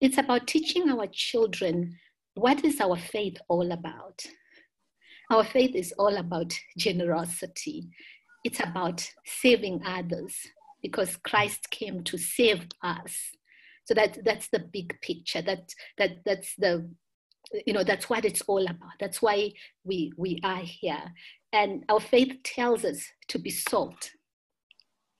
it's 0.00 0.18
about 0.18 0.46
teaching 0.46 0.90
our 0.90 1.06
children 1.10 1.96
what 2.34 2.64
is 2.64 2.80
our 2.80 2.96
faith 2.96 3.38
all 3.48 3.72
about. 3.72 4.22
Our 5.30 5.42
faith 5.42 5.74
is 5.74 5.92
all 5.98 6.18
about 6.18 6.52
generosity. 6.76 7.88
It's 8.44 8.60
about 8.60 9.08
saving 9.24 9.80
others 9.84 10.36
because 10.82 11.16
Christ 11.16 11.70
came 11.70 12.04
to 12.04 12.18
save 12.18 12.66
us 12.82 13.16
so 13.86 13.94
that 13.94 14.18
that's 14.24 14.48
the 14.48 14.58
big 14.58 15.00
picture. 15.00 15.40
That 15.40 15.72
that 15.96 16.24
that's 16.24 16.54
the 16.56 16.88
you 17.64 17.72
know 17.72 17.84
that's 17.84 18.10
what 18.10 18.24
it's 18.24 18.42
all 18.42 18.64
about. 18.64 18.98
That's 18.98 19.22
why 19.22 19.52
we 19.84 20.12
we 20.16 20.40
are 20.42 20.62
here. 20.62 21.12
And 21.52 21.84
our 21.88 22.00
faith 22.00 22.42
tells 22.42 22.84
us 22.84 23.06
to 23.28 23.38
be 23.38 23.50
salt, 23.50 24.10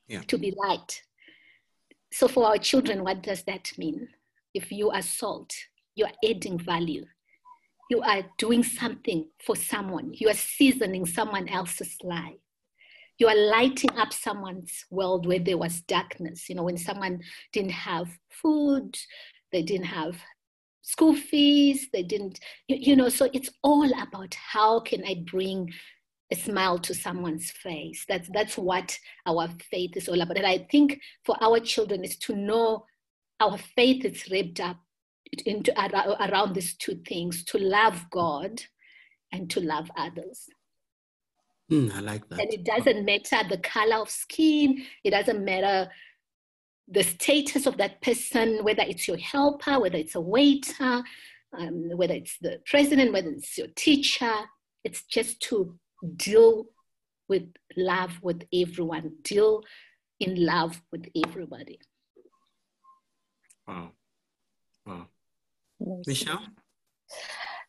yeah. 0.08 0.22
to 0.26 0.36
be 0.36 0.52
light. 0.56 1.00
So 2.12 2.26
for 2.26 2.46
our 2.46 2.58
children, 2.58 3.04
what 3.04 3.22
does 3.22 3.44
that 3.44 3.70
mean? 3.78 4.08
If 4.52 4.72
you 4.72 4.90
are 4.90 5.02
salt, 5.02 5.54
you 5.94 6.04
are 6.04 6.12
adding 6.28 6.58
value. 6.58 7.06
You 7.88 8.02
are 8.02 8.24
doing 8.36 8.64
something 8.64 9.28
for 9.44 9.54
someone. 9.54 10.12
You 10.12 10.28
are 10.28 10.34
seasoning 10.34 11.06
someone 11.06 11.48
else's 11.48 11.96
life 12.02 12.34
you 13.18 13.28
are 13.28 13.36
lighting 13.50 13.90
up 13.96 14.12
someone's 14.12 14.84
world 14.90 15.26
where 15.26 15.38
there 15.38 15.58
was 15.58 15.80
darkness. 15.82 16.48
You 16.48 16.56
know, 16.56 16.64
when 16.64 16.76
someone 16.76 17.20
didn't 17.52 17.70
have 17.70 18.08
food, 18.30 18.96
they 19.52 19.62
didn't 19.62 19.86
have 19.86 20.16
school 20.82 21.16
fees, 21.16 21.88
they 21.92 22.02
didn't, 22.02 22.38
you, 22.68 22.94
know, 22.94 23.08
so 23.08 23.28
it's 23.32 23.50
all 23.62 23.90
about 24.00 24.34
how 24.34 24.80
can 24.80 25.04
I 25.04 25.24
bring 25.26 25.72
a 26.32 26.36
smile 26.36 26.78
to 26.78 26.94
someone's 26.94 27.50
face. 27.50 28.04
That's 28.08 28.28
that's 28.32 28.58
what 28.58 28.98
our 29.26 29.48
faith 29.70 29.96
is 29.96 30.08
all 30.08 30.20
about. 30.20 30.36
And 30.36 30.46
I 30.46 30.66
think 30.70 31.00
for 31.24 31.36
our 31.40 31.60
children 31.60 32.04
is 32.04 32.16
to 32.18 32.34
know 32.34 32.84
our 33.40 33.58
faith 33.58 34.04
is 34.04 34.28
wrapped 34.30 34.60
up 34.60 34.76
into 35.44 35.72
around 35.80 36.54
these 36.54 36.74
two 36.76 37.00
things: 37.06 37.44
to 37.44 37.58
love 37.58 38.04
God 38.10 38.62
and 39.32 39.48
to 39.50 39.60
love 39.60 39.90
others. 39.96 40.48
Mm, 41.70 41.94
I 41.94 42.00
like 42.00 42.28
that. 42.28 42.40
And 42.40 42.52
it 42.52 42.64
doesn't 42.64 43.04
matter 43.04 43.48
the 43.48 43.58
color 43.58 43.96
of 43.96 44.10
skin, 44.10 44.84
it 45.02 45.10
doesn't 45.10 45.44
matter 45.44 45.90
the 46.88 47.02
status 47.02 47.66
of 47.66 47.76
that 47.78 48.00
person, 48.00 48.62
whether 48.62 48.82
it's 48.82 49.08
your 49.08 49.16
helper, 49.16 49.80
whether 49.80 49.96
it's 49.96 50.14
a 50.14 50.20
waiter, 50.20 51.02
um, 51.58 51.90
whether 51.96 52.14
it's 52.14 52.38
the 52.40 52.60
president, 52.66 53.12
whether 53.12 53.30
it's 53.30 53.58
your 53.58 53.68
teacher. 53.74 54.32
It's 54.84 55.02
just 55.02 55.40
to 55.42 55.76
deal 56.14 56.66
with 57.28 57.52
love 57.76 58.12
with 58.22 58.44
everyone, 58.54 59.14
deal 59.22 59.62
in 60.20 60.44
love 60.46 60.80
with 60.92 61.08
everybody. 61.26 61.80
Wow. 63.66 63.90
Wow. 64.86 65.06
Mishelle? 66.06 66.46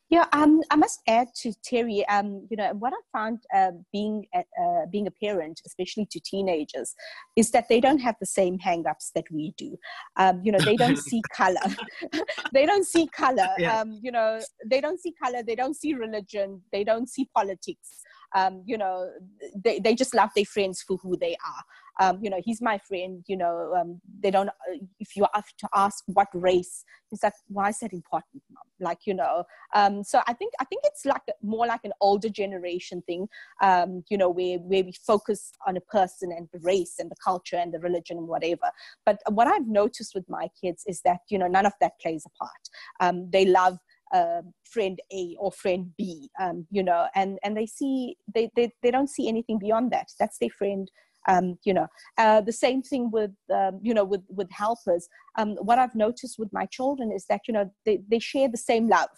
Yeah, 0.10 0.26
um, 0.32 0.62
I 0.72 0.78
must 0.78 1.02
add 1.08 1.28
to 1.42 1.54
Terry. 1.64 2.08
Um, 2.08 2.48
you 2.50 2.56
know 2.56 2.74
what 2.74 2.94
I 2.94 3.18
found 3.18 3.40
uh, 3.54 3.72
being 3.92 4.26
a, 4.34 4.40
uh, 4.40 4.86
being 4.90 5.08
a 5.08 5.12
parent, 5.12 5.62
especially 5.66 6.08
to 6.12 6.20
teenagers, 6.22 6.96
is 7.36 7.52
that 7.52 7.68
they 7.68 7.82
don't 7.82 8.00
have 8.00 8.16
the 8.20 8.26
same 8.26 8.58
hang-ups 8.58 9.12
that 9.16 9.26
we 9.32 9.54
do. 9.58 9.78
Um, 10.16 10.42
you 10.44 10.52
know, 10.54 10.60
they 10.60 10.78
don't 10.78 10.98
see 11.10 11.22
color. 11.34 11.60
they 12.54 12.66
don't 12.66 12.86
see 12.86 13.08
color. 13.08 13.50
Yeah. 13.58 13.82
Um, 13.82 14.00
you 14.02 14.12
know, 14.12 14.40
they 14.66 14.80
don't 14.80 15.00
see 15.00 15.14
color. 15.22 15.44
They 15.44 15.56
don't 15.56 15.76
see 15.76 15.94
religion. 15.94 16.62
They 16.72 16.86
don't 16.86 17.10
see 17.10 17.30
politics. 17.36 18.02
Um, 18.36 18.64
you 18.66 18.78
know, 18.78 19.10
they, 19.56 19.80
they 19.80 19.96
just 19.96 20.14
love 20.14 20.30
their 20.36 20.46
friends 20.46 20.82
for 20.82 20.98
who 20.98 21.18
they 21.18 21.34
are 21.34 21.64
um, 22.00 22.20
you 22.22 22.30
know, 22.30 22.42
he's 22.44 22.62
my 22.62 22.78
friend, 22.78 23.24
you 23.28 23.38
know, 23.38 23.74
um, 23.80 24.02
they 24.22 24.32
don't, 24.32 24.50
uh, 24.50 24.78
if 25.00 25.16
you 25.16 25.26
have 25.34 25.48
to 25.58 25.68
ask 25.76 26.04
what 26.08 26.28
race, 26.34 26.84
it's 27.12 27.24
like, 27.24 27.34
why 27.48 27.70
is 27.70 27.80
that 27.80 27.94
important, 27.94 28.44
mom? 28.52 28.64
Like, 28.80 29.00
you 29.06 29.14
know, 29.14 29.44
um, 29.74 30.04
so 30.04 30.22
I 30.28 30.34
think, 30.34 30.54
I 30.60 30.66
think 30.66 30.82
it's 30.86 31.06
like 31.06 31.22
more 31.42 31.66
like 31.66 31.82
an 31.84 31.94
older 32.02 32.30
generation 32.30 33.02
thing, 33.08 33.28
um, 33.62 34.04
you 34.10 34.18
know, 34.18 34.30
where, 34.30 34.58
where 34.60 34.84
we 34.84 34.94
focus 35.06 35.52
on 35.66 35.78
a 35.78 35.82
person 35.82 36.32
and 36.32 36.48
the 36.54 36.60
race 36.60 36.96
and 37.00 37.10
the 37.10 37.16
culture 37.24 37.56
and 37.58 37.74
the 37.74 37.80
religion 37.80 38.18
and 38.18 38.28
whatever. 38.28 38.70
But 39.06 39.20
what 39.30 39.48
I've 39.48 39.68
noticed 39.68 40.14
with 40.14 40.26
my 40.30 40.50
kids 40.62 40.84
is 40.88 41.02
that, 41.02 41.20
you 41.30 41.38
know, 41.38 41.48
none 41.48 41.66
of 41.66 41.74
that 41.82 41.94
plays 42.02 42.26
a 42.26 42.44
part. 42.44 42.52
Um, 43.00 43.30
they 43.32 43.46
love 43.46 43.78
uh, 44.14 44.42
friend 44.64 45.00
A 45.12 45.36
or 45.40 45.52
friend 45.52 45.92
B, 45.98 46.30
um, 46.40 46.66
you 46.72 46.84
know, 46.84 47.08
and, 47.16 47.40
and 47.44 47.58
they 47.58 47.66
see, 47.66 48.16
they, 48.34 48.50
they, 48.56 48.72
they 48.82 48.92
don't 48.92 49.10
see 49.10 49.28
anything 49.28 49.60
beyond 49.60 49.92
that. 49.92 50.08
That's 50.20 50.38
their 50.38 50.50
friend 50.50 50.90
um, 51.28 51.58
you 51.64 51.74
know 51.74 51.88
uh, 52.18 52.42
the 52.42 52.52
same 52.52 52.82
thing 52.82 53.12
with 53.12 53.32
um, 53.54 53.80
you 53.82 53.94
know 53.94 54.04
with 54.04 54.24
with 54.30 54.50
helpers. 54.52 55.08
Um, 55.38 55.56
what 55.62 55.78
i've 55.78 55.96
noticed 55.96 56.40
with 56.40 56.52
my 56.52 56.66
children 56.66 57.12
is 57.12 57.26
that 57.30 57.42
you 57.48 57.54
know 57.54 57.72
they, 57.86 58.00
they 58.10 58.20
share 58.20 58.50
the 58.50 58.58
same 58.58 58.88
love. 58.88 59.10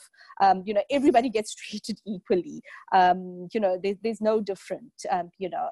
Um, 0.41 0.63
you 0.65 0.73
know 0.73 0.83
everybody 0.89 1.29
gets 1.37 1.55
treated 1.55 1.99
equally. 2.05 2.61
Um, 2.93 3.47
you 3.53 3.59
know 3.59 3.79
there, 3.81 3.95
there's 4.03 4.21
no 4.21 4.41
different. 4.41 4.91
Um, 5.09 5.29
you 5.37 5.49
know 5.49 5.67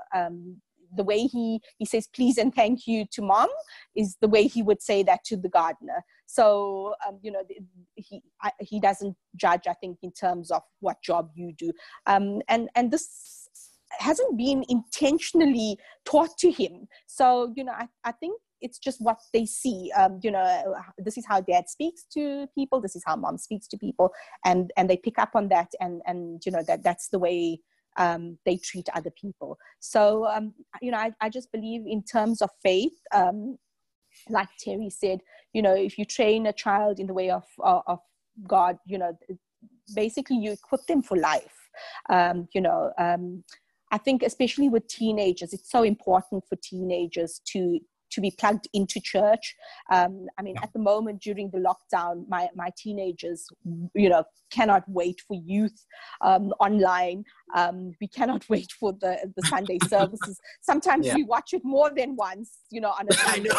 the 0.96 1.04
way 1.04 1.20
he 1.22 1.60
he 1.78 1.86
says 1.86 2.08
please 2.16 2.38
and 2.38 2.54
thank 2.54 2.88
you 2.88 3.06
to 3.12 3.22
mom 3.22 3.50
is 3.96 4.18
the 4.22 4.28
way 4.28 4.48
he 4.48 4.62
would 4.62 4.82
say 4.82 5.04
that 5.04 5.24
to 5.26 5.36
the 5.36 5.50
gardener. 5.50 6.04
So 6.26 6.94
um, 7.08 7.20
you 7.22 7.32
know 7.32 7.42
he 7.96 8.22
I, 8.42 8.52
he 8.60 8.80
doesn't 8.80 9.16
judge 9.36 9.68
i 9.68 9.74
think 9.74 9.98
in 10.02 10.12
terms 10.12 10.52
of 10.52 10.62
what 10.80 11.02
job 11.02 11.30
you 11.36 11.54
do. 11.58 11.72
Um, 12.06 12.42
and 12.48 12.70
and 12.76 12.92
this 12.92 13.37
hasn't 13.98 14.38
been 14.38 14.64
intentionally 14.70 15.78
taught 16.06 16.38
to 16.40 16.52
him. 16.52 16.88
So, 17.06 17.54
you 17.56 17.64
know, 17.64 17.74
I, 17.74 17.88
I 18.04 18.12
think 18.14 18.40
it's 18.62 18.80
just 18.80 19.02
what 19.02 19.18
they 19.34 19.46
see. 19.46 19.92
Um, 19.96 20.20
you 20.24 20.32
know, 20.32 20.76
this 20.98 21.18
is 21.18 21.26
how 21.26 21.42
dad 21.42 21.70
speaks 21.70 22.06
to 22.14 22.48
people. 22.56 22.82
This 22.82 22.96
is 22.96 23.04
how 23.06 23.16
mom 23.16 23.38
speaks 23.38 23.68
to 23.70 23.78
people, 23.78 24.12
and 24.46 24.72
and 24.78 24.90
they 24.90 24.98
pick 24.98 25.20
up 25.20 25.32
on 25.36 25.50
that, 25.50 25.70
and 25.80 26.02
and 26.06 26.42
you 26.46 26.52
know 26.52 26.64
that 26.68 26.84
that's 26.84 27.10
the 27.10 27.20
way 27.20 27.60
um, 27.98 28.38
they 28.46 28.58
treat 28.58 28.88
other 28.94 29.12
people. 29.12 29.58
So 29.80 30.26
um, 30.28 30.54
you 30.82 30.92
know, 30.92 30.98
I, 30.98 31.12
I 31.22 31.30
just 31.30 31.52
believe 31.52 31.82
in 31.86 32.04
terms 32.04 32.42
of 32.42 32.50
faith. 32.64 32.94
Um, 33.14 33.58
like 34.30 34.50
Terry 34.60 34.90
said, 34.90 35.20
you 35.54 35.62
know, 35.62 35.76
if 35.76 35.98
you 35.98 36.06
train 36.06 36.48
a 36.48 36.54
child 36.54 37.00
in 37.00 37.08
the 37.08 37.14
way 37.14 37.30
of 37.30 37.44
of, 37.60 37.84
of 37.88 38.00
God, 38.48 38.78
you 38.86 38.98
know, 38.98 39.18
basically 39.94 40.38
you 40.38 40.52
equip 40.52 40.86
them 40.88 41.02
for 41.02 41.18
life. 41.18 41.54
Um, 42.10 42.48
you 42.54 42.62
know, 42.62 42.92
um, 42.98 43.44
I 43.92 43.98
think 43.98 44.24
especially 44.24 44.70
with 44.70 44.88
teenagers, 44.88 45.54
it's 45.54 45.72
so 45.72 45.84
important 45.84 46.44
for 46.50 46.58
teenagers 46.62 47.42
to 47.54 47.80
to 48.12 48.22
be 48.22 48.32
plugged 48.32 48.68
into 48.74 49.00
church. 49.00 49.56
Um, 49.92 50.28
I 50.38 50.42
mean, 50.42 50.56
yeah. 50.56 50.64
at 50.64 50.74
the 50.74 50.80
moment 50.80 51.22
during 51.22 51.50
the 51.50 51.60
lockdown, 51.60 52.24
my, 52.28 52.48
my 52.56 52.70
teenagers, 52.78 53.48
you 53.96 54.10
know, 54.10 54.24
cannot 54.50 54.84
wait 54.88 55.22
for 55.28 55.36
youth 55.36 55.86
um, 56.22 56.54
online. 56.60 57.24
Um, 57.56 57.92
we 58.00 58.08
cannot 58.08 58.46
wait 58.50 58.72
for 58.80 58.94
the, 58.94 59.32
the 59.36 59.48
Sunday 59.48 59.78
services. 59.88 60.40
Sometimes 60.62 61.08
yeah. 61.08 61.16
we 61.16 61.24
watch 61.24 61.54
it 61.54 61.62
more 61.64 61.92
than 61.96 62.16
once, 62.16 62.60
you 62.70 62.82
know, 62.82 62.92
on 62.92 63.08
a 63.10 63.14
Sunday. 63.28 63.50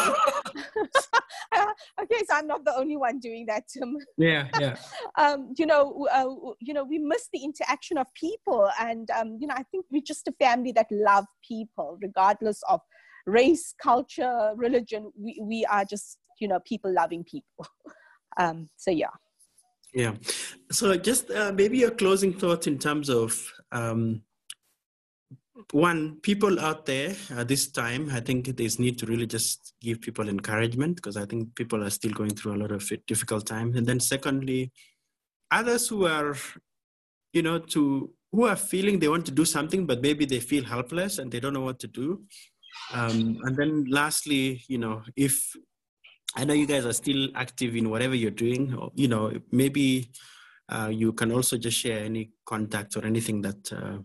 Okay, 2.01 2.23
so 2.29 2.35
I'm 2.35 2.47
not 2.47 2.65
the 2.65 2.75
only 2.75 2.97
one 2.97 3.19
doing 3.19 3.45
that, 3.47 3.63
Tim. 3.67 3.97
Yeah, 4.17 4.47
yeah. 4.59 4.75
um, 5.17 5.53
you 5.57 5.65
know, 5.65 6.07
uh, 6.11 6.53
you 6.59 6.73
know, 6.73 6.83
we 6.83 6.99
miss 6.99 7.29
the 7.31 7.43
interaction 7.43 7.97
of 7.97 8.07
people, 8.13 8.69
and 8.79 9.09
um, 9.11 9.37
you 9.39 9.47
know, 9.47 9.55
I 9.55 9.63
think 9.63 9.85
we're 9.91 10.01
just 10.05 10.27
a 10.27 10.33
family 10.39 10.71
that 10.73 10.87
love 10.91 11.25
people, 11.47 11.97
regardless 12.01 12.61
of 12.67 12.81
race, 13.25 13.73
culture, 13.81 14.51
religion. 14.55 15.11
We 15.17 15.39
we 15.41 15.65
are 15.65 15.85
just 15.85 16.17
you 16.39 16.47
know 16.47 16.59
people 16.65 16.93
loving 16.93 17.23
people. 17.23 17.65
um, 18.37 18.69
so 18.77 18.91
yeah. 18.91 19.15
Yeah. 19.93 20.15
So 20.71 20.95
just 20.97 21.31
uh, 21.31 21.51
maybe 21.53 21.79
your 21.79 21.91
closing 21.91 22.33
thoughts 22.33 22.67
in 22.67 22.77
terms 22.77 23.09
of 23.09 23.51
um, 23.71 24.21
one 25.71 26.19
people 26.21 26.59
out 26.59 26.85
there 26.85 27.15
at 27.31 27.47
this 27.47 27.71
time 27.71 28.09
i 28.11 28.19
think 28.19 28.55
there's 28.57 28.79
need 28.79 28.97
to 28.97 29.05
really 29.05 29.27
just 29.27 29.73
give 29.81 30.01
people 30.01 30.27
encouragement 30.29 30.95
because 30.95 31.17
i 31.17 31.25
think 31.25 31.53
people 31.55 31.83
are 31.83 31.89
still 31.89 32.11
going 32.11 32.33
through 32.33 32.55
a 32.55 32.61
lot 32.61 32.71
of 32.71 32.91
difficult 33.07 33.45
times. 33.45 33.75
And 33.75 33.85
then 33.85 33.99
secondly 33.99 34.71
others 35.51 35.87
who 35.87 36.05
are 36.05 36.35
you 37.33 37.41
know 37.41 37.59
to 37.59 38.11
who 38.31 38.45
are 38.45 38.55
feeling 38.55 38.99
they 38.99 39.07
want 39.07 39.25
to 39.25 39.31
do 39.31 39.45
something 39.45 39.85
but 39.85 40.01
maybe 40.01 40.25
they 40.25 40.39
feel 40.39 40.63
helpless 40.63 41.17
and 41.17 41.31
they 41.31 41.39
don't 41.39 41.53
know 41.53 41.61
what 41.61 41.79
to 41.79 41.87
do. 41.87 42.23
Um, 42.93 43.39
and 43.43 43.55
then 43.55 43.85
lastly 43.89 44.63
you 44.67 44.77
know 44.77 45.01
if 45.15 45.55
i 46.35 46.45
know 46.45 46.53
you 46.53 46.67
guys 46.67 46.85
are 46.85 46.93
still 46.93 47.27
active 47.35 47.75
in 47.75 47.89
whatever 47.89 48.15
you're 48.15 48.39
doing 48.45 48.73
or, 48.75 48.91
you 48.95 49.07
know 49.07 49.31
maybe 49.51 50.11
uh, 50.69 50.89
you 50.91 51.13
can 51.13 51.31
also 51.31 51.57
just 51.57 51.77
share 51.77 51.99
any 51.99 52.29
contacts 52.45 52.95
or 52.95 53.03
anything 53.03 53.41
that 53.41 53.73
uh, 53.73 53.97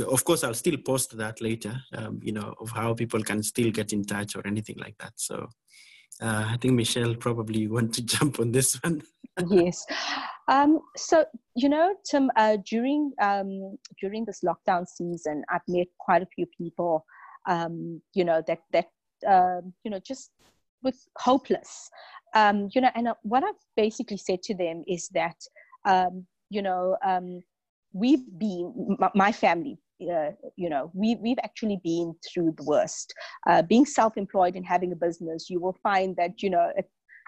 of 0.00 0.24
course 0.24 0.42
i'll 0.44 0.54
still 0.54 0.76
post 0.78 1.16
that 1.16 1.40
later 1.40 1.74
um, 1.94 2.18
you 2.22 2.32
know 2.32 2.54
of 2.60 2.70
how 2.70 2.94
people 2.94 3.22
can 3.22 3.42
still 3.42 3.70
get 3.70 3.92
in 3.92 4.04
touch 4.04 4.36
or 4.36 4.46
anything 4.46 4.76
like 4.78 4.96
that 4.98 5.12
so 5.16 5.48
Uh, 6.20 6.46
I 6.50 6.56
think 6.56 6.74
Mishelle 6.74 7.18
probably 7.18 7.66
want 7.76 7.94
to 7.94 8.02
jump 8.02 8.38
on 8.38 8.52
this 8.52 8.74
one. 8.82 9.02
yes. 9.48 9.84
Um, 10.48 10.80
so 10.96 11.24
you 11.54 11.68
know, 11.68 11.94
Tim, 12.08 12.30
uh, 12.36 12.58
during 12.64 13.12
um, 13.20 13.76
during 14.00 14.24
this 14.24 14.40
lockdown 14.44 14.86
season, 14.86 15.44
I've 15.48 15.66
met 15.68 15.88
quite 15.98 16.22
a 16.22 16.26
few 16.34 16.46
people. 16.58 17.04
Um, 17.48 18.00
you 18.14 18.24
know 18.24 18.42
that 18.46 18.60
that 18.72 18.88
um, 19.26 19.72
you 19.84 19.90
know 19.90 19.98
just 19.98 20.30
with 20.82 20.98
hopeless. 21.18 21.90
Um, 22.34 22.68
you 22.74 22.80
know, 22.80 22.90
and 22.94 23.08
uh, 23.08 23.14
what 23.22 23.44
I've 23.44 23.62
basically 23.76 24.16
said 24.16 24.42
to 24.44 24.54
them 24.54 24.84
is 24.86 25.08
that 25.08 25.36
you 26.50 26.62
know 26.62 26.96
we've 27.92 28.24
been 28.38 28.96
my 29.14 29.32
family 29.32 29.78
uh, 30.10 30.30
you 30.56 30.68
know, 30.70 30.90
we, 30.94 31.16
we've 31.16 31.38
actually 31.42 31.80
been 31.82 32.14
through 32.32 32.54
the 32.56 32.64
worst. 32.64 33.12
Uh, 33.46 33.62
being 33.62 33.84
self-employed 33.84 34.54
and 34.54 34.66
having 34.66 34.92
a 34.92 34.96
business, 34.96 35.50
you 35.50 35.60
will 35.60 35.78
find 35.82 36.16
that, 36.16 36.42
you 36.42 36.50
know, 36.50 36.70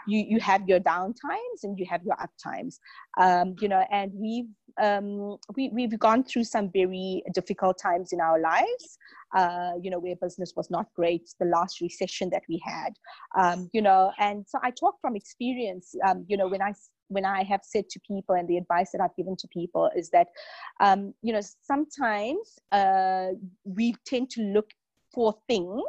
you, 0.07 0.25
you 0.29 0.41
have 0.41 0.69
your 0.69 0.81
down 0.81 1.15
times 1.15 1.65
and 1.65 1.79
you 1.79 1.87
have 1.89 2.03
your 2.05 2.21
up 2.21 2.31
times, 2.43 2.79
um, 3.19 3.55
you 3.61 3.69
know, 3.69 3.85
and 3.91 4.13
we've, 4.15 4.49
um, 4.83 5.37
we, 5.57 5.71
we've 5.73 5.99
gone 5.99 6.25
through 6.25 6.45
some 6.45 6.71
very 6.73 7.23
difficult 7.33 7.79
times 7.79 8.13
in 8.13 8.21
our 8.21 8.41
lives, 8.41 8.99
uh, 9.35 9.73
you 9.81 9.91
know, 9.91 9.99
where 9.99 10.17
business 10.17 10.53
was 10.57 10.71
not 10.71 10.87
great, 10.95 11.31
the 11.41 11.47
last 11.47 11.81
recession 11.81 12.29
that 12.31 12.43
we 12.49 12.61
had, 12.65 12.93
um, 13.39 13.71
you 13.73 13.83
know, 13.83 14.13
and 14.19 14.45
so 14.47 14.59
I 14.63 14.71
talk 14.71 14.97
from 15.01 15.17
experience, 15.17 15.95
um, 16.07 16.25
you 16.29 16.37
know, 16.37 16.49
when 16.49 16.63
I 16.63 16.75
when 17.15 17.25
I 17.25 17.43
have 17.45 17.61
said 17.63 17.89
to 17.91 18.01
people 18.01 18.35
and 18.35 18.49
the 18.49 18.59
advice 18.59 18.91
that 18.93 19.01
I've 19.01 19.17
given 19.17 19.37
to 19.37 19.49
people 19.49 19.91
is 19.97 20.11
that, 20.11 20.29
um, 20.81 21.15
you 21.23 21.33
know, 21.33 21.41
sometimes 21.63 22.59
uh, 22.73 23.29
we 23.65 23.95
tend 24.07 24.31
to 24.31 24.43
look 24.43 24.71
for 25.13 25.35
things 25.49 25.83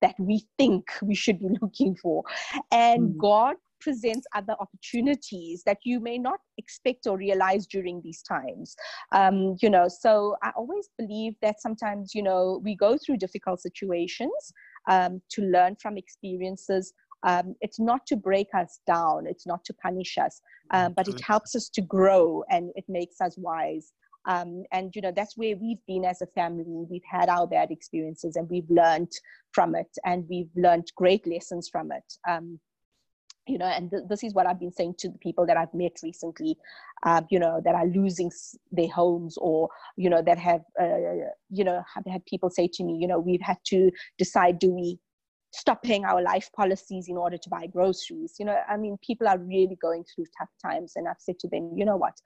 that 0.00 0.14
we 0.18 0.44
think 0.58 0.84
we 1.02 1.14
should 1.14 1.38
be 1.38 1.48
looking 1.62 1.96
for. 1.96 2.24
And 2.70 3.14
mm. 3.14 3.18
God 3.18 3.56
presents 3.82 4.26
other 4.34 4.54
opportunities 4.60 5.62
that 5.64 5.78
you 5.84 6.00
may 6.00 6.16
not 6.16 6.38
expect 6.56 7.06
or 7.06 7.16
realize 7.16 7.66
during 7.66 8.00
these 8.02 8.22
times 8.22 8.76
um, 9.10 9.56
you 9.60 9.68
know 9.68 9.88
so 9.88 10.36
i 10.42 10.50
always 10.56 10.88
believe 10.98 11.34
that 11.42 11.60
sometimes 11.60 12.14
you 12.14 12.22
know 12.22 12.60
we 12.62 12.76
go 12.76 12.96
through 12.96 13.16
difficult 13.16 13.60
situations 13.60 14.52
um, 14.88 15.20
to 15.28 15.42
learn 15.42 15.76
from 15.82 15.98
experiences 15.98 16.94
um, 17.24 17.54
it's 17.60 17.78
not 17.78 18.06
to 18.06 18.16
break 18.16 18.48
us 18.54 18.80
down 18.86 19.26
it's 19.26 19.46
not 19.46 19.64
to 19.64 19.74
punish 19.74 20.18
us 20.18 20.40
um, 20.72 20.94
but 20.94 21.08
it 21.08 21.20
helps 21.20 21.54
us 21.54 21.68
to 21.68 21.82
grow 21.82 22.44
and 22.50 22.70
it 22.74 22.84
makes 22.88 23.20
us 23.20 23.36
wise. 23.36 23.92
Um, 24.26 24.62
and 24.72 24.94
you 24.94 25.02
know 25.02 25.12
that's 25.14 25.36
where 25.36 25.56
we've 25.56 25.84
been 25.86 26.04
as 26.04 26.22
a 26.22 26.26
family. 26.26 26.86
We've 26.88 27.02
had 27.10 27.28
our 27.28 27.46
bad 27.46 27.70
experiences 27.70 28.36
and 28.36 28.48
we've 28.48 28.70
learned 28.70 29.10
from 29.52 29.74
it 29.74 29.88
and 30.04 30.24
we've 30.30 30.50
learned 30.56 30.92
great 30.96 31.26
lessons 31.26 31.68
from 31.68 31.90
it. 31.92 32.04
Um, 32.28 32.60
you 33.48 33.58
know 33.58 33.66
and 33.66 33.90
th- 33.90 34.04
this 34.08 34.22
is 34.22 34.34
what 34.34 34.46
i've 34.46 34.60
been 34.60 34.70
saying 34.70 34.94
to 34.96 35.08
the 35.08 35.18
people 35.18 35.44
that 35.44 35.56
i've 35.56 35.74
met 35.74 35.90
recently 36.04 36.56
uh, 37.04 37.22
you 37.28 37.40
know 37.40 37.60
that 37.64 37.74
are 37.74 37.88
losing 37.88 38.30
their 38.70 38.88
homes 38.88 39.36
or 39.38 39.68
you 39.96 40.08
know 40.08 40.22
that 40.22 40.38
have 40.38 40.60
uh, 40.80 41.26
you 41.50 41.64
know 41.64 41.82
have 41.92 42.04
had 42.06 42.24
people 42.24 42.48
say 42.48 42.68
to 42.72 42.84
me 42.84 42.96
you 43.00 43.08
know 43.08 43.18
we've 43.18 43.40
had 43.40 43.56
to 43.64 43.90
decide 44.16 44.60
do 44.60 44.70
we 44.70 44.96
stop 45.52 45.82
paying 45.82 46.04
our 46.04 46.22
life 46.22 46.50
policies 46.56 47.08
in 47.08 47.16
order 47.16 47.36
to 47.36 47.48
buy 47.50 47.66
groceries. 47.66 48.36
You 48.38 48.46
know, 48.46 48.58
I 48.68 48.76
mean, 48.76 48.98
people 49.06 49.28
are 49.28 49.38
really 49.38 49.76
going 49.80 50.04
through 50.04 50.24
tough 50.38 50.50
times. 50.60 50.94
And 50.96 51.06
I've 51.06 51.20
said 51.20 51.38
to 51.40 51.48
them, 51.48 51.72
you 51.76 51.84
know 51.84 51.96
what? 51.96 52.20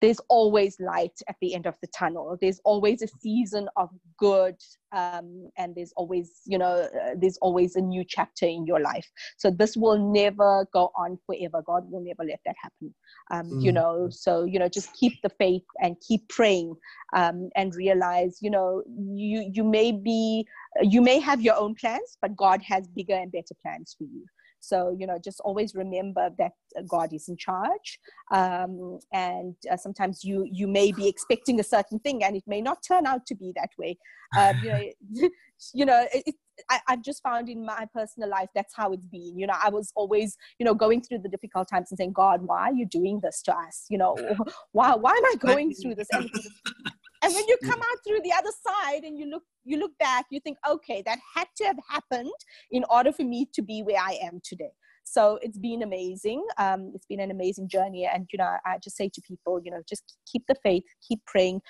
There's 0.00 0.20
always 0.28 0.78
light 0.80 1.18
at 1.28 1.36
the 1.40 1.54
end 1.54 1.66
of 1.66 1.74
the 1.82 1.88
tunnel. 1.88 2.36
There's 2.40 2.60
always 2.64 3.02
a 3.02 3.08
season 3.20 3.68
of 3.76 3.90
good 4.18 4.56
um, 4.92 5.50
and 5.58 5.74
there's 5.74 5.92
always 5.96 6.40
you 6.46 6.58
know 6.58 6.88
uh, 7.04 7.14
there's 7.16 7.38
always 7.38 7.76
a 7.76 7.80
new 7.80 8.04
chapter 8.06 8.46
in 8.46 8.66
your 8.66 8.80
life. 8.80 9.06
So 9.36 9.50
this 9.50 9.76
will 9.76 9.98
never 10.12 10.66
go 10.72 10.90
on 10.96 11.18
forever. 11.26 11.62
God 11.66 11.90
will 11.90 12.02
never 12.02 12.24
let 12.24 12.40
that 12.46 12.56
happen. 12.60 12.94
Um, 13.30 13.50
mm. 13.50 13.62
you 13.62 13.72
know 13.72 14.08
so 14.10 14.44
you 14.44 14.58
know 14.58 14.68
just 14.68 14.92
keep 14.94 15.20
the 15.22 15.30
faith 15.30 15.64
and 15.82 15.96
keep 16.06 16.28
praying 16.28 16.74
um, 17.14 17.50
and 17.56 17.74
realize 17.74 18.38
you 18.40 18.50
know 18.50 18.82
you 18.88 19.50
you 19.52 19.64
may 19.64 19.92
be 19.92 20.46
you 20.80 21.00
may 21.00 21.18
have 21.20 21.40
your 21.40 21.56
own 21.56 21.74
plans 21.74 22.16
but 22.20 22.36
god 22.36 22.60
has 22.62 22.86
bigger 22.88 23.14
and 23.14 23.32
better 23.32 23.54
plans 23.62 23.94
for 23.96 24.04
you 24.04 24.24
so, 24.60 24.94
you 24.98 25.06
know, 25.06 25.18
just 25.22 25.40
always 25.40 25.74
remember 25.74 26.30
that 26.38 26.52
God 26.88 27.12
is 27.12 27.28
in 27.28 27.36
charge. 27.36 27.98
Um, 28.30 28.98
and 29.12 29.54
uh, 29.70 29.76
sometimes 29.76 30.22
you, 30.22 30.46
you 30.50 30.68
may 30.68 30.92
be 30.92 31.08
expecting 31.08 31.58
a 31.60 31.64
certain 31.64 31.98
thing 31.98 32.22
and 32.22 32.36
it 32.36 32.44
may 32.46 32.60
not 32.60 32.78
turn 32.86 33.06
out 33.06 33.26
to 33.26 33.34
be 33.34 33.52
that 33.56 33.70
way. 33.78 33.98
Um, 34.38 34.56
you 34.62 34.70
know, 34.70 35.28
you 35.74 35.84
know 35.86 36.06
it, 36.12 36.34
I, 36.68 36.80
have 36.88 37.02
just 37.02 37.22
found 37.22 37.48
in 37.48 37.64
my 37.64 37.86
personal 37.92 38.28
life 38.28 38.48
that's 38.54 38.74
how 38.76 38.92
it's 38.92 39.06
been. 39.06 39.38
You 39.38 39.46
know, 39.46 39.54
I 39.62 39.70
was 39.70 39.92
always, 39.96 40.36
you 40.58 40.66
know, 40.66 40.74
going 40.74 41.02
through 41.02 41.18
the 41.18 41.28
difficult 41.28 41.68
times 41.68 41.90
and 41.90 41.98
saying, 41.98 42.12
God, 42.12 42.42
why 42.42 42.68
are 42.68 42.74
you 42.74 42.86
doing 42.86 43.20
this 43.22 43.42
to 43.42 43.56
us? 43.56 43.86
You 43.88 43.98
know, 43.98 44.16
why 44.72 44.94
why 44.94 45.12
am 45.12 45.24
I 45.24 45.34
going 45.38 45.74
through 45.74 45.94
this? 45.94 46.08
And, 47.22 47.34
when 47.34 47.46
you 47.48 47.56
come 47.64 47.80
out 47.80 47.98
through 48.06 48.20
the 48.22 48.32
other 48.32 48.50
side 48.66 49.04
and 49.04 49.18
you 49.18 49.26
look 49.26 49.42
you 49.64 49.78
look 49.78 49.92
back 49.98 50.26
you 50.30 50.40
think 50.40 50.56
okay 50.68 51.02
that 51.04 51.18
had 51.34 51.46
to 51.56 51.64
have 51.64 51.78
happened 51.88 52.30
in 52.70 52.84
order 52.88 53.12
for 53.12 53.24
me 53.24 53.46
to 53.52 53.62
be 53.62 53.82
where 53.82 54.00
i 54.00 54.18
am 54.22 54.40
today. 54.42 54.72
So 55.02 55.38
it's 55.42 55.58
been 55.58 55.82
amazing. 55.82 56.44
Um, 56.56 56.92
it's 56.94 57.06
been 57.06 57.20
an 57.20 57.30
amazing 57.30 57.68
journey. 57.68 58.08
And 58.12 58.28
you 58.32 58.38
know 58.38 58.56
i 58.64 58.78
just 58.82 58.96
say 58.96 59.10
to 59.12 59.20
people 59.22 59.60
you 59.64 59.70
know 59.70 59.82
just 59.88 60.16
keep 60.30 60.44
the 60.48 60.56
faith 60.62 60.84
keep 61.06 61.20
praying 61.26 61.60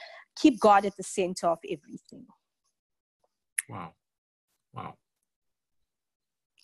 keep 0.40 0.60
god 0.60 0.84
at 0.84 0.96
the 0.96 1.02
center 1.02 1.48
of 1.48 1.58
everything. 1.68 2.26
Wow. 3.68 3.92
Wow. 4.72 4.94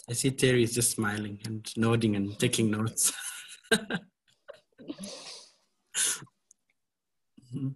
I 0.08 0.12
see 0.12 0.30
terry 0.30 0.62
is 0.62 0.74
just 0.74 0.92
smiling 0.92 1.40
and 1.44 1.66
nodding 1.76 2.14
and 2.14 2.38
taking 2.38 2.70
notes. 2.70 3.12
Mm-hmm. 7.54 7.68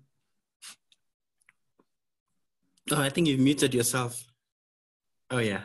Oh, 2.93 3.01
I 3.01 3.09
think 3.09 3.29
you've 3.29 3.41
muted 3.41 3.73
yourself. 3.73 4.27
Oh, 5.31 5.39
yeah. 5.39 5.63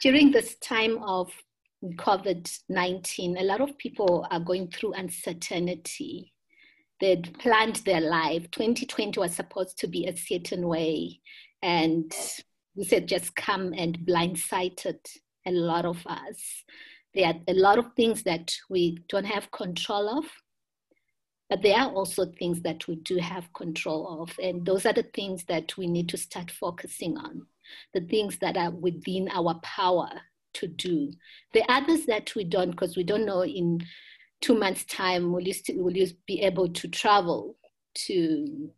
During 0.00 0.32
this 0.32 0.56
time 0.56 0.98
of 1.04 1.32
COVID 1.84 2.60
19, 2.68 3.38
a 3.38 3.44
lot 3.44 3.60
of 3.60 3.78
people 3.78 4.26
are 4.30 4.40
going 4.40 4.68
through 4.68 4.94
uncertainty. 4.94 6.32
They'd 7.00 7.38
planned 7.38 7.76
their 7.76 8.00
life. 8.00 8.50
2020 8.50 9.20
was 9.20 9.34
supposed 9.34 9.78
to 9.78 9.86
be 9.86 10.06
a 10.06 10.16
certain 10.16 10.66
way. 10.66 11.20
And 11.62 12.12
we 12.74 12.84
said 12.84 13.06
just 13.06 13.36
come 13.36 13.72
and 13.76 13.98
blindsided 14.00 14.98
a 15.46 15.52
lot 15.52 15.84
of 15.84 16.04
us. 16.06 16.64
There 17.14 17.26
are 17.26 17.34
a 17.46 17.54
lot 17.54 17.78
of 17.78 17.92
things 17.94 18.24
that 18.24 18.54
we 18.68 18.98
don't 19.08 19.26
have 19.26 19.52
control 19.52 20.18
of 20.18 20.24
but 21.52 21.60
there 21.60 21.76
are 21.78 21.90
also 21.90 22.24
things 22.24 22.62
that 22.62 22.88
we 22.88 22.94
do 22.94 23.18
have 23.18 23.52
control 23.52 24.22
of. 24.22 24.30
And 24.42 24.64
those 24.64 24.86
are 24.86 24.94
the 24.94 25.02
things 25.02 25.44
that 25.48 25.76
we 25.76 25.86
need 25.86 26.08
to 26.08 26.16
start 26.16 26.50
focusing 26.50 27.18
on, 27.18 27.46
the 27.92 28.00
things 28.00 28.38
that 28.38 28.56
are 28.56 28.70
within 28.70 29.28
our 29.30 29.60
power 29.62 30.08
to 30.54 30.66
do. 30.66 31.12
The 31.52 31.62
others 31.70 32.06
that 32.06 32.34
we 32.34 32.44
don't, 32.44 32.70
because 32.70 32.96
we 32.96 33.04
don't 33.04 33.26
know 33.26 33.44
in 33.44 33.80
two 34.40 34.58
months' 34.58 34.86
time, 34.86 35.30
will 35.30 35.42
you, 35.42 35.52
still, 35.52 35.76
will 35.76 35.94
you 35.94 36.06
be 36.26 36.40
able 36.40 36.70
to 36.70 36.88
travel 36.88 37.58
to 38.06 38.70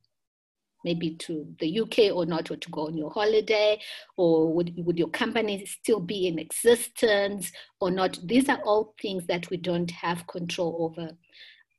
maybe 0.84 1.14
to 1.14 1.46
the 1.60 1.78
UK 1.78 2.12
or 2.12 2.26
not, 2.26 2.50
or 2.50 2.56
to 2.56 2.70
go 2.70 2.88
on 2.88 2.98
your 2.98 3.12
holiday, 3.12 3.80
or 4.16 4.52
would, 4.52 4.74
would 4.84 4.98
your 4.98 5.10
company 5.10 5.64
still 5.64 6.00
be 6.00 6.26
in 6.26 6.40
existence 6.40 7.52
or 7.80 7.92
not? 7.92 8.18
These 8.24 8.48
are 8.48 8.60
all 8.64 8.96
things 9.00 9.28
that 9.28 9.48
we 9.48 9.58
don't 9.58 9.92
have 9.92 10.26
control 10.26 10.92
over. 10.98 11.12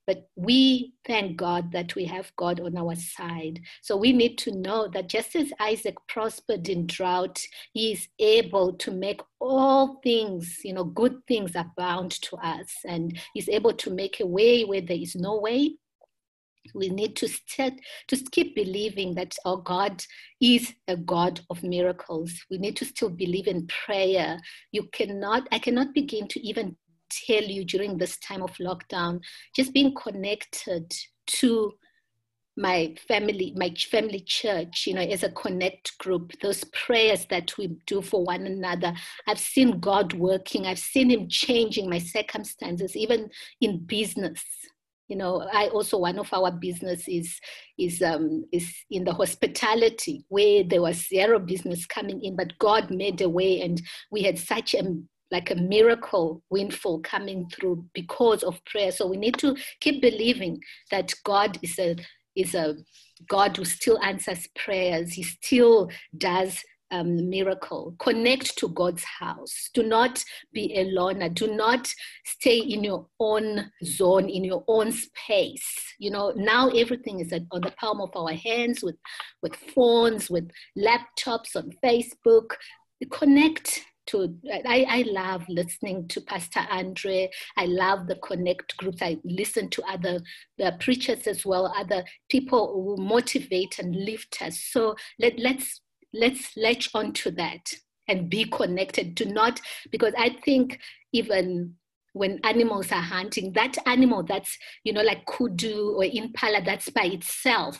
But 0.07 0.29
we 0.35 0.93
thank 1.05 1.37
God 1.37 1.71
that 1.71 1.95
we 1.95 2.05
have 2.05 2.31
God 2.35 2.59
on 2.59 2.77
our 2.77 2.95
side. 2.95 3.59
So 3.81 3.97
we 3.97 4.13
need 4.13 4.37
to 4.39 4.51
know 4.51 4.87
that 4.89 5.09
just 5.09 5.35
as 5.35 5.51
Isaac 5.59 5.95
prospered 6.07 6.69
in 6.69 6.85
drought, 6.85 7.41
he 7.73 7.93
is 7.93 8.07
able 8.19 8.73
to 8.73 8.91
make 8.91 9.21
all 9.41 9.99
things, 10.03 10.59
you 10.63 10.73
know, 10.73 10.83
good 10.83 11.17
things 11.27 11.55
abound 11.55 12.11
to 12.23 12.37
us. 12.37 12.71
And 12.85 13.17
he's 13.33 13.49
able 13.49 13.73
to 13.73 13.89
make 13.89 14.19
a 14.19 14.27
way 14.27 14.63
where 14.63 14.81
there 14.81 14.97
is 14.97 15.15
no 15.15 15.39
way. 15.39 15.77
We 16.73 16.89
need 16.89 17.15
to 17.17 17.27
start, 17.27 17.73
to 18.07 18.17
keep 18.31 18.55
believing 18.55 19.15
that 19.15 19.35
our 19.45 19.57
God 19.57 20.03
is 20.41 20.73
a 20.87 20.97
God 20.97 21.41
of 21.49 21.63
miracles. 21.63 22.33
We 22.49 22.57
need 22.57 22.75
to 22.77 22.85
still 22.85 23.09
believe 23.09 23.47
in 23.47 23.67
prayer. 23.67 24.39
You 24.71 24.89
cannot, 24.91 25.47
I 25.51 25.59
cannot 25.59 25.93
begin 25.93 26.27
to 26.29 26.39
even 26.45 26.75
tell 27.25 27.43
you 27.43 27.65
during 27.65 27.97
this 27.97 28.17
time 28.17 28.41
of 28.41 28.51
lockdown, 28.57 29.19
just 29.55 29.73
being 29.73 29.93
connected 29.93 30.91
to 31.27 31.73
my 32.57 32.95
family, 33.07 33.53
my 33.57 33.73
family 33.91 34.21
church, 34.21 34.85
you 34.87 34.93
know, 34.93 35.01
as 35.01 35.23
a 35.23 35.31
connect 35.31 35.97
group, 35.97 36.31
those 36.41 36.63
prayers 36.65 37.25
that 37.29 37.57
we 37.57 37.75
do 37.85 38.01
for 38.01 38.23
one 38.23 38.45
another. 38.45 38.93
I've 39.27 39.39
seen 39.39 39.79
God 39.79 40.13
working. 40.13 40.65
I've 40.65 40.79
seen 40.79 41.09
Him 41.09 41.27
changing 41.29 41.89
my 41.89 41.99
circumstances, 41.99 42.95
even 42.95 43.29
in 43.59 43.79
business. 43.85 44.41
you 45.07 45.15
know 45.15 45.47
i 45.53 45.67
also 45.67 45.97
one 45.99 46.17
of 46.17 46.31
our 46.33 46.51
business 46.51 47.07
is 47.07 47.39
is 47.77 48.01
um 48.01 48.43
is 48.51 48.73
in 48.89 49.03
the 49.03 49.13
hospitality 49.13 50.25
where 50.29 50.63
there 50.63 50.81
was 50.81 51.07
zero 51.07 51.37
business 51.39 51.85
coming 51.85 52.19
in 52.23 52.35
but 52.35 52.57
god 52.57 52.89
made 52.89 53.21
a 53.21 53.29
way 53.29 53.61
and 53.61 53.81
we 54.11 54.23
had 54.23 54.37
such 54.39 54.73
a 54.73 54.83
like 55.35 55.51
a 55.51 55.55
miracle 55.55 56.41
windfall 56.49 56.99
coming 57.01 57.49
through 57.53 57.85
because 57.93 58.41
of 58.43 58.63
prayer 58.65 58.91
so 58.91 59.05
we 59.05 59.17
need 59.17 59.37
to 59.37 59.55
keep 59.81 60.01
believing 60.01 60.57
that 60.91 61.13
god 61.25 61.57
is 61.61 61.77
a 61.77 61.95
is 62.35 62.55
a 62.55 62.75
god 63.27 63.55
who 63.57 63.65
still 63.65 63.99
answers 64.01 64.47
prayers 64.55 65.13
he 65.13 65.23
still 65.23 65.89
does 66.17 66.63
um, 66.91 67.29
miracle. 67.29 67.95
Connect 67.99 68.57
to 68.59 68.69
God's 68.69 69.03
house. 69.03 69.69
Do 69.73 69.83
not 69.83 70.23
be 70.53 70.73
alone. 70.77 71.33
Do 71.33 71.47
not 71.47 71.91
stay 72.25 72.59
in 72.59 72.83
your 72.83 73.07
own 73.19 73.71
zone, 73.83 74.29
in 74.29 74.43
your 74.43 74.63
own 74.67 74.91
space. 74.91 75.67
You 75.99 76.11
know, 76.11 76.31
now 76.35 76.69
everything 76.69 77.19
is 77.19 77.33
on 77.33 77.61
the 77.61 77.73
palm 77.79 78.01
of 78.01 78.11
our 78.15 78.33
hands 78.33 78.83
with, 78.83 78.97
with 79.41 79.55
phones, 79.55 80.29
with 80.29 80.49
laptops, 80.77 81.55
on 81.55 81.71
Facebook. 81.83 82.51
Connect 83.11 83.81
to 84.07 84.35
I, 84.51 84.85
I 84.87 85.01
love 85.07 85.43
listening 85.47 86.07
to 86.09 86.21
pastor 86.21 86.65
andre. 86.69 87.29
I 87.57 87.65
love 87.65 88.07
the 88.07 88.15
connect 88.15 88.77
groups. 88.77 89.01
I 89.01 89.17
listen 89.23 89.69
to 89.71 89.83
other 89.83 90.21
the 90.57 90.75
preachers 90.79 91.27
as 91.27 91.45
well 91.45 91.73
other 91.75 92.03
people 92.29 92.73
who 92.73 93.01
motivate 93.01 93.79
and 93.79 93.95
lift 93.95 94.41
us. 94.41 94.59
So 94.59 94.95
let, 95.19 95.37
let's 95.39 95.81
let's 96.13 96.55
latch 96.55 96.89
onto 96.93 97.31
that 97.31 97.73
and 98.07 98.29
be 98.29 98.45
connected. 98.45 99.17
To 99.17 99.25
not 99.25 99.59
because 99.91 100.13
i 100.17 100.29
think 100.43 100.79
even 101.13 101.75
when 102.13 102.39
animals 102.45 102.91
are 102.91 103.01
hunting 103.01 103.51
that 103.53 103.77
animal 103.85 104.23
that's 104.23 104.57
you 104.83 104.93
know 104.93 105.01
like 105.01 105.25
kudu 105.25 105.95
or 105.97 106.05
impala 106.05 106.61
that's 106.63 106.89
by 106.89 107.03
itself 107.03 107.77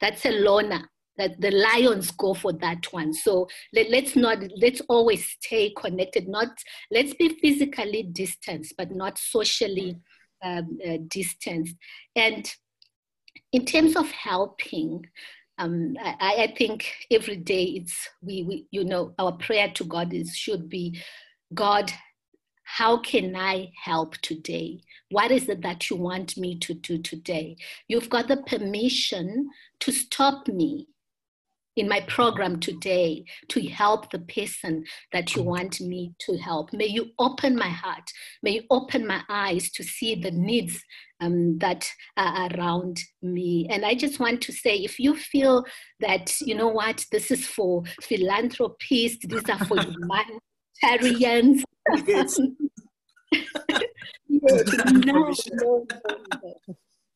that's 0.00 0.26
a 0.26 0.30
loner 0.30 0.88
that 1.20 1.40
the 1.40 1.50
lions 1.50 2.10
go 2.10 2.34
for 2.34 2.52
that 2.54 2.92
one. 2.92 3.12
So 3.12 3.48
let, 3.74 3.92
us 3.92 4.16
not 4.16 4.38
let's 4.56 4.80
always 4.88 5.26
stay 5.38 5.72
connected 5.76 6.28
not 6.28 6.48
let's 6.90 7.14
be 7.14 7.28
physically 7.40 8.02
distanced 8.02 8.74
but 8.76 8.90
not 8.90 9.18
socially 9.18 9.96
um, 10.42 10.78
uh, 10.86 10.96
distanced. 11.08 11.76
And 12.16 12.50
in 13.52 13.64
terms 13.66 13.96
of 13.96 14.10
helping 14.10 15.06
um, 15.58 15.94
I, 16.02 16.44
I, 16.44 16.54
think 16.56 16.90
every 17.10 17.36
day 17.36 17.64
it's 17.64 18.08
we, 18.22 18.44
we 18.44 18.66
you 18.70 18.82
know 18.82 19.12
our 19.18 19.32
prayer 19.32 19.70
to 19.74 19.84
god 19.84 20.14
is 20.14 20.34
should 20.34 20.70
be 20.70 20.98
god 21.52 21.92
how 22.76 22.98
can 22.98 23.34
i 23.34 23.68
help 23.82 24.16
today? 24.18 24.80
What 25.10 25.32
is 25.32 25.48
it 25.48 25.60
that 25.62 25.90
you 25.90 25.96
want 25.96 26.36
me 26.36 26.56
to 26.60 26.74
do 26.74 26.98
today? 26.98 27.56
You've 27.88 28.08
got 28.08 28.28
the 28.28 28.36
permission 28.36 29.50
to 29.80 29.90
stop 29.90 30.46
me 30.46 30.86
in 31.80 31.88
my 31.88 32.00
program 32.00 32.60
today 32.60 33.24
to 33.48 33.66
help 33.68 34.10
the 34.10 34.18
person 34.18 34.84
that 35.12 35.34
you 35.34 35.42
want 35.42 35.80
me 35.80 36.12
to 36.18 36.36
help. 36.36 36.70
May 36.74 36.88
you 36.88 37.06
open 37.18 37.56
my 37.56 37.70
heart. 37.70 38.06
May 38.42 38.50
you 38.56 38.62
open 38.70 39.06
my 39.06 39.22
eyes 39.30 39.70
to 39.70 39.82
see 39.82 40.14
the 40.14 40.30
needs 40.30 40.84
um, 41.22 41.56
that 41.58 41.90
are 42.18 42.50
around 42.52 43.00
me. 43.22 43.66
And 43.70 43.86
I 43.86 43.94
just 43.94 44.20
want 44.20 44.42
to 44.42 44.52
say 44.52 44.76
if 44.76 44.98
you 44.98 45.16
feel 45.16 45.64
that, 46.00 46.38
you 46.42 46.54
know 46.54 46.68
what, 46.68 47.06
this 47.10 47.30
is 47.30 47.46
for 47.46 47.82
philanthropists, 48.02 49.24
these 49.26 49.48
are 49.48 49.64
for 49.64 49.78
humanitarians. 49.80 51.64
no, 54.28 54.62
no, 54.84 55.32
no, 55.54 55.86
no. 56.42 56.56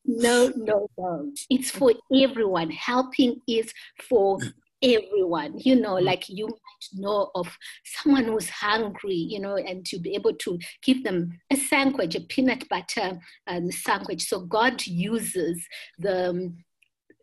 No, 0.05 0.51
no, 0.55 0.89
no. 0.97 1.31
It's 1.49 1.71
for 1.71 1.93
everyone. 2.13 2.69
Helping 2.69 3.41
is 3.47 3.73
for 4.07 4.39
everyone. 4.81 5.57
You 5.57 5.75
know, 5.75 5.95
mm. 5.95 6.03
like 6.03 6.29
you 6.29 6.47
might 6.47 6.87
know 6.93 7.31
of 7.35 7.47
someone 7.83 8.25
who's 8.25 8.49
hungry, 8.49 9.15
you 9.15 9.39
know, 9.39 9.55
and 9.55 9.85
to 9.87 9.99
be 9.99 10.15
able 10.15 10.33
to 10.33 10.59
give 10.83 11.03
them 11.03 11.39
a 11.51 11.55
sandwich, 11.55 12.15
a 12.15 12.21
peanut 12.21 12.67
butter 12.69 13.19
um, 13.47 13.71
sandwich. 13.71 14.27
So 14.27 14.41
God 14.41 14.85
uses 14.85 15.65
the 15.97 16.29
um, 16.29 16.57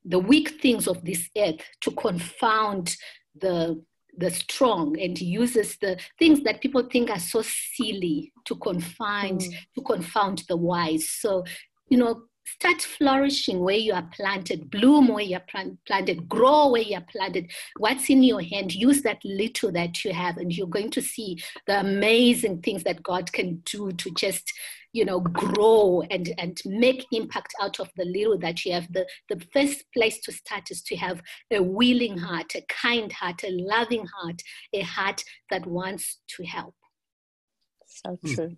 the 0.05 0.19
weak 0.19 0.61
things 0.61 0.89
of 0.89 1.05
this 1.05 1.29
earth 1.37 1.61
to 1.81 1.91
confound 1.93 2.97
the 3.41 3.83
the 4.19 4.31
strong 4.31 5.01
and 5.01 5.19
uses 5.21 5.79
the 5.81 5.99
things 6.19 6.43
that 6.43 6.61
people 6.61 6.83
think 6.83 7.09
are 7.09 7.19
so 7.19 7.43
silly 7.43 8.31
to 8.45 8.55
confound 8.57 9.41
mm. 9.41 9.55
to 9.75 9.81
confound 9.83 10.43
the 10.49 10.57
wise 10.57 11.09
so 11.09 11.43
you 11.89 11.97
know 11.97 12.23
start 12.45 12.83
flourishing 12.83 13.61
where 13.61 13.77
you 13.77 13.93
are 13.93 14.09
planted, 14.15 14.71
bloom 14.71 15.09
where 15.09 15.25
you 15.25 15.37
are 15.37 15.69
planted, 15.87 16.29
grow 16.29 16.71
where 16.71 16.83
you 16.83 16.97
are 16.97 17.07
planted. 17.11 17.51
What's 17.79 18.11
in 18.11 18.23
your 18.23 18.43
hand, 18.43 18.75
use 18.75 19.03
that 19.03 19.25
little 19.25 19.73
that 19.73 20.05
you 20.05 20.13
have, 20.13 20.37
and 20.37 20.57
you're 20.57 20.67
going 20.67 20.91
to 20.91 21.03
see 21.03 21.39
the 21.67 21.81
amazing 21.81 22.63
things 22.63 22.85
that 22.85 23.03
God 23.03 23.33
can 23.33 23.63
do 23.65 23.93
to 23.93 24.11
just 24.13 24.53
you 24.93 25.05
know 25.05 25.21
grow 25.21 26.03
and 26.11 26.35
and 26.39 26.61
make 26.67 27.07
impact 27.13 27.55
out 27.61 27.81
of 27.81 27.89
the 27.97 28.05
little 28.05 28.39
that 28.39 28.65
you 28.65 28.73
have 28.73 28.93
the 28.93 29.07
the 29.29 29.41
first 29.53 29.85
place 29.93 30.21
to 30.21 30.31
start 30.31 30.71
is 30.71 30.83
to 30.83 30.97
have 30.97 31.23
a 31.51 31.63
willing 31.63 32.19
heart 32.19 32.53
a 32.55 32.63
kind 32.69 33.11
heart 33.11 33.43
a 33.43 33.51
loving 33.51 34.07
heart 34.07 34.43
a 34.75 34.83
heart 34.83 35.25
that 35.51 35.67
wants 35.67 36.19
to 36.29 36.45
help 36.45 36.75
so 37.87 38.19
hmm. 38.23 38.35
true 38.35 38.49
mm. 38.49 38.57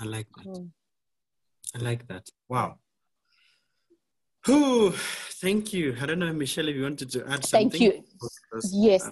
i 0.00 0.04
like 0.04 0.26
that 0.36 0.46
mm. 0.46 0.68
i 1.76 1.78
like 1.78 2.06
that 2.08 2.26
wow 2.48 2.76
Oh, 4.48 4.90
thank 5.40 5.72
you. 5.72 5.96
I 6.00 6.06
don't 6.06 6.18
know, 6.18 6.32
Mishelle, 6.32 6.68
if 6.68 6.76
you 6.76 6.82
wanted 6.82 7.10
to 7.10 7.26
add 7.28 7.44
something. 7.44 7.70
Thank 7.70 7.82
you. 7.82 8.04
Yes. 8.72 9.10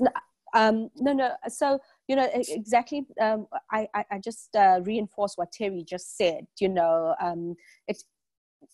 Um, 0.54 0.88
no, 0.96 1.12
no. 1.12 1.32
So, 1.48 1.78
you 2.06 2.16
know, 2.16 2.28
exactly. 2.32 3.06
Um, 3.20 3.46
I, 3.70 3.86
I, 3.94 4.04
I 4.12 4.18
just 4.18 4.54
uh, 4.56 4.80
reinforce 4.82 5.34
what 5.36 5.52
Terry 5.52 5.84
just 5.86 6.16
said. 6.16 6.46
You 6.58 6.70
know, 6.70 7.14
um, 7.20 7.54
it's 7.86 8.04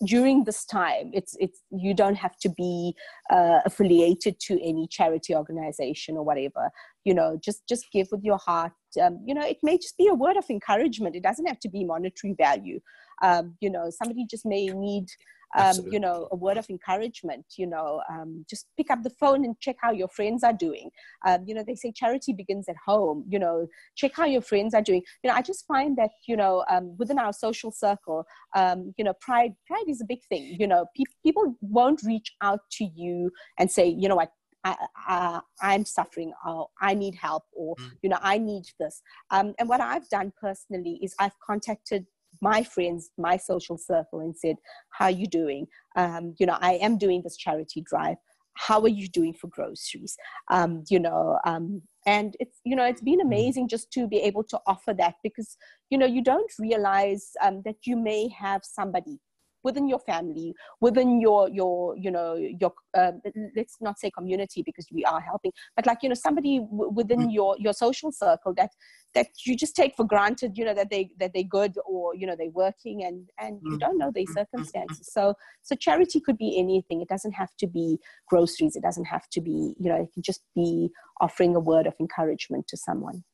during 0.07 0.45
this 0.45 0.65
time. 0.65 1.11
It's 1.13 1.37
it's 1.41 1.63
you 1.71 1.95
don't 1.95 2.15
have 2.15 2.37
to 2.39 2.49
be 2.49 2.95
uh, 3.31 3.61
affiliated 3.67 4.39
to 4.41 4.63
any 4.63 4.87
charity 4.89 5.35
organization 5.35 6.17
or 6.17 6.25
whatever. 6.25 6.71
You 7.05 7.15
know, 7.15 7.39
just 7.43 7.67
just 7.69 7.91
give 7.93 8.09
with 8.13 8.23
your 8.23 8.39
heart. 8.39 8.73
Um, 9.03 9.21
you 9.27 9.35
know, 9.35 9.45
it 9.45 9.59
may 9.63 9.77
just 9.77 9.97
be 9.97 10.07
a 10.07 10.15
word 10.15 10.37
of 10.37 10.49
encouragement. 10.49 11.17
It 11.17 11.25
doesn't 11.25 11.47
have 11.47 11.61
to 11.61 11.69
be 11.69 11.85
monetary 11.85 12.35
value. 12.39 12.81
Um, 13.23 13.57
you 13.61 13.71
know, 13.71 13.91
somebody 13.91 14.27
just 14.31 14.47
may 14.47 14.67
need 14.67 15.09
um, 15.55 15.77
you 15.91 16.01
know, 16.01 16.29
a 16.33 16.37
word 16.37 16.57
of 16.57 16.69
encouragement, 16.69 17.47
you 17.57 17.67
know, 17.67 18.03
um, 18.11 18.45
just 18.49 18.67
pick 18.77 18.91
up 18.91 19.03
the 19.03 19.11
phone 19.11 19.45
and 19.45 19.59
check 19.61 19.77
how 19.81 19.93
your 19.93 20.09
friends 20.09 20.43
are 20.43 20.53
doing. 20.53 20.91
Um, 21.27 21.45
you 21.47 21.55
know, 21.55 21.65
they 21.67 21.75
say 21.75 21.93
charity 21.93 22.33
begins 22.33 22.69
at 22.69 22.77
home, 22.85 23.25
you 23.29 23.39
know, 23.39 23.69
check 23.97 24.13
how 24.15 24.27
your 24.27 24.43
friends 24.43 24.75
are 24.75 24.83
doing. 24.83 25.03
You 25.23 25.31
know, 25.31 25.37
I 25.37 25.43
just 25.43 25.67
find 25.67 25.97
that, 25.97 26.11
you 26.27 26.37
know, 26.37 26.65
um, 26.71 26.97
within 26.99 27.19
our 27.19 27.33
social 27.33 27.71
circle, 27.71 28.25
um, 28.55 28.95
you 28.97 29.05
know, 29.05 29.15
pride, 29.21 29.55
pride 29.67 29.85
is 29.89 30.01
a 30.01 30.07
big 30.07 30.21
thing. 30.29 30.57
You 30.59 30.67
know, 30.67 30.87
pe- 30.97 31.05
people 31.23 31.57
won't 31.61 32.03
reach 32.03 32.33
out 32.43 32.61
to 32.73 32.85
you 32.85 33.31
and 33.59 33.71
say, 33.71 33.87
you 33.89 34.09
know 34.09 34.17
what, 34.17 34.31
I, 34.65 35.41
am 35.63 35.85
suffering 35.85 36.33
or 36.47 36.69
I 36.81 36.95
need 36.95 37.15
help 37.15 37.45
or 37.53 37.77
mm. 37.77 37.91
you 38.03 38.09
know 38.09 38.19
I 38.23 38.39
need 38.39 38.65
this. 38.81 39.03
Um, 39.31 39.55
and 39.59 39.69
what 39.69 39.81
I've 39.81 40.09
done 40.09 40.33
personally 40.41 40.99
is 41.03 41.15
I've 41.19 41.39
contacted 41.47 42.07
my 42.51 42.63
friends, 42.63 43.11
my 43.19 43.37
social 43.37 43.79
circle, 43.79 44.21
and 44.21 44.37
said, 44.37 44.57
"How 44.91 45.07
are 45.07 45.19
you 45.23 45.27
doing? 45.41 45.67
Um, 45.97 46.35
you 46.39 46.47
know, 46.47 46.59
I 46.61 46.73
am 46.87 46.99
doing 46.99 47.23
this 47.23 47.37
charity 47.37 47.81
drive. 47.93 48.19
How 48.67 48.81
are 48.83 48.97
you 49.01 49.09
doing 49.09 49.35
for 49.41 49.49
groceries? 49.49 50.17
Um, 50.51 50.85
you 50.89 51.01
know, 51.01 51.39
um, 51.45 51.83
and 52.07 52.37
it's 52.41 52.59
you 52.65 52.77
know 52.77 52.87
it's 52.93 53.01
been 53.11 53.21
mm-hmm. 53.21 53.33
amazing 53.33 53.69
just 53.69 53.91
to 53.93 54.07
be 54.15 54.21
able 54.31 54.45
to 54.53 54.61
offer 54.67 54.95
that 54.95 55.15
because 55.23 55.57
you 55.91 55.99
know 55.99 56.11
you 56.17 56.23
don't 56.23 56.53
realize 56.59 57.31
um, 57.43 57.63
that 57.65 57.79
you 57.87 57.97
may 57.97 58.29
have 58.29 58.63
somebody 58.65 59.19
within 59.65 59.89
your 59.89 59.99
family 60.01 60.55
within 60.81 61.21
your 61.21 61.49
your 61.49 61.97
you 61.97 62.11
know 62.11 62.35
your 62.35 62.73
uh, 62.97 63.13
let's 63.57 63.77
not 63.81 63.99
say 63.99 64.11
community 64.11 64.63
because 64.63 64.87
we 64.93 65.05
are 65.05 65.21
helping 65.21 65.53
but 65.77 65.87
like 65.87 65.99
you 66.03 66.09
know 66.09 66.15
somebody 66.15 66.61
w- 66.61 66.91
within 66.91 67.21
mm. 67.21 67.35
your 67.35 67.57
your 67.59 67.73
social 67.73 68.13
circle 68.13 68.55
that 68.55 68.71
that 69.15 69.29
you 69.45 69.57
just 69.57 69.75
take 69.77 69.95
for 69.97 70.05
granted 70.05 70.57
you 70.57 70.65
know 70.65 70.75
that 70.75 70.91
they 70.91 71.11
that 71.19 71.33
they're 71.33 71.43
good 71.43 71.77
or 71.87 72.15
you 72.15 72.27
know 72.27 72.37
they're 72.37 72.51
working 72.51 73.05
and 73.05 73.31
and 73.39 73.61
you 73.63 73.79
don't 73.79 73.99
know 73.99 74.11
their 74.15 74.25
mm. 74.25 74.35
circumstances. 74.35 75.09
So 75.13 75.35
so 75.63 75.75
charity 75.75 76.21
could 76.21 76.39
be 76.39 76.59
anything. 76.59 77.01
It 77.01 77.09
doesn't 77.09 77.33
have 77.33 77.55
to 77.59 77.67
be 77.67 77.99
groceries. 78.29 78.77
It 78.77 78.83
doesn't 78.83 79.07
have 79.07 79.29
to 79.31 79.41
be 79.41 79.75
you 79.79 79.89
know 79.89 79.97
it 79.97 80.13
can 80.13 80.23
just 80.23 80.43
be 80.55 80.91
offering 81.21 81.57
a 81.57 81.61
word 81.61 81.87
of 81.87 81.95
encouragement 82.01 82.69
to 82.69 82.77
someone. 82.77 83.25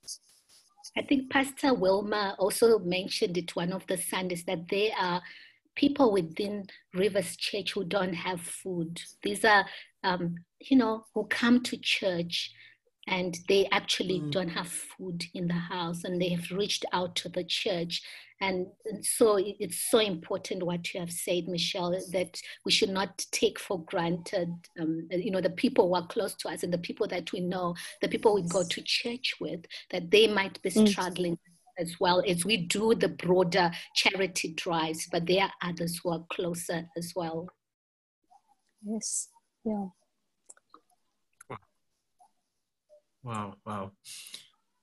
I 0.96 1.02
think 1.02 1.30
Pastor 1.30 1.74
Wilma 1.74 2.34
also 2.38 2.78
mentioned 2.78 3.36
it 3.36 3.54
one 3.54 3.72
of 3.72 3.86
the 3.86 3.96
Sundays 3.96 4.44
that 4.44 4.68
there 4.68 4.90
are 4.98 5.20
people 5.80 6.12
within 6.12 6.66
Rivers 6.92 7.36
Church 7.36 7.72
who 7.72 7.84
don't 7.84 8.12
have 8.12 8.40
food. 8.42 9.00
These 9.22 9.46
are, 9.46 9.64
um, 10.04 10.34
you 10.60 10.76
know, 10.76 11.06
who 11.14 11.24
come 11.24 11.62
to 11.62 11.78
church 11.78 12.52
and 13.06 13.38
they 13.48 13.66
actually 13.72 14.20
mm. 14.20 14.30
don't 14.30 14.50
have 14.50 14.68
food 14.68 15.24
in 15.32 15.48
the 15.48 15.54
house 15.54 16.04
and 16.04 16.20
they 16.20 16.28
have 16.28 16.50
reached 16.50 16.84
out 16.92 17.16
to 17.16 17.30
the 17.30 17.44
church 17.44 18.02
And, 18.40 18.68
so 19.02 19.36
it's 19.38 19.90
so 19.90 19.98
important 19.98 20.62
what 20.62 20.94
you 20.94 21.00
have 21.00 21.12
said, 21.12 21.44
Mishelle, 21.46 22.00
that 22.12 22.40
we 22.64 22.72
should 22.72 22.88
not 22.88 23.24
take 23.32 23.58
for 23.58 23.84
granted, 23.84 24.48
um, 24.80 25.06
you 25.10 25.30
know, 25.30 25.42
the 25.42 25.50
people 25.50 25.88
who 25.88 25.94
are 25.94 26.06
close 26.06 26.34
to 26.36 26.48
us 26.48 26.62
and 26.62 26.72
the 26.72 26.78
people 26.78 27.06
that 27.08 27.32
we 27.32 27.40
know, 27.40 27.74
the 28.00 28.08
people 28.08 28.34
we 28.34 28.42
go 28.42 28.64
to 28.64 28.82
church 28.82 29.34
with, 29.40 29.66
that 29.90 30.10
they 30.10 30.26
might 30.26 30.60
be 30.62 30.70
mm. 30.70 30.88
struggling. 30.88 31.38
As 31.80 31.98
well 31.98 32.22
as 32.28 32.44
we 32.44 32.58
do 32.58 32.94
the 32.94 33.08
broader 33.08 33.70
charity 33.94 34.52
drives, 34.52 35.08
but 35.10 35.26
there 35.26 35.44
are 35.44 35.70
others 35.70 35.98
who 36.02 36.10
are 36.10 36.24
closer 36.30 36.86
as 36.96 37.12
well. 37.16 37.48
Yes, 38.84 39.28
yeah. 39.64 39.86
Wow, 43.22 43.54
wow. 43.66 43.92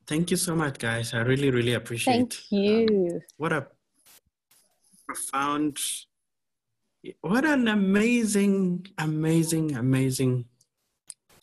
Thank 0.06 0.32
you 0.32 0.38
so 0.38 0.56
much, 0.56 0.78
guys. 0.78 1.14
I 1.14 1.20
really, 1.20 1.50
really 1.50 1.74
appreciate 1.74 2.14
Thank 2.14 2.52
you. 2.52 3.10
Um, 3.12 3.20
what 3.38 3.54
a 3.54 3.68
profound, 5.08 5.78
what 7.22 7.46
an 7.46 7.68
amazing, 7.68 8.88
amazing, 8.98 9.76
amazing, 9.76 10.46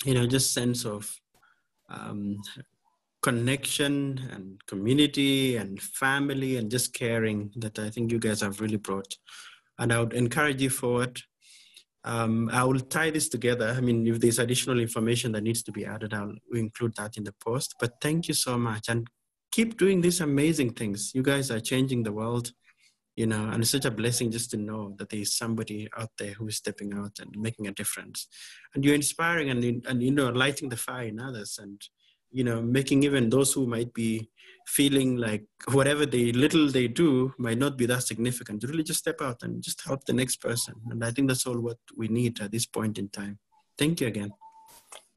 you 0.04 0.14
know, 0.14 0.26
just 0.26 0.52
sense 0.52 0.84
of 0.84 1.20
um, 1.88 2.38
connection 3.28 3.94
and 4.34 4.44
community 4.66 5.56
and 5.56 5.80
family 5.80 6.52
and 6.58 6.70
just 6.70 6.88
caring 6.92 7.38
that 7.62 7.78
I 7.78 7.88
think 7.90 8.12
you 8.12 8.18
guys 8.18 8.40
have 8.42 8.60
really 8.60 8.82
brought. 8.88 9.12
And 9.78 9.92
I 9.92 9.98
would 10.00 10.12
encourage 10.12 10.60
you 10.60 10.70
forward 10.70 11.14
um, 12.04 12.50
I 12.52 12.62
will 12.64 12.80
tie 12.80 13.10
this 13.10 13.28
together. 13.28 13.74
I 13.76 13.80
mean, 13.80 14.06
if 14.06 14.20
there's 14.20 14.38
additional 14.38 14.78
information 14.78 15.32
that 15.32 15.42
needs 15.42 15.62
to 15.62 15.72
be 15.72 15.86
added, 15.86 16.12
I'll 16.12 16.34
include 16.52 16.94
that 16.96 17.16
in 17.16 17.24
the 17.24 17.34
post. 17.44 17.74
But 17.80 17.94
thank 18.00 18.28
you 18.28 18.34
so 18.34 18.58
much 18.58 18.88
and 18.88 19.08
keep 19.50 19.78
doing 19.78 20.02
these 20.02 20.20
amazing 20.20 20.74
things. 20.74 21.12
You 21.14 21.22
guys 21.22 21.50
are 21.50 21.60
changing 21.60 22.02
the 22.02 22.12
world, 22.12 22.52
you 23.16 23.26
know, 23.26 23.48
and 23.48 23.62
it's 23.62 23.70
such 23.70 23.86
a 23.86 23.90
blessing 23.90 24.30
just 24.30 24.50
to 24.50 24.58
know 24.58 24.94
that 24.98 25.08
there's 25.08 25.34
somebody 25.34 25.88
out 25.96 26.10
there 26.18 26.34
who 26.34 26.46
is 26.48 26.56
stepping 26.56 26.92
out 26.92 27.18
and 27.20 27.34
making 27.38 27.68
a 27.68 27.72
difference. 27.72 28.28
And 28.74 28.84
you're 28.84 28.94
inspiring 28.94 29.48
and, 29.48 29.86
and 29.86 30.02
you 30.02 30.10
know, 30.10 30.28
lighting 30.28 30.68
the 30.68 30.76
fire 30.76 31.06
in 31.06 31.18
others 31.18 31.58
and, 31.60 31.80
you 32.34 32.42
know, 32.42 32.60
making 32.60 33.04
even 33.04 33.30
those 33.30 33.52
who 33.52 33.64
might 33.64 33.94
be 33.94 34.28
feeling 34.66 35.16
like 35.16 35.44
whatever 35.70 36.04
they 36.04 36.32
little 36.32 36.68
they 36.68 36.88
do 36.88 37.32
might 37.38 37.58
not 37.58 37.78
be 37.78 37.86
that 37.86 38.02
significant. 38.02 38.60
To 38.60 38.66
really 38.66 38.82
just 38.82 38.98
step 38.98 39.20
out 39.22 39.42
and 39.42 39.62
just 39.62 39.80
help 39.82 40.04
the 40.04 40.12
next 40.12 40.36
person. 40.36 40.74
And 40.90 41.04
i 41.04 41.12
think 41.12 41.28
that's 41.28 41.46
all 41.46 41.60
what 41.60 41.78
we 41.96 42.08
need 42.08 42.40
at 42.40 42.50
this 42.50 42.66
point 42.66 42.98
in 42.98 43.08
time. 43.08 43.38
Thank 43.78 44.00
you 44.00 44.08
again. 44.08 44.32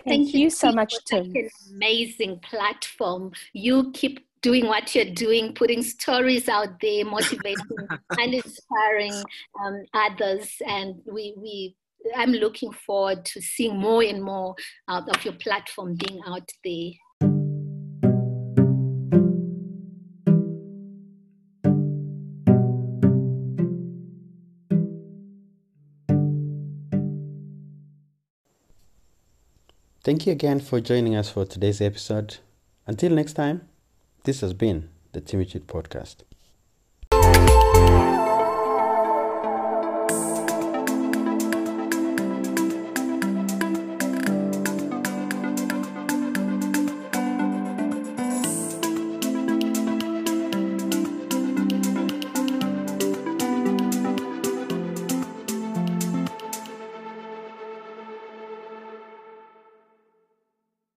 Thank, 0.06 0.26
thank 0.26 0.34
you 0.36 0.50
so 0.52 0.72
much 0.72 0.94
tim. 1.06 1.32
An 1.36 1.50
amazing 1.74 2.40
platform. 2.40 3.32
You 3.54 3.92
keep 3.94 4.28
doing 4.44 4.68
what 4.68 4.94
you're 4.94 5.14
doing 5.26 5.54
putting 5.54 5.82
stories 5.82 6.48
out 6.48 6.80
there 6.82 7.04
motivating 7.04 7.88
and 8.20 8.34
inspiring 8.36 9.16
um, 9.64 9.84
others. 9.96 10.52
And 10.68 11.02
we 11.12 11.34
we 11.36 11.76
i'm 12.16 12.32
looking 12.32 12.72
forward 12.72 13.26
to 13.26 13.42
seeing 13.42 13.76
more 13.76 14.04
and 14.04 14.24
more 14.24 14.56
uh, 14.88 15.02
of 15.10 15.26
your 15.26 15.34
platform 15.34 15.96
being 15.96 16.22
out 16.28 16.48
there 16.64 16.92
Thank 30.08 30.26
you 30.26 30.32
again 30.32 30.62
for 30.62 30.80
joining 30.80 31.18
us 31.18 31.30
for 31.30 31.44
today's 31.44 31.82
episode. 31.82 32.38
Until 32.86 33.12
next 33.12 33.34
time, 33.34 33.68
this 34.24 34.40
has 34.40 34.54
been 34.54 34.88
the 35.12 35.20
Timmy 35.20 35.44
Podcast. 35.44 36.24